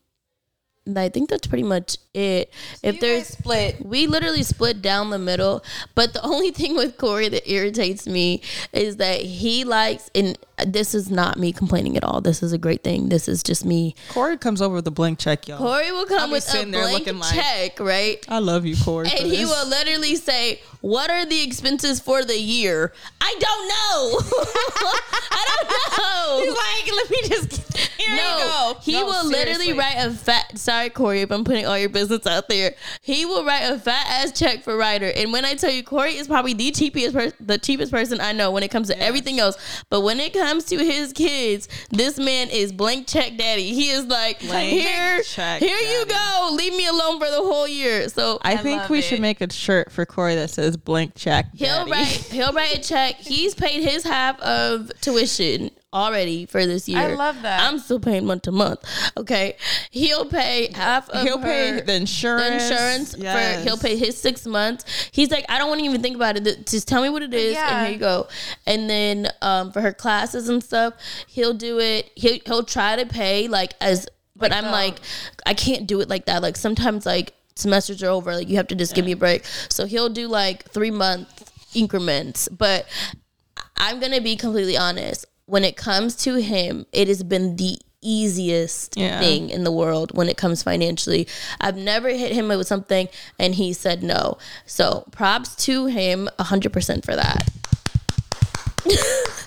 [0.96, 2.52] I think that's pretty much it.
[2.84, 3.84] if You there's split.
[3.84, 5.64] we literally split down the middle.
[5.96, 8.42] But the only thing with Cory that irritates me
[8.74, 12.22] is that he likes, and this is not me complaining at all.
[12.22, 13.10] This is a great thing.
[13.10, 13.96] This is just me.
[14.10, 15.58] Cory comes over with a blank check, y'all.
[15.58, 18.26] Cory will come with a there blank looking like- check, right?
[18.30, 19.08] I love you, Cory.
[19.10, 19.50] And he this.
[19.50, 24.40] will literally say, "What are the expenses for the year?" I don't know.
[25.32, 26.44] I don't know.
[26.46, 27.78] He's like, let me just.
[27.98, 28.80] Here no, you go.
[28.82, 29.46] he No, will seriously.
[29.68, 30.58] literally write a fat.
[30.58, 32.76] Sorry, Cory, if I'm putting all your business out there.
[33.02, 36.16] He will write a fat ass check for Ryder, and when I tell you, Cory
[36.16, 39.40] is probably the cheapest, per- the cheapest person I know when it comes to everything
[39.40, 39.58] else.
[39.90, 43.74] But when it comes to his kids, this man is blank check daddy.
[43.74, 46.50] He is like, Blank here, check here you go.
[46.54, 48.08] Leave me alone for the whole year.
[48.10, 49.04] So I think we it.
[49.04, 51.48] should make a shirt for Cory that says blank check.
[51.56, 53.16] He'll write he'll write a check.
[53.16, 57.00] He's paid his half of tuition already for this year.
[57.00, 57.62] I love that.
[57.62, 58.82] I'm still paying month to month.
[59.18, 59.56] Okay.
[59.92, 62.68] He'll pay half of He'll pay the insurance.
[62.68, 63.58] the insurance Yes.
[63.58, 64.84] for he'll pay his six months.
[65.12, 66.68] He's like, I don't want to even think about it.
[66.68, 67.78] Just tell me what it is, Yeah.
[67.78, 68.28] and here you go.
[68.68, 70.94] And then um, for her classes and stuff,
[71.28, 72.12] he'll do it.
[72.16, 74.06] He'll he'll try to pay like as,
[74.36, 74.98] but I'm like,
[75.46, 76.42] I can't do it like that.
[76.42, 79.46] Like sometimes like semesters are over, like you have to just give me a break.
[79.70, 82.86] So he'll do like three month increments, but
[83.78, 85.26] I'm gonna be completely honest.
[85.48, 89.20] When it comes to him, it has been the easiest Yeah.
[89.20, 91.28] thing in the world when it comes financially.
[91.60, 93.10] I've never hit him with something
[93.40, 94.38] and he said no.
[94.66, 97.50] So props to him 100% for that.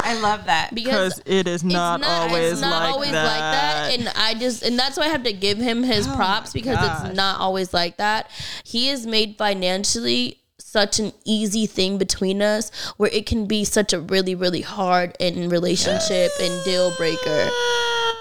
[0.00, 0.70] I love that.
[0.74, 3.24] because it is not, it's always, not like, always that.
[3.24, 3.68] like that
[3.98, 6.76] and i just and that's why i have to give him his oh props because
[6.76, 7.06] gosh.
[7.06, 8.30] it's not always like that
[8.64, 10.37] he has made financially
[10.70, 15.16] such an easy thing between us where it can be such a really really hard
[15.20, 17.50] and relationship and deal breaker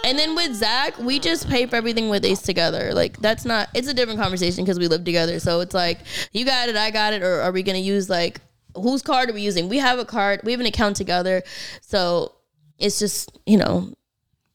[0.03, 2.93] and then with Zach, we just pay for everything with Ace together.
[2.93, 3.67] Like that's not.
[3.73, 5.39] It's a different conversation because we live together.
[5.39, 5.99] So it's like
[6.31, 8.39] you got it, I got it, or are we gonna use like
[8.73, 9.67] whose card are we using?
[9.67, 10.41] We have a card.
[10.43, 11.43] We have an account together.
[11.81, 12.33] So
[12.79, 13.91] it's just you know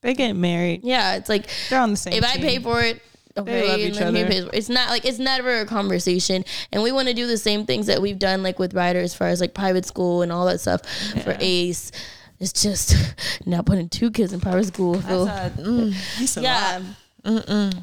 [0.00, 0.84] they get married.
[0.84, 2.14] yeah, it's like They're on the same.
[2.14, 3.02] if I pay for it,
[3.36, 4.26] okay, love each other.
[4.26, 4.46] pays.
[4.52, 7.86] It's not like it's never a conversation, and we want to do the same things
[7.86, 10.60] that we've done, like with Ryder, as far as like private school and all that
[10.60, 10.82] stuff
[11.24, 11.92] for Ace.
[12.40, 12.94] It's just
[13.46, 14.96] now putting two kids in private school.
[14.96, 16.82] I feel- It's a yeah.
[17.24, 17.74] lot.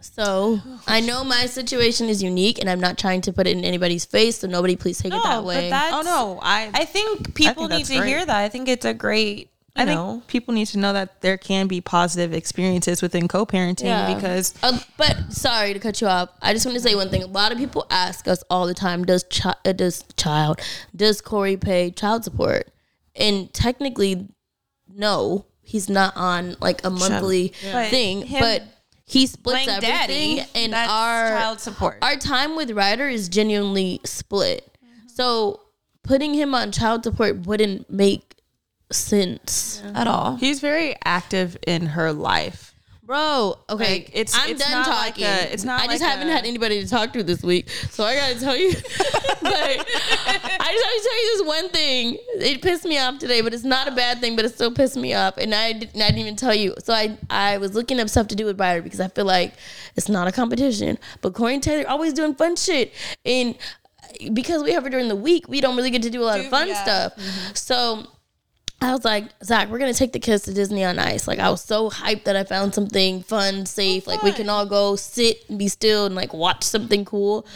[0.00, 3.64] So I know my situation is unique, and I'm not trying to put it in
[3.64, 4.38] anybody's face.
[4.40, 5.70] So nobody, please take it that way.
[5.70, 8.08] but that's, Oh no, I I think people need to great.
[8.08, 8.36] hear that.
[8.36, 9.50] I think it's a great.
[9.76, 13.26] You I think know, people need to know that there can be positive experiences within
[13.26, 14.14] co-parenting Yeah.
[14.14, 16.28] because Uh, but sorry to cut you off.
[16.42, 17.22] I just want to say one thing.
[17.22, 20.60] A lot of people ask us all the time: Does chi- uh, does child
[20.94, 22.68] does Cory pay child support?
[23.16, 24.28] And technically,
[24.94, 28.26] no, he's not on like a monthly But thing.
[28.26, 28.62] him- but
[29.06, 31.96] he splits everything, daddy, and that's our child support.
[32.02, 34.68] Our time with Ryder is genuinely split.
[35.06, 35.60] So
[36.02, 38.31] putting him on child support wouldn't make
[38.94, 39.82] sense.
[39.94, 40.36] at all.
[40.36, 42.68] he's very active in her life.
[43.04, 45.24] Bro, okay, Like, it's- I'm it's done not like talking.
[45.24, 47.68] a- it's not I just like haven't a- had anybody to talk to this week,
[47.90, 48.72] so I gotta tell you.
[49.42, 52.16] but I just have to tell you this one thing.
[52.36, 54.36] It pissed me off today, but it's not a bad thing.
[54.36, 56.74] But it still pissed me off, and I didn't, I didn't even tell you.
[56.78, 59.54] So I I was looking up stuff to do with Ryder because I feel like
[59.96, 60.96] it's not a competition.
[61.22, 62.94] But Cory and Taylor always doing fun shit,
[63.26, 63.56] and
[64.32, 66.38] because we have her during the week, we don't really get to do a lot
[66.40, 66.82] of fun yeah.
[66.82, 67.16] stuff.
[67.16, 67.54] Mm-hmm.
[67.54, 68.06] So.
[68.82, 71.28] I was like, Zach, we're gonna take the kids to Disney on Ice.
[71.28, 74.06] Like, I was so hyped that I found something fun, safe.
[74.06, 77.46] Like, we can all go sit and be still and like watch something cool.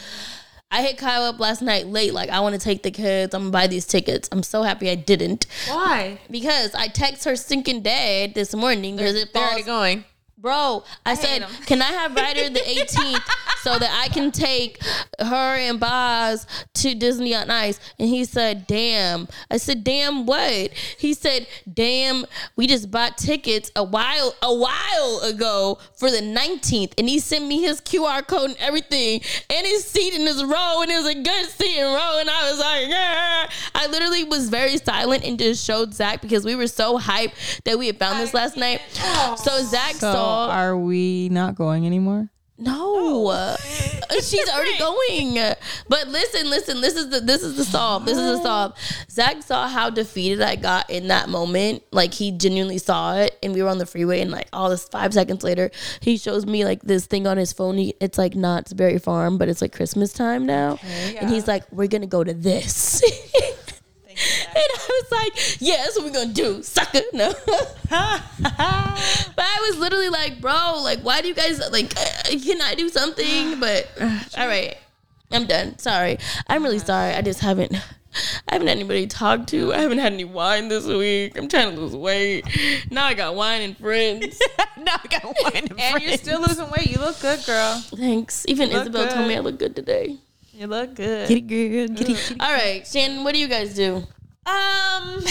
[0.69, 2.13] I hit Kail up last night late.
[2.13, 3.33] Like, I want to take the kids.
[3.33, 4.27] I'm gonna buy these tickets.
[4.31, 6.19] I'm so happy I didn't Why?
[6.29, 10.03] because I text her stinking dad this morning because it They're falls already going.
[10.39, 13.23] Bro, I, said, can I have Ryder the 18th
[13.67, 14.81] so that I can take
[15.19, 17.81] her and Boz to Disney on Ice.
[17.99, 19.27] And he said, Damn.
[19.51, 20.71] I said, Damn what?
[20.97, 22.25] He said, Damn,
[22.55, 26.93] we just bought tickets a while a while ago for the 19th.
[26.97, 30.81] And he sent me his QR code and everything and his seat in his row.
[30.81, 32.17] And it was a good seat in row.
[32.21, 33.49] And I was like, yeah.
[33.75, 37.77] I literally was very silent and just showed Zach because we were so hyped that
[37.77, 38.79] we had found this last night.
[39.37, 42.29] So Zach So saw are we not going anymore?
[42.57, 43.55] No, Uh,
[44.21, 45.35] she's already going.
[45.87, 46.81] But listen, listen.
[46.81, 48.05] This is the this is the solve.
[48.05, 48.73] This is the solve.
[49.11, 51.83] Zach saw how defeated I got in that moment.
[51.91, 54.87] Like he genuinely saw it, and we were on the freeway, and like all this
[54.89, 55.69] five seconds later,
[56.01, 57.77] he shows me like this thing on his phone.
[57.77, 60.79] He, it's like Knott's Berry Farm, but it's like Christmas time now,
[61.19, 63.01] and he's like, "We're gonna go to this."
[64.47, 67.01] And I was like, yeah, that's what we're gonna do, sucker.
[67.13, 67.31] No.
[67.89, 72.75] but I was literally like, bro, like, why do you guys like uh, can I
[72.75, 73.59] do something?
[73.67, 74.77] But uh, all right.
[75.31, 75.77] I'm done.
[75.77, 76.17] Sorry.
[76.47, 77.13] I'm really sorry.
[77.13, 77.73] I just haven't
[78.47, 79.73] I haven't had anybody to talk to.
[79.73, 81.37] I haven't had any wine this week.
[81.37, 82.45] I'm trying to lose weight.
[82.89, 84.39] Now I got wine and friends.
[84.77, 85.93] now I got wine and friends.
[85.95, 86.89] And you're still losing weight.
[86.89, 87.81] You look good, girl.
[87.95, 88.45] Thanks.
[88.47, 90.17] Even Isabel told me I look good today.
[90.57, 91.29] You look good.
[92.39, 93.97] All right, Shannon, what do you guys do?
[94.47, 95.21] Um,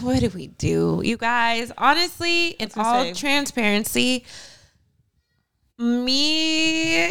[0.00, 1.70] what do we do, you guys?
[1.76, 4.24] Honestly, in all say- transparency,
[5.78, 7.08] me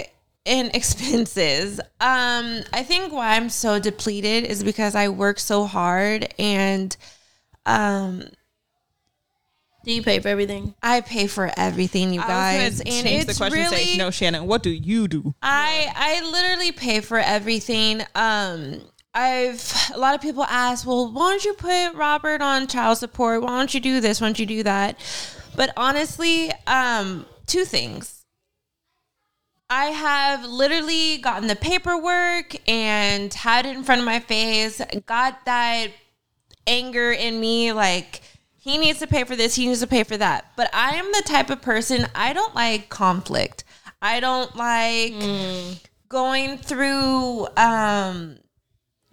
[0.47, 1.79] and expenses.
[1.99, 6.97] Um, I think why I'm so depleted is because I work so hard and
[7.67, 8.23] um
[9.83, 10.75] Do you pay for everything?
[10.83, 12.79] I pay for everything, you guys.
[12.79, 13.59] and change it's the question.
[13.59, 14.45] really no, Shannon.
[14.45, 15.33] What do you do?
[15.41, 18.03] I I literally pay for everything.
[18.15, 18.81] Um
[19.13, 23.41] I've a lot of people ask, well, why don't you put Robert on child support?
[23.41, 24.21] Why don't you do this?
[24.21, 24.97] Why don't you do that?
[25.55, 28.25] But honestly, um, two things.
[29.69, 35.45] I have literally gotten the paperwork and had it in front of my face, got
[35.45, 35.87] that
[36.67, 38.21] anger in me like
[38.61, 40.51] he needs to pay for this, he needs to pay for that.
[40.55, 43.63] But I am the type of person I don't like conflict.
[44.03, 45.15] I don't like
[46.09, 48.37] going through um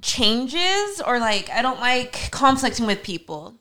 [0.02, 3.54] changes or like I don't like conflicting with people.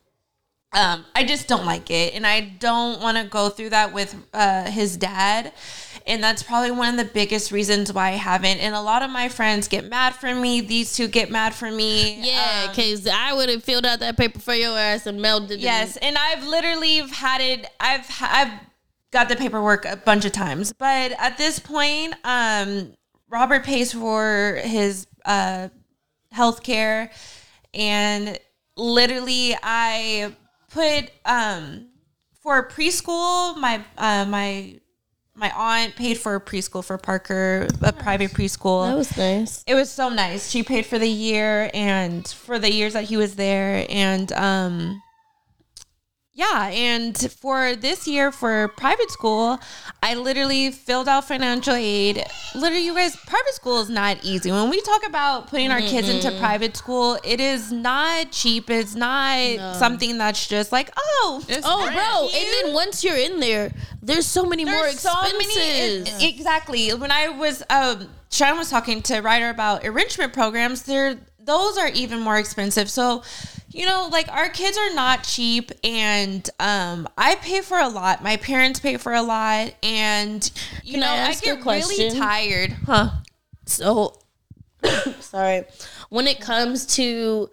[0.74, 4.14] Um, I just don't like it, and I don't want to go through that with
[4.34, 5.52] uh, his dad.
[6.08, 8.58] And that's probably one of the biggest reasons why I haven't.
[8.58, 10.60] And a lot of my friends get mad for me.
[10.62, 12.18] These two get mad for me.
[12.26, 15.50] Yeah, Um, because I would have filled out that paper for your ass and mailed
[15.50, 15.60] it.
[15.60, 17.66] Yes, and I've literally had it.
[17.78, 18.52] I've I've
[19.12, 22.94] got the paperwork a bunch of times, but at this point, um,
[23.30, 25.68] Robert pays for his uh,
[26.32, 27.10] health care,
[27.74, 28.38] and
[28.76, 30.34] literally, I
[30.70, 31.88] put um
[32.42, 33.56] for preschool.
[33.58, 34.80] My uh, my
[35.38, 38.88] my aunt paid for a preschool for Parker, a private preschool.
[38.88, 39.64] That was nice.
[39.66, 40.50] It was so nice.
[40.50, 43.86] She paid for the year and for the years that he was there.
[43.88, 45.02] And um
[46.38, 49.58] yeah, and for this year for private school,
[50.00, 52.24] I literally filled out financial aid.
[52.54, 54.52] Literally, you guys, private school is not easy.
[54.52, 58.70] When we talk about putting our kids into private school, it is not cheap.
[58.70, 62.28] It's not something that's just like, oh, Oh, bro!
[62.38, 66.22] And then once you're in there, there's so many more There's expenses.
[66.22, 66.94] e- exactly.
[66.94, 71.88] When I was um Sharon was talking to Ryder about enrichment programs, there those are
[71.88, 72.88] even more expensive.
[72.90, 73.22] So,
[73.70, 78.22] you know, like our kids are not cheap and um I pay for a lot.
[78.22, 80.50] My parents pay for a lot and
[80.82, 82.72] you Can know, I I, get really tired.
[82.86, 83.10] Huh.
[83.66, 84.18] So,
[85.20, 85.64] sorry.
[86.08, 87.50] When it comes to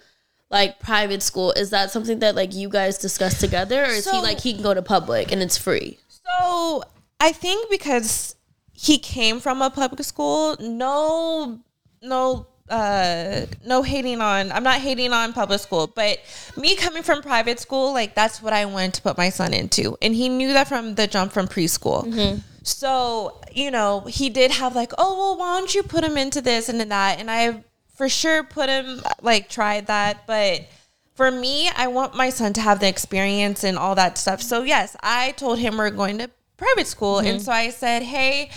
[0.50, 4.22] like private school, is that something that like you guys discuss together, or is he
[4.22, 6.00] like he can go to public and it's free?
[6.08, 6.84] So
[7.20, 8.36] I think because
[8.72, 11.60] he came from a public school, no,
[12.02, 14.52] no, uh, no hating on.
[14.52, 16.20] I'm not hating on public school, but
[16.58, 19.98] me coming from private school, like that's what I wanted to put my son into,
[20.02, 22.42] and he knew that from the jump from preschool.
[22.64, 26.42] So you know, he did have like, oh well, why don't you put him into
[26.42, 27.64] this and that, and I
[27.94, 30.66] for sure put him like tried that, but
[31.14, 34.42] for me, I want my son to have the experience and all that stuff.
[34.42, 38.50] So yes, I told him we're going to private school, and so I said, hey,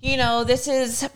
[0.00, 1.08] you know, this is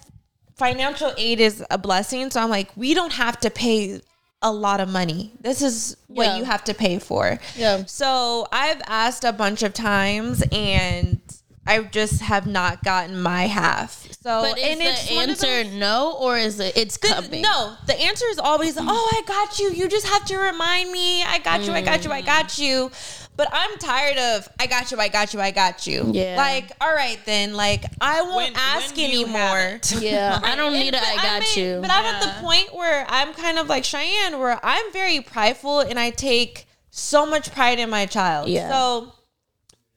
[0.62, 2.30] financial aid is a blessing.
[2.30, 4.00] So I'm like, we don't have to pay
[4.42, 5.32] a lot of money.
[5.40, 6.36] This is what Yeah.
[6.36, 7.38] you have to pay for.
[7.56, 7.84] Yeah.
[7.86, 11.20] So I've asked a bunch of times, and
[11.66, 14.08] I just have not gotten my half.
[14.22, 17.42] So But is and the answer those- no, or is it it's the- coming?
[17.42, 19.70] No, the answer is always, "Oh, I got you.
[19.70, 21.22] You just have to remind me.
[21.24, 21.72] I got you.
[21.72, 22.12] I got you.
[22.12, 22.26] I mm.
[22.26, 22.90] got you."
[23.34, 26.10] But I'm tired of I got you, I got you, I got you.
[26.12, 26.36] Yeah.
[26.36, 29.58] Like, all right then, like I won't When- ask when anymore.
[29.82, 29.92] it.
[30.02, 31.78] Yeah, I don't need a But I got I'm at- you.
[31.80, 35.80] But I'm at the point where I'm kind of like Cheyenne, where I'm very prideful
[35.80, 38.48] and I take so much pride in my child.
[38.50, 38.70] Yeah.
[38.70, 39.12] So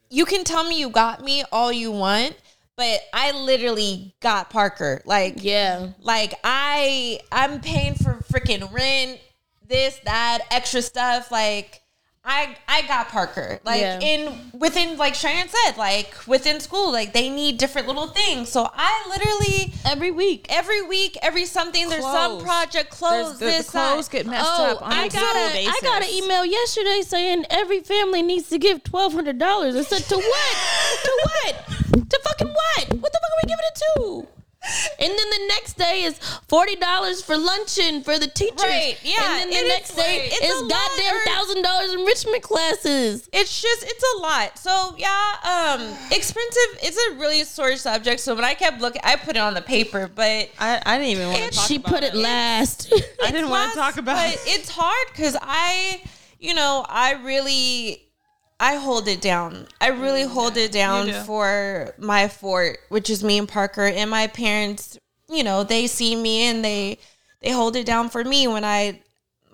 [0.10, 2.36] you can tell me you got me all you want,
[2.78, 5.02] but I literally got Parker.
[5.06, 5.90] Like, yeah.
[6.00, 9.20] like I I'm paying for freaking rent,
[9.68, 11.32] this, that, extra stuff.
[11.32, 11.82] Like
[12.26, 13.60] I I got Parker.
[13.64, 14.00] Like Yeah.
[14.00, 18.50] in within like Cheyenne said, like within school, like they need different little things.
[18.50, 20.48] So I literally Every week.
[20.50, 24.82] every week, every something, there's some project clothes, the, the clothes get messed Oh, up
[24.82, 25.74] on I got a basis.
[25.78, 29.76] I got an email yesterday saying every family needs to give twelve hundred dollars.
[29.76, 30.58] I said to what?
[31.04, 31.56] to what?
[32.10, 32.88] To fucking what?
[33.00, 34.28] What the fuck are we giving it to?
[35.00, 36.18] And then the next day is
[36.48, 38.64] forty dollars for luncheon for the teachers.
[38.64, 41.94] Right, yeah, And then the it is next day like- it's is goddamn thousand dollars
[41.94, 43.30] enrichment classes.
[43.34, 44.58] It's just it's a lot.
[44.58, 45.82] So yeah, um,
[46.12, 48.20] expensive is a really sore subject.
[48.22, 51.12] So when I kept looking, I put it on the paper, but I, I didn't
[51.12, 51.68] even want to talk about it.
[51.68, 52.94] She about put it last.
[53.24, 54.36] I didn't want to talk about it.
[54.40, 54.60] but it.
[54.60, 56.02] it's hard because I,
[56.40, 58.05] you know, I really,
[58.60, 59.68] I hold it down.
[59.82, 61.14] I really hold it down do.
[61.22, 64.98] for my fort, which is me and Parker and my parents.
[65.30, 67.00] You know, they see me and they
[67.42, 69.02] they hold it down for me when I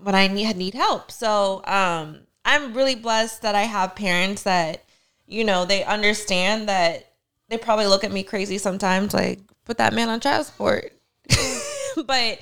[0.02, 1.12] when I need need help.
[1.12, 4.84] So um, I'm really blessed that I have parents that,
[5.28, 7.14] you know, they understand that
[7.50, 10.94] they probably look at me crazy sometimes, like put that man on child support.
[12.06, 12.40] but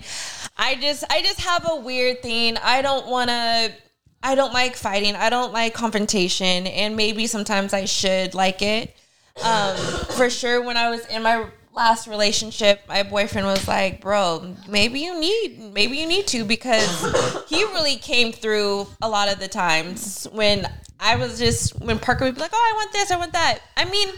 [0.58, 2.58] I just I just have a weird thing.
[2.58, 3.74] I don't want to
[4.22, 5.16] I don't like fighting.
[5.16, 8.96] I don't like confrontation and maybe sometimes I should like it.
[9.44, 9.78] Um
[10.18, 15.00] for sure when I was in my last relationship, my boyfriend was like, "Bro, maybe
[15.00, 19.48] you need maybe you need to because he really came through a lot of the
[19.48, 20.68] times when
[21.00, 23.60] I was just when Parker would be like, "Oh, I want this, I want that."
[23.78, 24.10] I mean,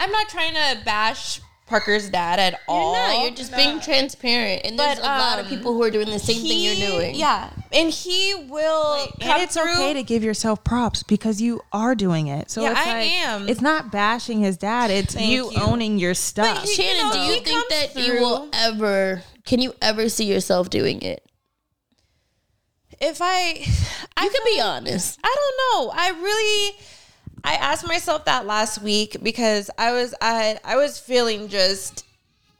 [0.00, 2.94] I'm not trying to bash Parker's dad at all.
[2.94, 3.22] You're not.
[3.26, 4.62] You're just being transparent.
[4.64, 6.90] And there's But, a lot of um, people who are doing the same thing you're
[6.90, 7.14] doing.
[7.14, 9.06] Yeah, and he will.
[9.20, 9.72] come and it's through.
[9.72, 12.50] okay to give yourself props because you are doing it.
[12.50, 13.48] So Yeah, it's I like, am.
[13.48, 14.90] It's not bashing his dad.
[14.90, 15.58] It's you, you.
[15.60, 16.62] owning your stuff.
[16.64, 19.22] he- Shannon, know, do you think comes that you will ever?
[19.44, 21.22] Can you ever see yourself doing it?
[23.00, 23.64] If I,
[24.16, 25.18] I You can be honest.
[25.22, 25.92] I don't know.
[25.94, 26.76] I really
[27.48, 32.04] I asked myself that last week because I was I I was feeling just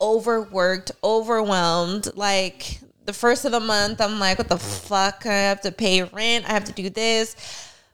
[0.01, 2.09] overworked, overwhelmed.
[2.17, 5.27] Like the first of the month, I'm like, what the fuck?
[5.27, 6.47] I have to pay rent.
[6.49, 7.37] I have to do this.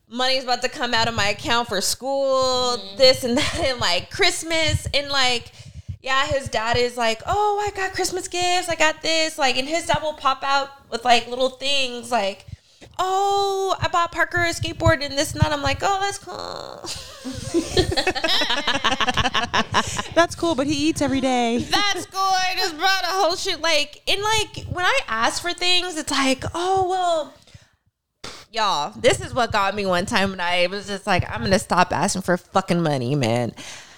[0.08, 2.96] Money's about to come out of my account for school, mm-hmm.
[2.96, 4.86] this and that, and like Christmas.
[4.94, 5.50] And like,
[6.00, 8.68] yeah, his dad is like, oh, I got Christmas gifts.
[8.68, 9.36] I got this.
[9.36, 12.46] Like, and his dad will pop out with like little things like,
[12.98, 15.52] oh, I bought Parker a skateboard and this and that.
[15.52, 16.84] I'm like, oh, that's cool.
[20.14, 21.58] That's cool, but he eats every day.
[21.58, 22.20] That's cool.
[22.20, 23.60] I just brought a whole shit.
[23.60, 27.34] Like, and like when I ask for things, it's like, oh, well,
[28.52, 31.58] y'all, this is what got me one time when I was just like, I'm gonna
[31.58, 33.52] stop asking for fucking money, man.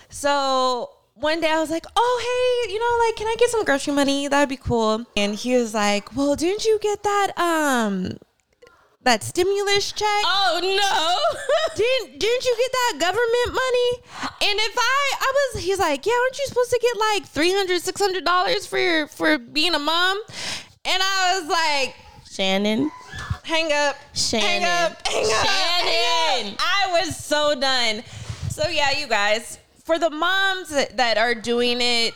[0.09, 3.65] So one day I was like, oh hey, you know, like, can I get some
[3.65, 4.29] grocery money?
[4.29, 5.05] That'd be cool.
[5.17, 8.19] And he was like, well, didn't you get that um
[9.07, 10.23] that stimulus check?
[10.24, 11.77] Oh no!
[11.77, 14.31] didn't didn't you get that government money?
[14.51, 17.81] And if I I was he's like, yeah, aren't you supposed to get like 300
[17.83, 20.20] 600 dollars for your for being a mom?
[20.85, 21.97] And I was like,
[22.31, 22.91] Shannon,
[23.43, 25.85] hang up, Shannon, hang up, hang up, hang
[26.37, 26.55] Shannon.
[26.55, 26.61] up.
[26.61, 28.03] I was so done.
[28.51, 32.15] So yeah, you guys, for the moms that, that are doing it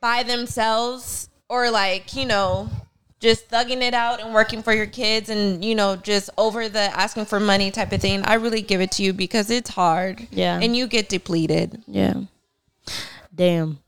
[0.00, 2.70] by themselves or like, you know,
[3.20, 6.78] just thugging it out and working for your kids and, you know, just over the
[6.78, 10.26] asking for money type of thing, I really give it to you because it's hard.
[10.30, 10.60] Yeah.
[10.60, 11.82] And you get depleted.
[11.86, 12.14] Yeah.
[13.34, 13.78] Damn.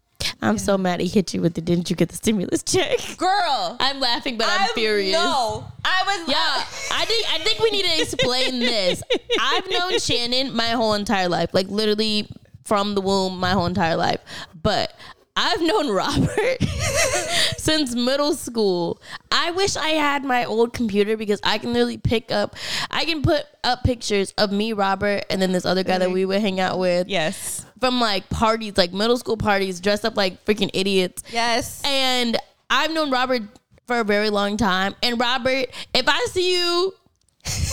[0.43, 2.99] I'm so mad he hit you with the didn't you get the stimulus check?
[3.17, 3.77] Girl.
[3.79, 5.13] I'm laughing, but I'm, furious.
[5.13, 5.67] No.
[5.85, 9.03] I was Yeah, I think I think we need to explain this.
[9.41, 12.29] I've known Shannon my whole entire life, like literally
[12.65, 14.21] from the womb, my whole entire life.
[14.63, 14.95] But
[15.43, 16.63] I've known Robert
[17.57, 19.01] since middle school.
[19.33, 22.57] I wish I had my old computer because I can literally pick up,
[22.91, 26.13] I can put up pictures of me, Robert, and then this other guy that mm-hmm.
[26.13, 27.65] we would hang out with Yes.
[27.81, 31.23] from like parties, like middle school parties, dressed up like freaking idiots.
[31.33, 31.81] Yes.
[31.87, 32.37] And
[32.69, 33.41] I've known Robert
[33.87, 34.95] for a very long time.
[35.03, 36.95] And Robert, if I see you,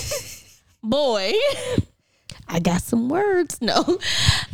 [0.83, 1.33] boy,
[2.47, 3.59] I got some words.
[3.67, 3.99] No,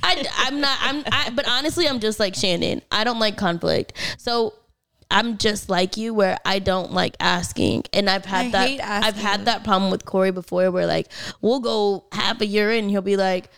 [0.01, 0.77] I, I'm not.
[0.81, 1.03] I'm.
[1.11, 2.81] I, but honestly, I'm just like Shannon.
[2.91, 3.93] I don't like conflict.
[4.17, 4.55] So
[5.13, 7.83] I'm just like you where I don't like asking.
[7.93, 11.07] And I've had I that I've had that problem with Cory before where like
[11.41, 13.49] we'll go half a year in, he'll be like,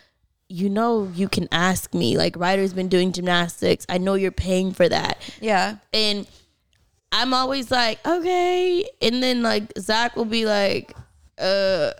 [0.49, 2.17] you know you can ask me.
[2.17, 3.85] Like Ryder's been doing gymnastics.
[3.87, 5.17] I know you're paying for that.
[5.39, 5.77] Yeah.
[5.93, 6.27] And
[7.13, 8.89] I'm always like, okay.
[9.01, 10.93] And then like Zach will be like,
[11.37, 11.91] uh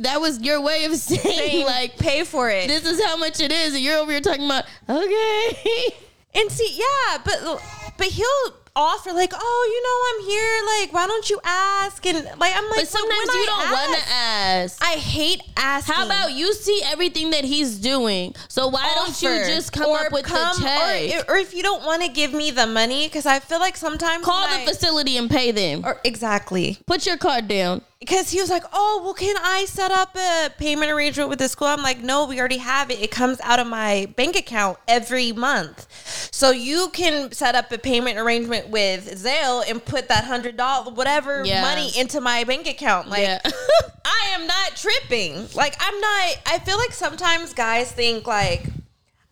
[0.00, 2.68] that was your way of saying, Saying, like pay for it.
[2.68, 5.94] this is how much it is, and you're over here talking about okay.
[6.32, 7.60] And see, yeah, but
[7.98, 10.80] but he'll offer like, oh, you know, I'm here.
[10.80, 12.06] Like, why don't you ask?
[12.06, 14.80] And like, I'm like, But sometimes when you don't want to ask.
[14.80, 15.92] I hate asking.
[15.92, 18.32] How about you see everything that he's doing?
[18.48, 21.28] So why don't you just come Or up with come- the check?
[21.28, 23.76] Or, or if you don't want to give me the money, because I feel like
[23.76, 25.82] sometimes Call the I- facility and pay them.
[25.84, 26.78] Or exactly.
[26.86, 27.82] Put your card down.
[28.00, 31.50] Because he was like, oh, well, can I set up a payment arrangement with the
[31.50, 31.68] school?
[31.68, 32.98] I'm like, no, we already have it.
[32.98, 35.86] It comes out of my bank account every month.
[36.32, 41.44] So you can set up a payment arrangement with Zelle and put that $100, whatever
[41.44, 41.60] Yeah.
[41.60, 43.08] money into my bank account.
[43.10, 43.40] Like, Yeah.
[44.06, 45.48] I am not tripping.
[45.54, 48.64] Like, I'm not, I feel like sometimes guys think, like,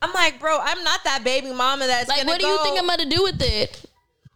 [0.03, 2.86] I'm like, bro, I'm not that baby mama that's like, what do you think I'm
[2.86, 3.88] gonna do with it?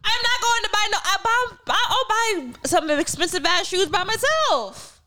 [0.03, 0.97] I'm not going to buy no.
[1.03, 5.01] I buy, buy, I'll buy some expensive ass shoes by myself.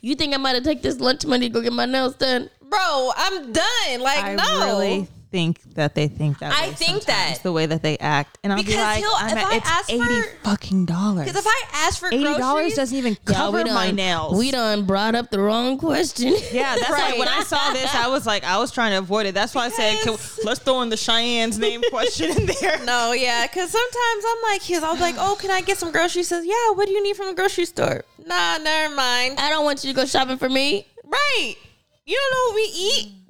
[0.00, 2.50] You think I'm about to take this lunch money to go get my nails done?
[2.68, 4.00] Bro, I'm done.
[4.00, 4.64] Like, I no.
[4.64, 6.52] really think that they think that.
[6.52, 7.40] I think that.
[7.42, 9.68] the way that they act, and I'll Because be like, I'm if at, I it's
[9.68, 11.24] ask eighty for- fucking dollars.
[11.26, 14.38] Because if I ask for eighty dollars doesn't even Yeah, cover we done, my nails.
[14.38, 16.34] We done brought up the wrong question.
[16.52, 17.10] Yeah, that's Right.
[17.12, 19.32] like when I saw this, I was like, I was trying to avoid it.
[19.34, 19.96] That's why I said,
[20.44, 22.78] let's throw in the Cheyenne's name question in there.
[22.84, 23.46] no, yeah.
[23.46, 24.82] Because sometimes I'm like, he's.
[24.82, 26.14] I was like, oh, can I get some groceries?
[26.28, 26.70] He says, yeah.
[26.74, 28.04] What do you need from the grocery store?
[28.26, 29.38] Nah, never mind.
[29.38, 30.86] I don't want you to go shopping for me.
[31.04, 31.56] Right.
[32.12, 33.12] You don't know what we eat.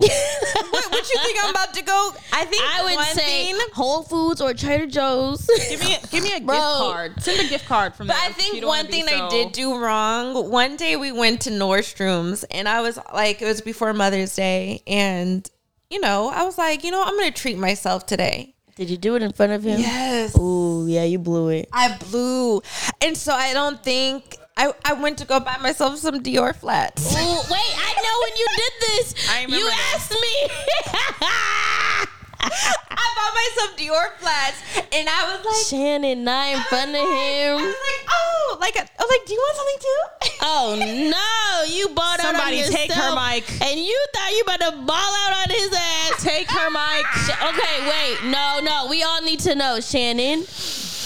[0.72, 2.10] what, what you think I'm about to go?
[2.32, 5.46] I think I would one say thing- Whole Foods or Trader Joe's.
[5.70, 7.22] Give me, a, give me a gift card.
[7.22, 8.12] Send a gift card from me.
[8.12, 8.30] But there.
[8.30, 10.50] I think one wanna be thing I did do wrong.
[10.50, 14.82] One day we went to Nordstrom's and I was like, it was before Mother's Day,
[14.88, 15.48] and
[15.88, 18.56] you know, I was like, you know, I'm gonna treat myself today.
[18.74, 19.78] Did you do it in front of him?
[19.78, 21.68] Yes, Ooh, yeah, you blew it.
[21.72, 22.62] I blew,
[23.00, 27.12] and so I don't think I I went to go buy myself some Dior flats.
[27.15, 29.15] Ooh, wait, I know when you did this.
[29.31, 29.93] I remember you that.
[29.95, 32.09] asked me.
[32.45, 34.57] I bought myself Dior flats,
[34.93, 35.66] and I was like.
[35.81, 37.07] Shannon, not in front of him.
[37.07, 40.29] I was like, oh, like I was like, do you want something too?
[40.45, 43.45] Oh no, you bought out Somebody on take her yourself, mic.
[43.62, 46.23] and you thought you about to ball out on his ass.
[46.24, 47.07] Take her mic.
[47.31, 50.45] Okay, wait, no, no, we all need to know, Shannon.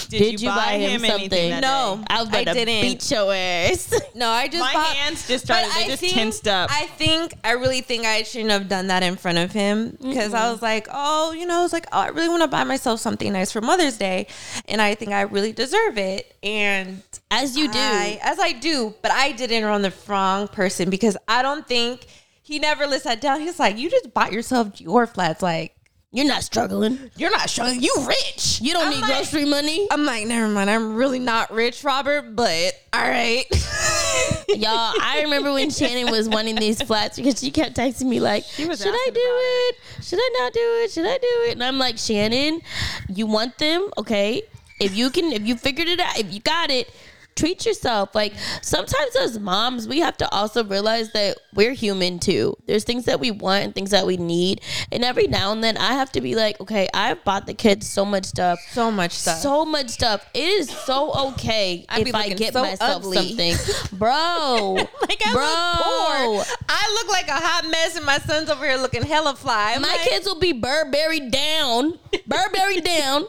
[0.09, 1.51] Did, Did you buy him anything something?
[1.61, 1.97] No.
[2.01, 2.05] day?
[2.15, 2.83] I was about I to didn't.
[2.83, 3.93] beat your ass.
[4.17, 5.73] No, I just My bought- hands just But started.
[5.75, 6.71] They I just think- tensed up.
[6.73, 10.33] I think I really think I shouldn't have done that in front of him because
[10.33, 12.65] I was like, oh, you know, I was like, oh, I really want to buy
[12.65, 14.27] myself something nice for Mother's Day,
[14.69, 16.35] and I think I really deserve it.
[16.43, 17.79] And As you do.
[17.79, 21.67] I- as I do, but I did it on the wrong person because I don't
[21.69, 22.07] think
[22.43, 23.41] he never let that down.
[23.41, 25.76] He's like, you just bought yourself your flats, like
[26.17, 27.11] You're not struggling.
[27.17, 27.83] you're not struggling.
[27.83, 28.61] you rich.
[28.63, 29.87] You don't I'm need like- grocery money.
[29.91, 30.71] I'm like, never mind.
[30.71, 33.45] I'm really not rich, Robert, but all right.
[34.49, 38.45] Y'all, I remember when Shannon was wanting these flats because she kept texting me like,
[38.45, 39.77] "Should I do about it?
[40.03, 40.91] Should I not do it?
[40.91, 42.63] Should I do it?" And I'm like, "Shannon,
[43.09, 43.91] you want them?
[43.99, 44.43] Okay.
[44.81, 46.89] If you can, if you figured it out, if you got it."
[47.37, 48.15] Treat yourself.
[48.15, 48.33] Like
[48.63, 52.57] sometimes as moms, we have to also realize that we're human too.
[52.67, 54.63] There's things that we want and things that we need.
[54.91, 57.89] And every now and then I have to be like, okay, I've bought the kids
[57.89, 58.59] so much stuff.
[58.73, 59.39] so much stuff.
[59.39, 60.27] So much stuff.
[60.35, 63.17] It is so okay if I get so myself ugly.
[63.17, 63.55] something,
[63.99, 64.75] bro.
[65.03, 66.57] like I bro, look poor.
[66.69, 69.75] I look like a hot mess, and my son's over here looking hella fly.
[69.77, 73.27] I'm my like, kids will be Burberry down, Burberry down,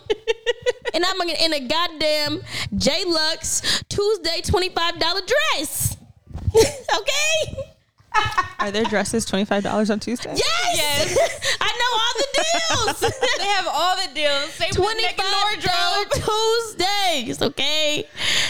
[0.93, 2.41] and I'm gonna in a goddamn
[2.75, 5.97] J Lux Tuesday twenty five dollar dress.
[6.55, 7.63] okay.
[8.59, 10.35] Are their dresses twenty five dollars on Tuesday?
[10.35, 11.17] Yes.
[11.61, 13.13] I know all the deals.
[13.39, 14.53] they have all the deals.
[14.53, 16.75] Same with Twenty Nick and five dollar Nordstrom.
[16.75, 18.07] Tuesdays, okay?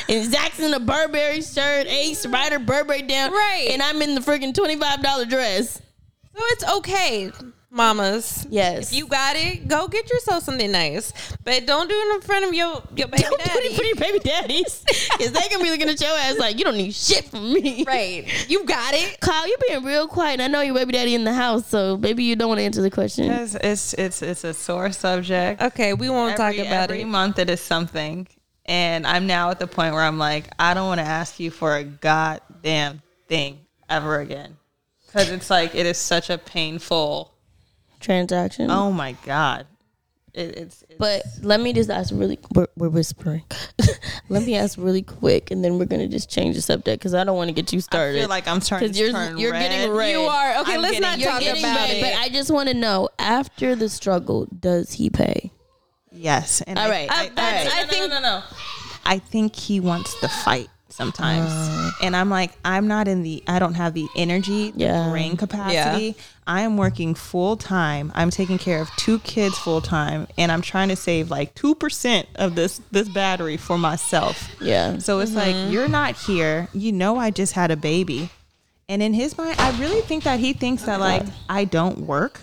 [0.10, 3.70] And Zach's in a Burberry shirt, Ace Ryder Burberry down, Right.
[3.72, 5.82] And I'm in the freaking twenty five dollar dress.
[6.36, 7.32] So it's okay,
[7.70, 8.48] mamas.
[8.50, 11.12] Yes, If you got it, go get yourself something nice,
[11.44, 13.68] but don't do it in front of your your baby Don't do daddy.
[13.68, 14.84] it for your baby daddies,
[15.18, 17.84] because they gonna be looking at your ass like you don't need shit from me.
[17.86, 19.20] right, you got it.
[19.22, 20.40] Kail, you're being real quiet.
[20.40, 22.64] and I know your baby daddy in the house, so maybe you don't want to
[22.64, 23.30] answer the question.
[23.32, 25.62] It's, it's it's it's a sore subject.
[25.62, 27.02] Okay, we won't every, talk about every it.
[27.02, 28.28] Every month it is something,
[28.66, 31.52] and I'm now at the point where I'm like, I don't want to ask you
[31.52, 34.58] for a goddamn thing ever again,
[35.06, 37.34] because it's like it is such a painful.
[38.00, 38.70] Transaction.
[38.72, 39.66] Oh my god,
[40.34, 42.40] It, it's, it's But let me just ask really.
[42.54, 43.44] We're, we're whispering.
[44.30, 47.24] let me ask really quick, and then we're gonna just change the subject because I
[47.24, 48.20] don't want to get you I started.
[48.20, 49.70] feel like I'm starting 'Cause to you're turn you're red.
[49.72, 50.12] getting red.
[50.12, 50.74] You are okay.
[50.76, 52.02] I'm let's getting- not You're talk getting about red, it.
[52.02, 55.52] but I just want to know after the struggle, does he pay?
[56.12, 56.62] Yes.
[56.62, 57.12] And All I- right.
[57.12, 58.44] I, Uh, that's- I, I think- no, no, no.
[59.06, 61.52] I think he wants the fight sometimes,
[62.02, 63.44] and I'm like, I'm not in the.
[63.48, 65.10] I don't have the energy, the Yeah.
[65.10, 66.16] brain capacity.
[66.46, 68.12] I am working full time.
[68.16, 71.76] I'm taking care of two kids full time, and I'm trying to save like two
[71.76, 74.50] percent of this this battery for myself.
[74.62, 74.98] Yeah.
[75.00, 75.72] So it's like mm-hmm.
[75.72, 76.70] you're not here.
[76.74, 78.30] You know, I just had a baby,
[78.88, 82.42] and in his mind, I really think that he thinks that like I don't work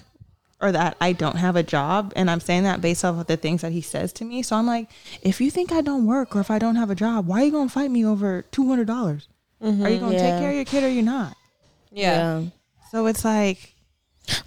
[0.65, 3.36] or that I don't have a job, and I'm saying that based off of the
[3.36, 4.43] things that he says to me.
[4.43, 4.89] So I'm like,
[5.23, 7.45] if you think I don't work or if I don't have a job, why are
[7.45, 9.28] you gonna fight me over two hundred dollars?
[9.61, 9.99] Are you mm-hmm.
[10.01, 10.31] gonna Yeah.
[10.31, 11.36] take care of your kid or you're not?
[11.93, 12.43] yeah.
[12.91, 13.70] So it's like.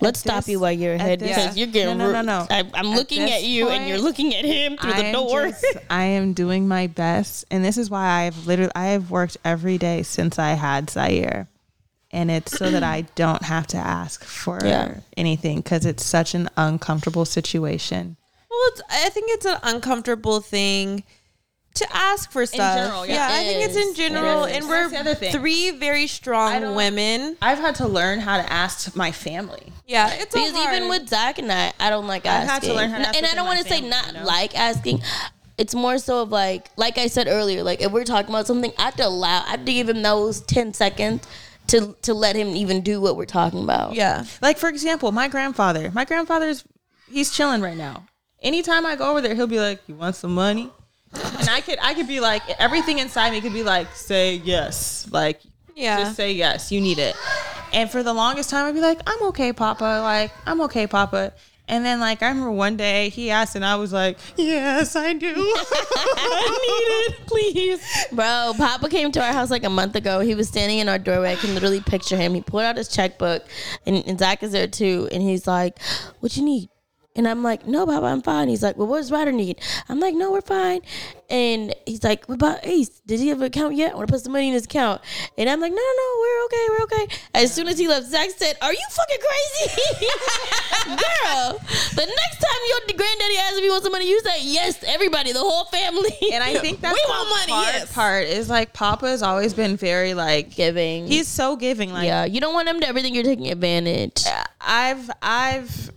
[0.01, 1.99] Let's stop this- you while you're ahead this- because you're getting.
[1.99, 2.47] no, no, no, no.
[2.49, 5.13] I, I'm At looking this at you and you're looking at him through the I'm
[5.13, 5.49] door.
[5.49, 9.37] just- I am doing my best, and this is why I've literally I have worked
[9.45, 11.47] every day since I had Zaire,
[12.11, 14.95] and it's so that I don't have to ask for Yeah.
[15.15, 18.17] anything because it's such an uncomfortable situation.
[18.49, 21.03] Well, it's, I think it's an uncomfortable thing
[21.75, 22.75] to ask for stuff.
[22.75, 23.27] general, yeah.
[23.29, 24.55] I think it's in general, is.
[24.57, 25.31] and we're the other thing.
[25.31, 27.37] three very strong women.
[27.39, 29.71] I've had to learn how to ask my family.
[29.85, 30.75] Yeah, it's a Because hard.
[30.75, 32.49] even with Zach and I, I don't like I've asking.
[32.49, 34.23] had to learn how to ask and I don't want to say not you know?
[34.25, 35.01] like asking.
[35.59, 38.71] It's more so of like, like I said earlier, like if we're talking about something,
[38.79, 41.27] I have to allow, I have to give him those ten seconds
[41.67, 43.93] to to let him even do what we're talking about.
[43.93, 45.91] yeah, Like for example, my grandfather.
[45.91, 46.63] My grandfather's
[47.09, 48.05] he's chilling right now.
[48.41, 50.71] Anytime I go over there, he'll be like, "You want some money?"
[51.13, 55.07] And I could I could be like everything inside me could be like, "Say yes."
[55.11, 55.41] Like
[55.75, 55.99] Yeah.
[55.99, 56.71] just say yes.
[56.71, 57.15] You need it.
[57.73, 61.33] And for the longest time, I'd be like, "I'm okay, Papa." Like I'm okay, Papa.
[61.67, 65.13] And then like I remember one day he asked, and I was like, "Yes, I
[65.13, 65.27] do.
[65.35, 70.21] I need it, please." Bro, Papa came to our house like a month ago.
[70.21, 71.33] He was standing in our doorway.
[71.33, 72.33] I can literally picture him.
[72.33, 73.45] He pulled out his checkbook,
[73.85, 75.09] and, and Zach is there too.
[75.11, 75.77] And he's like,
[76.21, 76.69] "What you need?"
[77.17, 79.99] And I'm like, "No, Papa, I'm fine." He's like, "Well, what does Ryder need?" I'm
[79.99, 80.81] like, "No, we're fine."
[81.29, 82.89] And he's like, "What about Ace?
[83.05, 83.91] Did he have an account yet?
[83.91, 85.01] I want to put some money in his account."
[85.37, 88.05] And I'm like, "No, no, no, we're okay, we're okay." As soon as he left,
[88.07, 89.81] Zach said, "Are you fucking crazy,
[90.85, 91.59] girl?
[91.95, 94.83] The next time your granddaddy asks if he wants some money, you say yes.
[94.85, 97.51] Everybody, the whole family." And I think that's we the want money.
[97.51, 97.93] hard Yes.
[97.93, 101.07] part is like Papa has always been very like giving.
[101.07, 101.91] he's so giving.
[101.91, 104.23] Like yeah, you don't want him to everything you're taking advantage.
[104.61, 105.91] I've I've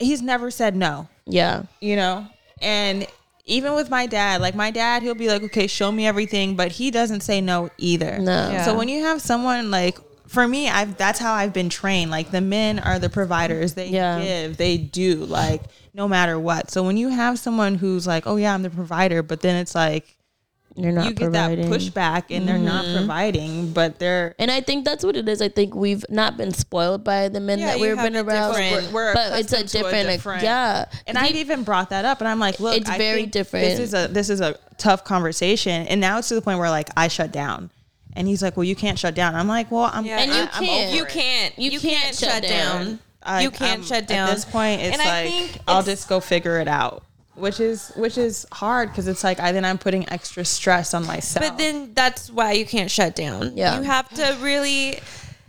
[0.00, 1.62] he's never said no, Yeah.
[1.80, 2.26] you know?
[2.60, 3.06] And
[3.46, 6.72] even with my dad, like my dad, he'll be like, "Okay, show me everything," but
[6.72, 8.18] he doesn't say no either.
[8.18, 8.50] No.
[8.50, 8.64] Yeah.
[8.64, 12.10] So when you have someone like for me, I've that's how I've been trained.
[12.10, 13.74] Like the men are the providers.
[13.74, 14.20] They Yeah.
[14.22, 15.62] give, they do, like
[15.94, 16.70] no matter what.
[16.70, 19.74] So when you have someone who's like, "Oh yeah, I'm the provider," but then it's
[19.74, 20.16] like
[20.76, 21.64] You're not you get providing.
[21.66, 21.72] Mm-hmm.
[21.72, 25.42] that pushback and they're not providing, but they're And I think that's what it is.
[25.42, 28.52] I think we've not been spoiled by the men Yeah, that we've been a around.
[28.54, 30.84] different- we're but it's a accustomed to different, different- yeah.
[31.06, 33.66] And I've even brought that up, and I'm like, look, It's I very think different.
[33.66, 36.70] This is a this is a tough conversation, and now it's to the point where
[36.70, 37.70] like I shut down,
[38.14, 39.34] and he's like, well, you can't shut down.
[39.34, 40.18] I'm like, well, I'm Yeah.
[40.20, 40.94] And you I- I'm can't.
[40.94, 41.58] you can't.
[41.58, 42.84] You You, can't can't, shut shut down.
[42.84, 42.98] down.
[43.22, 44.28] I- you can't I'm- shut down.
[44.30, 47.02] At this point, it's And like think I'll it's- just go figure it out,
[47.40, 51.06] which is which is hard because it's like I then I'm putting extra stress on
[51.06, 51.44] myself.
[51.46, 53.56] But then that's why you can't shut down.
[53.56, 53.76] Yeah.
[53.78, 54.98] You have to really,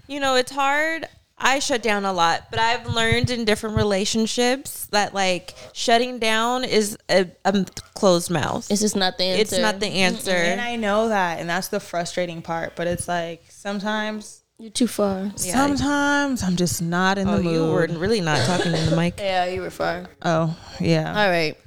[0.07, 1.07] you know, it's hard.
[1.43, 6.63] I shut down a lot, but I've learned in different relationships that like shutting down
[6.63, 7.65] is a, a
[7.95, 8.69] closed mouth.
[8.69, 9.41] It's just not the answer.
[9.41, 10.29] It's not the answer.
[10.31, 12.75] and I know that, and that's the frustrating part.
[12.75, 15.31] But it's like sometimes, You're too far.
[15.35, 17.53] sometimes I'm just not in Oh, the mood.
[17.55, 19.15] you were really not talking in the mic.
[19.19, 20.05] Yeah, you were far.
[20.21, 21.07] Oh yeah.
[21.09, 21.57] All right.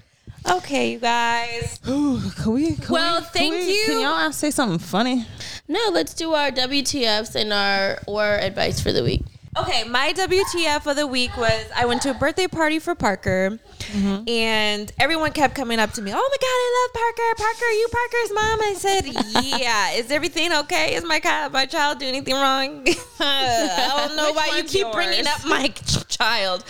[0.48, 1.80] Okay, you guys.
[1.88, 2.74] Ooh, can we?
[2.76, 3.84] Can Well, we, can thank we- you.
[3.86, 5.26] Can y'all say something funny?
[5.68, 9.22] No, let's do our WTFs and our or advice for the week.
[9.56, 13.56] Okay, my WTF of the week was I went to a birthday party for Parker,
[13.78, 14.28] mm-hmm.
[14.28, 16.10] and everyone kept coming up to me.
[16.12, 17.34] Oh my god, I love Parker.
[17.36, 18.60] Parker, you Parker's mom.
[18.62, 19.92] I said, Yeah.
[19.92, 20.96] Is everything okay?
[20.96, 22.84] Is my child, my child do anything wrong?
[23.20, 26.64] I don't know Which why you one's keep bringing up my ch- child.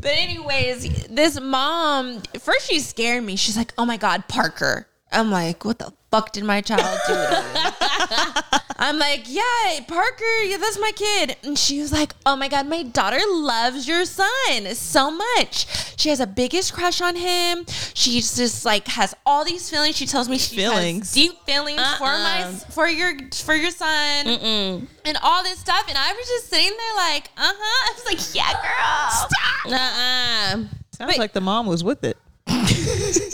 [0.00, 3.36] But anyways, this mom first she scared me.
[3.36, 4.86] She's like, Oh my god, Parker.
[5.12, 7.14] I'm like, what the fuck did my child do?
[8.78, 11.36] I'm like, yeah, Parker, yeah, that's my kid.
[11.42, 15.66] And she was like, oh my God, my daughter loves your son so much.
[15.98, 17.64] She has a biggest crush on him.
[17.94, 19.96] She's just like has all these feelings.
[19.96, 21.06] She tells me she Feelings.
[21.08, 25.86] has deep feelings for my for your for your son and all this stuff.
[25.88, 27.90] And I was just sitting there like, uh huh.
[27.90, 29.10] I was like, yeah, girl.
[29.10, 29.66] Stop.
[29.72, 30.64] Uh-uh.
[30.96, 32.16] Sounds like the mom was with it.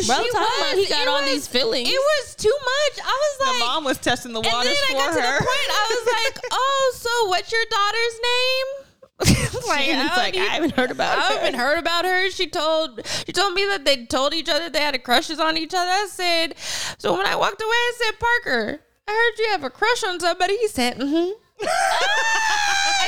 [0.06, 0.88] Bro, about he was.
[0.88, 1.88] got all was- these feelings.
[1.88, 3.04] It was too much.
[3.04, 5.20] I was The like, mom was testing the and then waters I for got to
[5.22, 5.38] her.
[5.38, 5.70] the point.
[5.70, 8.86] I was like, oh, so what's your daughter's name?
[9.68, 11.38] like, I like, I haven't heard about I her.
[11.40, 12.30] haven't heard about her.
[12.30, 15.74] She told she told me that they told each other they had crushes on each
[15.74, 15.90] other.
[15.90, 16.54] I said,
[16.98, 20.18] so when I walked away, I said, Parker, I heard you have a crush on
[20.20, 20.56] somebody.
[20.56, 21.32] He said, mm-hmm.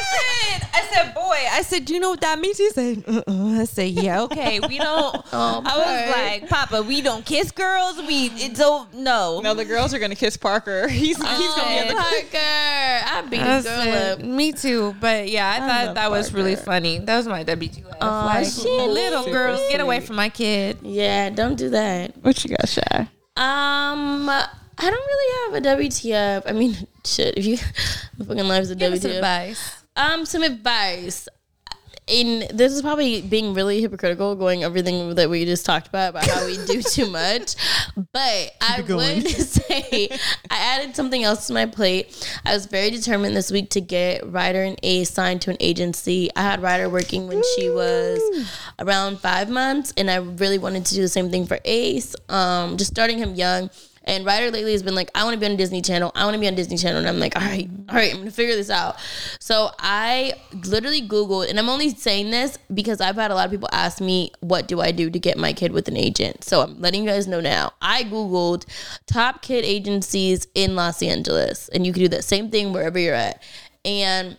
[0.03, 2.59] I said, I said, boy, I said, do you know what that means?
[2.59, 3.61] He said, uh-uh.
[3.61, 4.61] I said, yeah, okay.
[4.61, 5.17] We don't.
[5.35, 7.97] Oh, I was like, Papa, we don't kiss girls.
[8.07, 8.93] We don't.
[8.95, 9.41] no.
[9.43, 10.89] No, the girls are gonna kiss Parker.
[11.03, 14.21] He's he's gonna be at the Parker, I beat I a girl up.
[14.21, 16.99] me too, but yeah, I, thought love that was really funny.
[16.99, 17.97] That was my WTF.
[18.01, 20.79] Aw, like, she little is girls, get away from my kid.
[20.83, 22.15] Yeah, don't do that.
[22.23, 23.09] What you got, Shy?
[23.37, 24.49] Um, I
[24.79, 26.43] don't really have a WTF.
[26.47, 27.39] I mean, shit.
[27.39, 27.57] If you,
[28.19, 29.15] my fucking life's a Give us WTF.
[29.17, 29.82] advice.
[29.97, 31.29] Um, some advice.
[32.09, 36.27] In this is probably being really hypocritical, going everything that we just talked about about
[36.27, 37.55] how we do too much.
[37.95, 40.09] But I would say
[40.51, 42.29] I added something else to my plate.
[42.45, 46.29] I was very determined this week to get Ryder and Ace signed to an agency.
[46.35, 48.21] I had Ryder working when she was
[48.81, 52.17] around five months, and I really wanted to do the same thing for Ace.
[52.29, 53.71] Um, just starting him young.
[54.05, 56.13] And Ryder lately has been like, I want to be on Disney Channel.
[56.15, 56.99] I want to be on Disney Channel.
[56.99, 58.97] And I'm like, all right, all right, I'm going to figure this out.
[59.39, 60.35] So I
[60.67, 64.01] literally Googled, and I'm only saying this because I've had a lot of people ask
[64.01, 66.45] me, what do I do to get my kid with an agent?
[66.45, 67.73] So I'm letting you guys know now.
[67.81, 68.67] I Googled
[69.07, 73.15] top kid agencies in Los Angeles, and you can do that same thing wherever you're
[73.15, 73.43] at.
[73.85, 74.37] And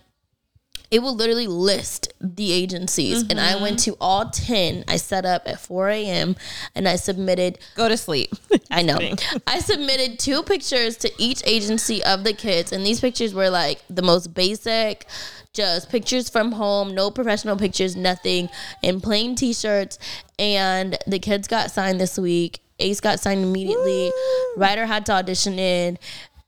[0.93, 3.23] it will literally list the agencies.
[3.23, 3.93] And I went mm-hmm.
[3.93, 4.83] to all 10.
[4.87, 6.35] I set up at 4 a.m.
[6.75, 8.31] and I submitted Go to sleep.
[8.69, 8.99] I know.
[9.47, 13.81] I submitted two pictures to each agency of the kids, and these pictures were like
[13.89, 15.07] the most basic,
[15.51, 18.49] just pictures from home, no professional pictures, nothing,
[18.83, 19.97] in plain t shirts.
[20.37, 22.59] And the kids got signed this week.
[22.77, 24.11] Ace got signed immediately.
[24.57, 25.97] Ryder had to audition in.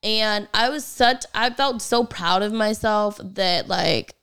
[0.04, 4.14] And I was such, I felt so proud of myself that, like,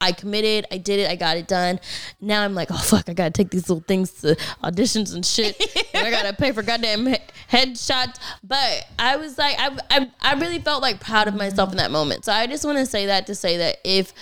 [0.00, 1.78] I committed, I did it, I got it done.
[2.20, 5.60] Now I'm like, oh fuck, I gotta take these little things to auditions and shit.
[5.94, 7.18] and I gotta pay for goddamn he-
[7.50, 8.16] headshots.
[8.42, 11.90] But I was like, I, I, I really felt like proud of myself in that
[11.90, 12.24] moment.
[12.24, 14.12] So I just want to say that to say that if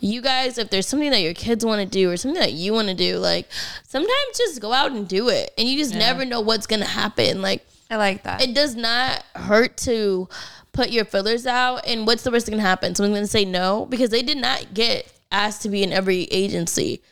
[0.00, 2.72] you guys, if there's something that your kids want to do or something that you
[2.72, 3.48] want to do, like
[3.86, 7.42] sometimes just go out and do it, and you just never know what's gonna happen.
[7.42, 8.42] Like I like that.
[8.42, 10.28] it does not hurt to
[10.72, 11.86] put your fillers out.
[11.86, 12.94] And what's the worst that can happen?
[12.94, 16.24] Someone's going to say no because they did not get asked to be in every
[16.24, 17.02] agency.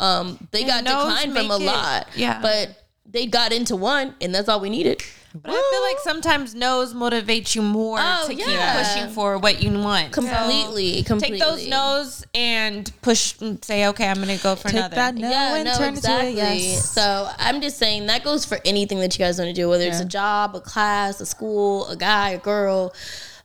[0.00, 2.08] Um, they got declined from a it- lot.
[2.16, 2.40] yeah.
[2.42, 5.02] but they got into one, and that's all we needed.
[5.36, 8.44] But I feel like sometimes no's motivate you more Oh, to yeah.
[8.44, 10.12] keep pushing for what you want.
[10.12, 11.38] Completely, So completely.
[11.40, 13.34] Take those no's and push.
[13.40, 14.94] and Say, okay, I'm gonna go for Take another.
[14.94, 16.32] that no yeah, and no, turn exactly.
[16.32, 16.88] it to a yes.
[16.90, 19.84] So I'm just saying that goes for anything that you guys want to do, whether
[19.86, 22.94] it's a job, a class, a school, a guy, a girl,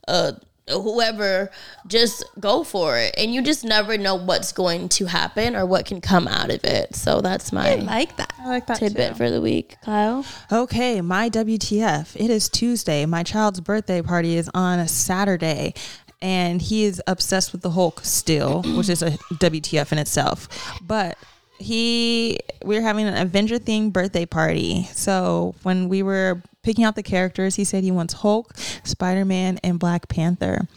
[0.06, 0.32] uh,
[0.70, 1.50] whoever.
[1.86, 5.86] Just go for it, and you just never know what's going to happen or what
[5.86, 6.94] can come out of it.
[6.94, 8.32] So that's my I like that.
[8.38, 10.24] I like that tidbit for the week, Kail.
[10.50, 12.16] Okay, my WTF.
[12.16, 13.06] It is Tuesday.
[13.06, 15.74] My child's birthday party is on a Saturday.
[16.22, 20.48] And he is obsessed with the Hulk still, which is a WTF in itself.
[20.82, 21.16] But
[21.58, 24.84] he, we're having an Avenger themed birthday party.
[24.92, 29.58] So when we were picking out the characters, he said he wants Hulk, Spider Man,
[29.62, 30.68] and Black Panther.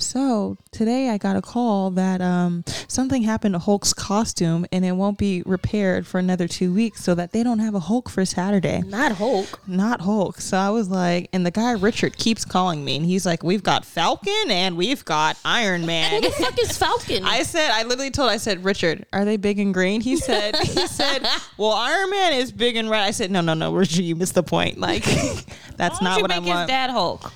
[0.00, 4.92] So today I got a call that um, something happened to Hulk's costume and it
[4.92, 8.24] won't be repaired for another two weeks so that they don't have a Hulk for
[8.24, 9.60] Saturday Not Hulk.
[9.68, 10.40] not Hulk.
[10.40, 13.62] So I was like, and the guy Richard keeps calling me, and he's like, "We've
[13.62, 17.24] got Falcon and we've got Iron Man." Who the fuck is Falcon?
[17.24, 20.00] I said, I literally told, I said, Richard, are they big and green?
[20.00, 23.02] He said, he said, well, Iron Man is big and red.
[23.02, 24.78] I said, no, no, no, Richard, you missed the point.
[24.78, 25.04] Like,
[25.76, 26.68] that's not you what I make his want.
[26.68, 27.32] dad Hulk.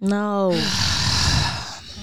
[0.00, 0.50] no.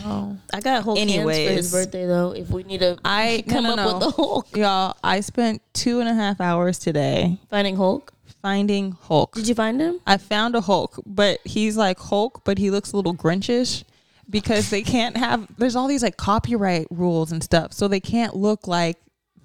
[0.06, 2.32] I got Hulk hands for his birthday though.
[2.32, 4.10] If we need to I come no, no, up with no.
[4.10, 8.14] the Hulk, Y'all, I spent two and a half hours today finding Hulk.
[8.42, 9.36] finding Hulk.
[9.36, 10.00] Did you find him?
[10.08, 13.84] I found a Hulk, but he's like Hulk, but he looks a little Grinchish
[14.30, 15.48] because they can't have.
[15.58, 18.98] There's all these like copyright rules and stuff, so they can't look like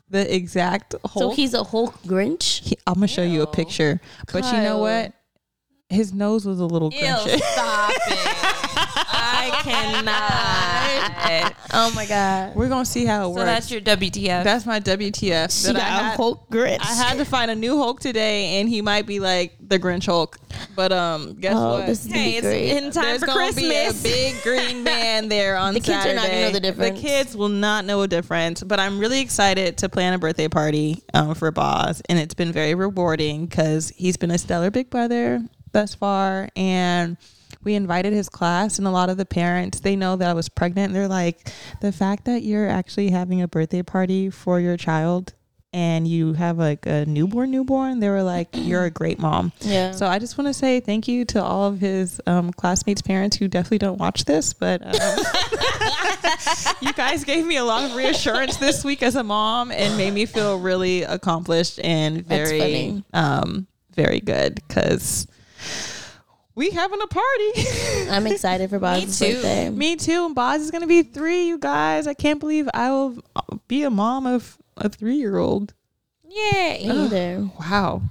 [0.08, 1.18] the exact Hulk.
[1.18, 2.60] So he's a Hulk Grinch.
[2.62, 4.00] He- I'm gonna show you a picture,
[4.32, 5.12] but you know what?
[5.88, 8.36] His nose was a little Ew, stop it.
[9.18, 11.54] I cannot.
[11.72, 12.56] Oh my god.
[12.56, 13.44] We're gonna see how it so works.
[13.44, 14.42] that's your WTF.
[14.44, 15.50] That's my WTF.
[15.66, 16.80] She that got I a had- Hulk grit.
[16.80, 20.06] I had to find a new Hulk today, and he might be like the Grinch
[20.06, 20.38] Hulk.
[20.74, 21.86] But um, guess Oh, what?
[21.86, 22.70] this is hey, it's great.
[22.70, 24.02] in time There's for gonna Christmas.
[24.02, 27.00] be a big green man there on The kids are not gonna know the difference.
[27.00, 28.62] The kids will not know a difference.
[28.62, 32.50] But I'm really excited to plan a birthday party um, for Boz, and it's been
[32.52, 35.42] very rewarding because he's been a stellar big brother
[35.76, 37.18] thus far, and
[37.62, 40.48] we invited his class and a lot of the parents they know that i was
[40.48, 44.76] pregnant and they're like the fact that you're actually having a birthday party for your
[44.76, 45.32] child
[45.72, 49.90] and you have like a newborn newborn they were like you're a great mom Yeah.
[49.90, 53.36] so i just want to say thank you to all of his um, classmates parents
[53.36, 54.92] who definitely don't watch this but um,
[56.80, 60.12] you guys gave me a lot of reassurance this week as a mom and made
[60.12, 65.26] me feel really accomplished and very um very good because
[66.54, 69.34] we having a party I'm excited for Boz's too.
[69.34, 69.70] birthday.
[69.70, 70.26] Me too.
[70.26, 72.06] And Boz is gonna be three, you guys.
[72.06, 73.22] I can't believe I will
[73.68, 75.74] be a mom of a three year old.
[76.28, 77.48] Yeah, either.
[77.60, 78.02] Wow.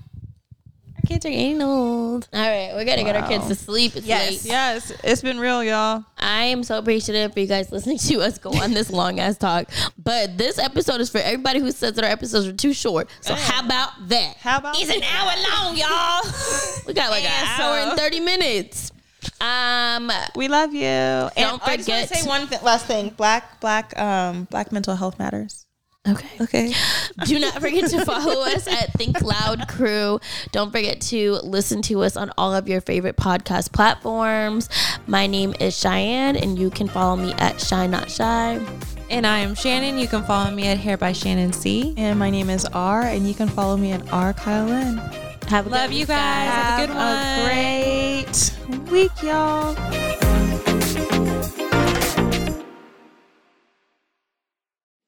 [1.15, 2.27] Our kids are getting old.
[2.33, 3.95] All right, we gotta get our kids to sleep.
[3.95, 4.29] It's Yes.
[4.43, 4.45] late.
[4.51, 6.03] Yes, it's been real, y'all.
[6.17, 9.37] I am so appreciative for you guys listening to us go on this long ass
[9.37, 9.69] talk.
[9.97, 13.07] But this episode is for everybody who says that our episodes are too short.
[13.21, 14.35] So how about that?
[14.41, 15.31] How about It's an hour
[15.63, 16.21] long, y'all.
[16.85, 18.91] We got like an And hour so- and thirty minutes.
[19.39, 20.81] Um, we love you.
[20.83, 23.09] And Don't I just want forget- to say one th- last thing.
[23.15, 25.64] Black, black, um, black mental health matters.
[26.07, 26.29] Okay.
[26.41, 26.73] Okay.
[27.25, 30.19] Do not forget to follow us at Think Loud Crew.
[30.51, 34.69] Don't forget to listen to us on all of your favorite podcast platforms.
[35.07, 38.59] My name is Cheyenne, and you can follow me at Shy Not Shy.
[39.09, 39.97] and I am Shannon.
[39.99, 41.93] You can follow me at Hair by Shannon C.
[41.97, 44.97] And my name is R, and you can follow me at R Kyle Lynn.
[45.47, 46.49] Have a Love good you week, guys.
[46.49, 47.15] Have a good one.
[47.15, 50.24] a great week, y'all.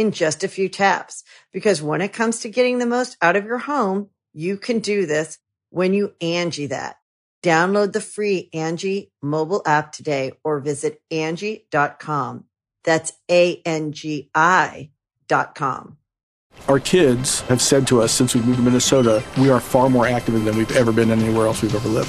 [0.00, 1.22] in just a few taps.
[1.52, 5.04] Because when it comes to getting the most out of your home, you can do
[5.04, 6.96] this when you Angi that.
[7.42, 12.44] Download the free Angi mobile app today or visit Angi.com.
[12.82, 14.90] That's A-N-G-I
[15.28, 15.98] dot com.
[16.66, 20.06] Our kids have said to us since we moved to Minnesota, we are far more
[20.06, 22.08] active than we've ever been anywhere else we've ever lived.